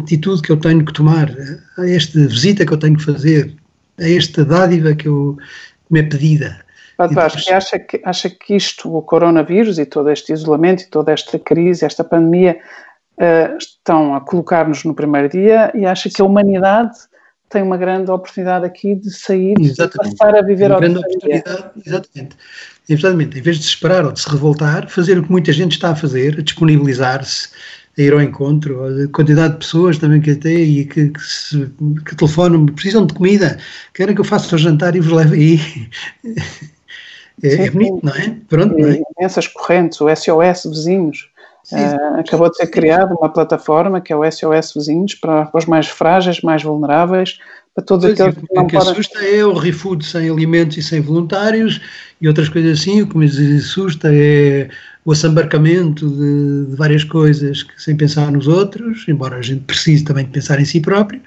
atitude 0.00 0.40
que 0.40 0.52
eu 0.52 0.56
tenho 0.56 0.84
que 0.84 0.92
tomar. 0.92 1.34
Ah, 1.76 1.90
esta 1.90 2.20
visita 2.28 2.64
que 2.64 2.72
eu 2.72 2.78
tenho 2.78 2.96
que 2.96 3.04
fazer. 3.04 3.52
É 3.98 4.14
esta 4.14 4.44
dádiva 4.44 4.94
que, 4.94 5.08
eu, 5.08 5.36
que 5.36 5.92
me 5.92 5.98
é 5.98 6.02
pedida. 6.04 6.67
Mas 6.98 7.10
depois... 7.10 7.48
acha 7.48 7.78
que, 7.78 8.00
acha 8.04 8.28
que 8.28 8.56
isto, 8.56 8.94
o 8.94 9.00
coronavírus 9.00 9.78
e 9.78 9.86
todo 9.86 10.10
este 10.10 10.32
isolamento 10.32 10.82
e 10.82 10.86
toda 10.86 11.12
esta 11.12 11.38
crise, 11.38 11.84
esta 11.84 12.02
pandemia, 12.02 12.58
uh, 13.18 13.56
estão 13.56 14.14
a 14.14 14.20
colocar-nos 14.20 14.82
no 14.84 14.94
primeiro 14.94 15.28
dia 15.28 15.70
e 15.74 15.86
acha 15.86 16.10
que 16.10 16.20
a 16.20 16.24
humanidade 16.24 16.98
tem 17.48 17.62
uma 17.62 17.76
grande 17.76 18.10
oportunidade 18.10 18.66
aqui 18.66 18.94
de 18.94 19.10
sair 19.10 19.54
exatamente. 19.58 20.12
e 20.12 20.16
passar 20.16 20.34
a 20.34 20.42
viver 20.42 20.70
uma 20.70 20.80
grande 20.80 20.98
oportunidade, 20.98 21.70
exatamente. 21.86 22.36
Exatamente, 22.88 23.38
em 23.38 23.42
vez 23.42 23.58
de 23.58 23.64
se 23.64 23.68
esperar 23.70 24.04
ou 24.04 24.12
de 24.12 24.20
se 24.20 24.28
revoltar, 24.30 24.88
fazer 24.88 25.18
o 25.18 25.22
que 25.22 25.30
muita 25.30 25.52
gente 25.52 25.72
está 25.72 25.90
a 25.90 25.96
fazer, 25.96 26.42
disponibilizar-se, 26.42 27.48
a 27.98 28.02
ir 28.02 28.12
ao 28.12 28.22
encontro, 28.22 28.84
a 28.84 29.08
quantidade 29.08 29.54
de 29.54 29.58
pessoas 29.58 29.98
também 29.98 30.20
que 30.20 30.34
tem 30.34 30.78
e 30.78 30.84
que, 30.84 31.10
que, 31.10 31.20
se, 31.20 31.70
que 32.06 32.16
telefonam, 32.16 32.64
precisam 32.66 33.04
de 33.06 33.12
comida, 33.12 33.58
querem 33.92 34.14
que 34.14 34.20
eu 34.20 34.24
faça 34.24 34.54
o 34.54 34.58
jantar 34.58 34.96
e 34.96 35.00
vos 35.00 35.12
leve 35.12 35.36
aí. 35.36 35.88
É, 37.42 37.50
sim, 37.50 37.62
é 37.62 37.70
bonito, 37.70 38.00
não 38.02 38.12
é? 38.12 38.36
Pronto, 38.48 38.76
não 38.76 38.88
é? 38.88 39.00
Imensas 39.18 39.46
correntes, 39.46 40.00
o 40.00 40.14
SOS 40.14 40.64
Vizinhos, 40.64 41.30
Uh, 41.70 42.20
acabou 42.20 42.50
de 42.50 42.56
ser 42.56 42.68
criada 42.68 43.14
uma 43.14 43.28
plataforma 43.28 44.00
que 44.00 44.10
é 44.10 44.16
o 44.16 44.24
SOS 44.24 44.72
Vizinhos 44.74 45.14
para, 45.14 45.44
para 45.44 45.58
os 45.58 45.66
mais 45.66 45.86
frágeis, 45.86 46.40
mais 46.40 46.62
vulneráveis, 46.62 47.38
para 47.74 47.84
todos 47.84 48.06
aqueles 48.06 48.36
que 48.36 48.40
não 48.54 48.66
podem... 48.66 48.66
O 48.66 48.68
que 48.68 48.76
assusta 48.76 49.18
é 49.18 49.44
o 49.44 49.52
refood 49.52 50.04
sem 50.04 50.30
alimentos 50.30 50.78
e 50.78 50.82
sem 50.82 51.00
voluntários 51.00 51.78
e 52.20 52.26
outras 52.26 52.48
coisas 52.48 52.80
assim. 52.80 53.02
O 53.02 53.06
que 53.06 53.18
me 53.18 53.26
assusta 53.26 54.08
é 54.10 54.70
o 55.04 55.12
assambarcamento 55.12 56.08
de, 56.08 56.70
de, 56.70 56.76
várias 56.76 57.04
coisas 57.04 57.66
sem 57.76 57.94
pensar 57.94 58.32
nos 58.32 58.48
outros, 58.48 59.04
embora 59.06 59.36
a 59.36 59.42
gente 59.42 59.60
precise 59.60 60.04
também 60.04 60.24
de 60.24 60.30
pensar 60.30 60.58
em 60.58 60.64
si 60.64 60.80
próprio. 60.80 61.20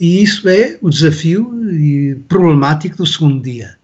E 0.00 0.20
isso 0.20 0.48
é 0.48 0.78
o 0.82 0.90
desafio 0.90 1.48
problemático 2.28 2.96
do 2.96 3.06
segundo 3.06 3.40
dia. 3.40 3.75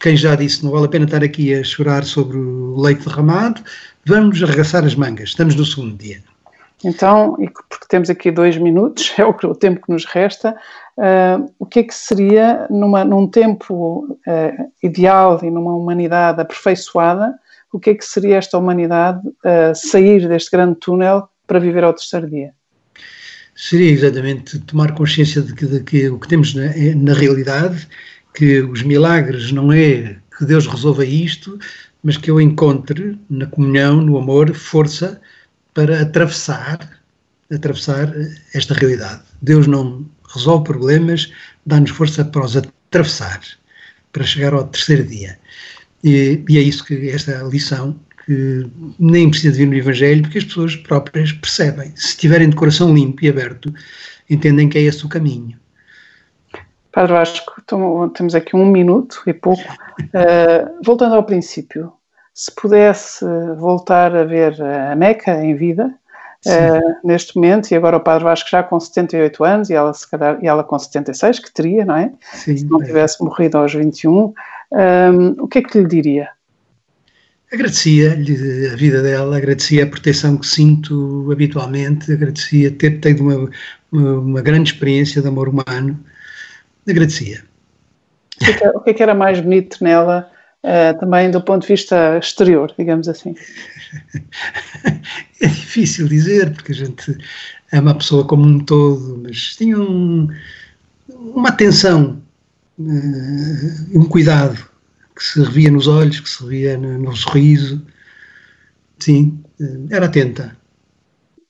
Quem 0.00 0.16
já 0.16 0.34
disse, 0.34 0.64
não 0.64 0.72
vale 0.72 0.86
a 0.86 0.88
pena 0.88 1.04
estar 1.04 1.22
aqui 1.22 1.54
a 1.54 1.62
chorar 1.62 2.04
sobre 2.04 2.36
o 2.36 2.80
leite 2.80 3.06
derramado, 3.06 3.62
vamos 4.04 4.42
arregaçar 4.42 4.84
as 4.84 4.94
mangas, 4.94 5.30
estamos 5.30 5.54
no 5.54 5.64
segundo 5.64 5.94
dia. 5.96 6.22
Então, 6.82 7.36
e 7.38 7.50
porque 7.50 7.84
temos 7.88 8.08
aqui 8.08 8.30
dois 8.30 8.56
minutos, 8.56 9.12
é 9.18 9.24
o, 9.24 9.30
o 9.30 9.54
tempo 9.54 9.82
que 9.84 9.92
nos 9.92 10.06
resta, 10.06 10.56
uh, 10.96 11.52
o 11.58 11.66
que 11.66 11.80
é 11.80 11.82
que 11.82 11.94
seria, 11.94 12.66
numa, 12.70 13.04
num 13.04 13.28
tempo 13.28 14.18
uh, 14.26 14.72
ideal 14.82 15.38
e 15.42 15.50
numa 15.50 15.74
humanidade 15.74 16.40
aperfeiçoada, 16.40 17.34
o 17.72 17.78
que 17.78 17.90
é 17.90 17.94
que 17.94 18.04
seria 18.04 18.36
esta 18.36 18.58
humanidade 18.58 19.20
uh, 19.28 19.74
sair 19.74 20.26
deste 20.26 20.50
grande 20.50 20.76
túnel 20.76 21.28
para 21.46 21.60
viver 21.60 21.84
ao 21.84 21.92
terceiro 21.92 22.28
dia? 22.28 22.52
Seria 23.54 23.90
exatamente 23.90 24.58
tomar 24.60 24.94
consciência 24.94 25.42
de 25.42 25.54
que, 25.54 25.66
de 25.66 25.80
que 25.80 26.08
o 26.08 26.18
que 26.18 26.26
temos 26.26 26.54
na, 26.54 26.72
na 26.96 27.12
realidade, 27.12 27.86
que 28.34 28.60
os 28.60 28.82
milagres 28.82 29.52
não 29.52 29.72
é 29.72 30.16
que 30.36 30.44
Deus 30.44 30.66
resolva 30.66 31.04
isto, 31.04 31.58
mas 32.02 32.16
que 32.16 32.30
eu 32.30 32.40
encontre 32.40 33.18
na 33.28 33.46
comunhão, 33.46 34.00
no 34.00 34.16
amor, 34.16 34.54
força 34.54 35.20
para 35.74 36.00
atravessar, 36.00 37.00
atravessar 37.52 38.12
esta 38.54 38.74
realidade. 38.74 39.22
Deus 39.42 39.66
não 39.66 40.06
resolve 40.32 40.64
problemas, 40.64 41.32
dá-nos 41.66 41.90
força 41.90 42.24
para 42.24 42.44
os 42.44 42.56
atravessar, 42.56 43.40
para 44.12 44.24
chegar 44.24 44.54
ao 44.54 44.64
terceiro 44.64 45.04
dia. 45.04 45.38
E, 46.02 46.42
e 46.48 46.58
é 46.58 46.62
isso 46.62 46.84
que 46.84 47.10
esta 47.10 47.42
lição 47.42 47.98
que 48.24 48.66
nem 48.98 49.28
precisa 49.28 49.52
de 49.52 49.58
vir 49.58 49.66
no 49.66 49.74
Evangelho, 49.74 50.22
porque 50.22 50.38
as 50.38 50.44
pessoas 50.44 50.76
próprias 50.76 51.32
percebem. 51.32 51.92
Se 51.96 52.16
tiverem 52.16 52.48
de 52.48 52.56
coração 52.56 52.94
limpo 52.94 53.24
e 53.24 53.28
aberto, 53.28 53.74
entendem 54.28 54.68
que 54.68 54.78
é 54.78 54.82
esse 54.82 55.04
o 55.04 55.08
caminho. 55.08 55.59
Padre 56.92 57.12
Vasco, 57.12 57.62
temos 58.14 58.34
aqui 58.34 58.56
um 58.56 58.66
minuto 58.66 59.22
e 59.26 59.32
pouco. 59.32 59.62
Uh, 59.62 60.82
voltando 60.84 61.14
ao 61.14 61.22
princípio, 61.22 61.92
se 62.34 62.50
pudesse 62.54 63.24
voltar 63.58 64.14
a 64.14 64.24
ver 64.24 64.60
a 64.62 64.96
Meca 64.96 65.32
em 65.44 65.54
vida, 65.54 65.94
uh, 66.46 67.06
neste 67.06 67.36
momento, 67.36 67.70
e 67.70 67.76
agora 67.76 67.96
o 67.96 68.00
Padre 68.00 68.24
Vasco 68.24 68.50
já 68.50 68.62
com 68.62 68.80
78 68.80 69.44
anos 69.44 69.70
e 69.70 69.74
ela, 69.74 69.94
se 69.94 70.08
calhar, 70.10 70.38
e 70.42 70.48
ela 70.48 70.64
com 70.64 70.78
76, 70.78 71.38
que 71.38 71.52
teria, 71.52 71.84
não 71.84 71.96
é? 71.96 72.12
Sim, 72.32 72.56
se 72.56 72.64
não 72.64 72.78
tivesse 72.82 73.22
é. 73.22 73.24
morrido 73.24 73.58
aos 73.58 73.72
21, 73.72 74.12
um, 74.12 74.34
ehm, 74.72 75.34
o 75.38 75.46
que 75.46 75.58
é 75.58 75.62
que 75.62 75.78
lhe 75.78 75.86
diria? 75.86 76.28
Agradecia-lhe 77.52 78.68
a 78.72 78.76
vida 78.76 79.02
dela, 79.02 79.36
agradecia 79.36 79.84
a 79.84 79.86
proteção 79.86 80.36
que 80.36 80.46
sinto 80.46 81.28
habitualmente, 81.32 82.12
agradecia 82.12 82.70
ter 82.70 83.00
tido 83.00 83.22
uma, 83.22 83.50
uma 83.92 84.40
grande 84.40 84.72
experiência 84.72 85.20
de 85.20 85.26
amor 85.26 85.48
humano 85.48 85.98
agradecia. 86.88 87.44
O 88.40 88.44
que, 88.44 88.50
é 88.50 88.54
que, 88.54 88.68
o 88.68 88.80
que, 88.80 88.90
é 88.90 88.94
que 88.94 89.02
era 89.02 89.14
mais 89.14 89.40
bonito 89.40 89.82
nela, 89.82 90.30
uh, 90.64 90.98
também 90.98 91.30
do 91.30 91.42
ponto 91.42 91.62
de 91.62 91.68
vista 91.68 92.18
exterior, 92.18 92.72
digamos 92.78 93.08
assim? 93.08 93.34
é 95.42 95.46
difícil 95.46 96.08
dizer, 96.08 96.52
porque 96.52 96.72
a 96.72 96.74
gente 96.76 97.18
ama 97.72 97.90
a 97.90 97.94
pessoa 97.94 98.26
como 98.26 98.44
um 98.44 98.58
todo, 98.60 99.20
mas 99.22 99.56
tinha 99.56 99.78
um, 99.78 100.28
uma 101.08 101.50
atenção 101.50 102.22
uh, 102.78 103.98
um 103.98 104.06
cuidado 104.08 104.68
que 105.14 105.24
se 105.24 105.42
revia 105.42 105.70
nos 105.70 105.86
olhos, 105.86 106.20
que 106.20 106.30
se 106.30 106.42
revia 106.42 106.78
no, 106.78 106.98
no 106.98 107.14
sorriso. 107.14 107.84
Sim, 108.98 109.42
uh, 109.60 109.86
era 109.90 110.06
atenta. 110.06 110.59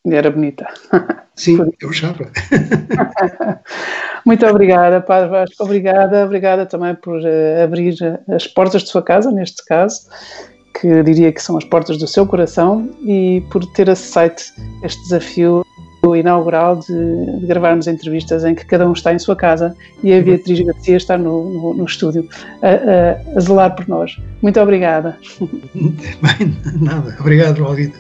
Era 0.07 0.31
bonita. 0.31 0.67
Sim, 1.37 1.59
eu 1.81 1.91
achava. 1.91 2.31
Muito 4.25 4.47
obrigada, 4.47 5.01
Padre 5.01 5.29
Vasco. 5.29 5.63
Obrigada, 5.63 6.25
obrigada 6.25 6.67
também 6.67 6.95
por 6.95 7.21
uh, 7.21 7.65
abrir 7.65 7.97
as 8.29 8.47
portas 8.47 8.83
de 8.83 8.89
sua 8.89 9.03
casa, 9.03 9.31
neste 9.31 9.65
caso, 9.65 10.09
que 10.81 11.03
diria 11.03 11.33
que 11.33 11.43
são 11.43 11.57
as 11.57 11.65
portas 11.65 11.99
do 11.99 12.07
seu 12.07 12.27
coração, 12.27 12.89
e 13.03 13.43
por 13.51 13.65
ter 13.73 13.91
aceito 13.91 14.43
este 14.83 15.03
desafio 15.03 15.65
inaugural 16.17 16.77
de, 16.77 17.41
de, 17.41 17.47
gravarmos 17.47 17.87
entrevistas 17.87 18.45
em 18.45 18.55
que 18.55 18.65
cada 18.65 18.89
um 18.89 18.93
está 18.93 19.13
em 19.13 19.19
sua 19.19 19.37
casa 19.37 19.77
e 20.03 20.13
a 20.15 20.23
Beatriz 20.23 20.61
Garcia 20.61 20.97
está 20.97 21.19
no, 21.19 21.51
no, 21.51 21.75
no 21.75 21.85
estúdio 21.85 22.27
a, 22.63 22.69
a, 22.69 23.37
a, 23.37 23.41
zelar 23.41 23.75
por 23.77 23.87
nós. 23.87 24.17
Muito 24.41 24.59
obrigada. 24.59 25.19
Bem, 25.75 26.57
nada. 26.81 27.15
Obrigado, 27.21 27.65
Alvita. 27.65 27.99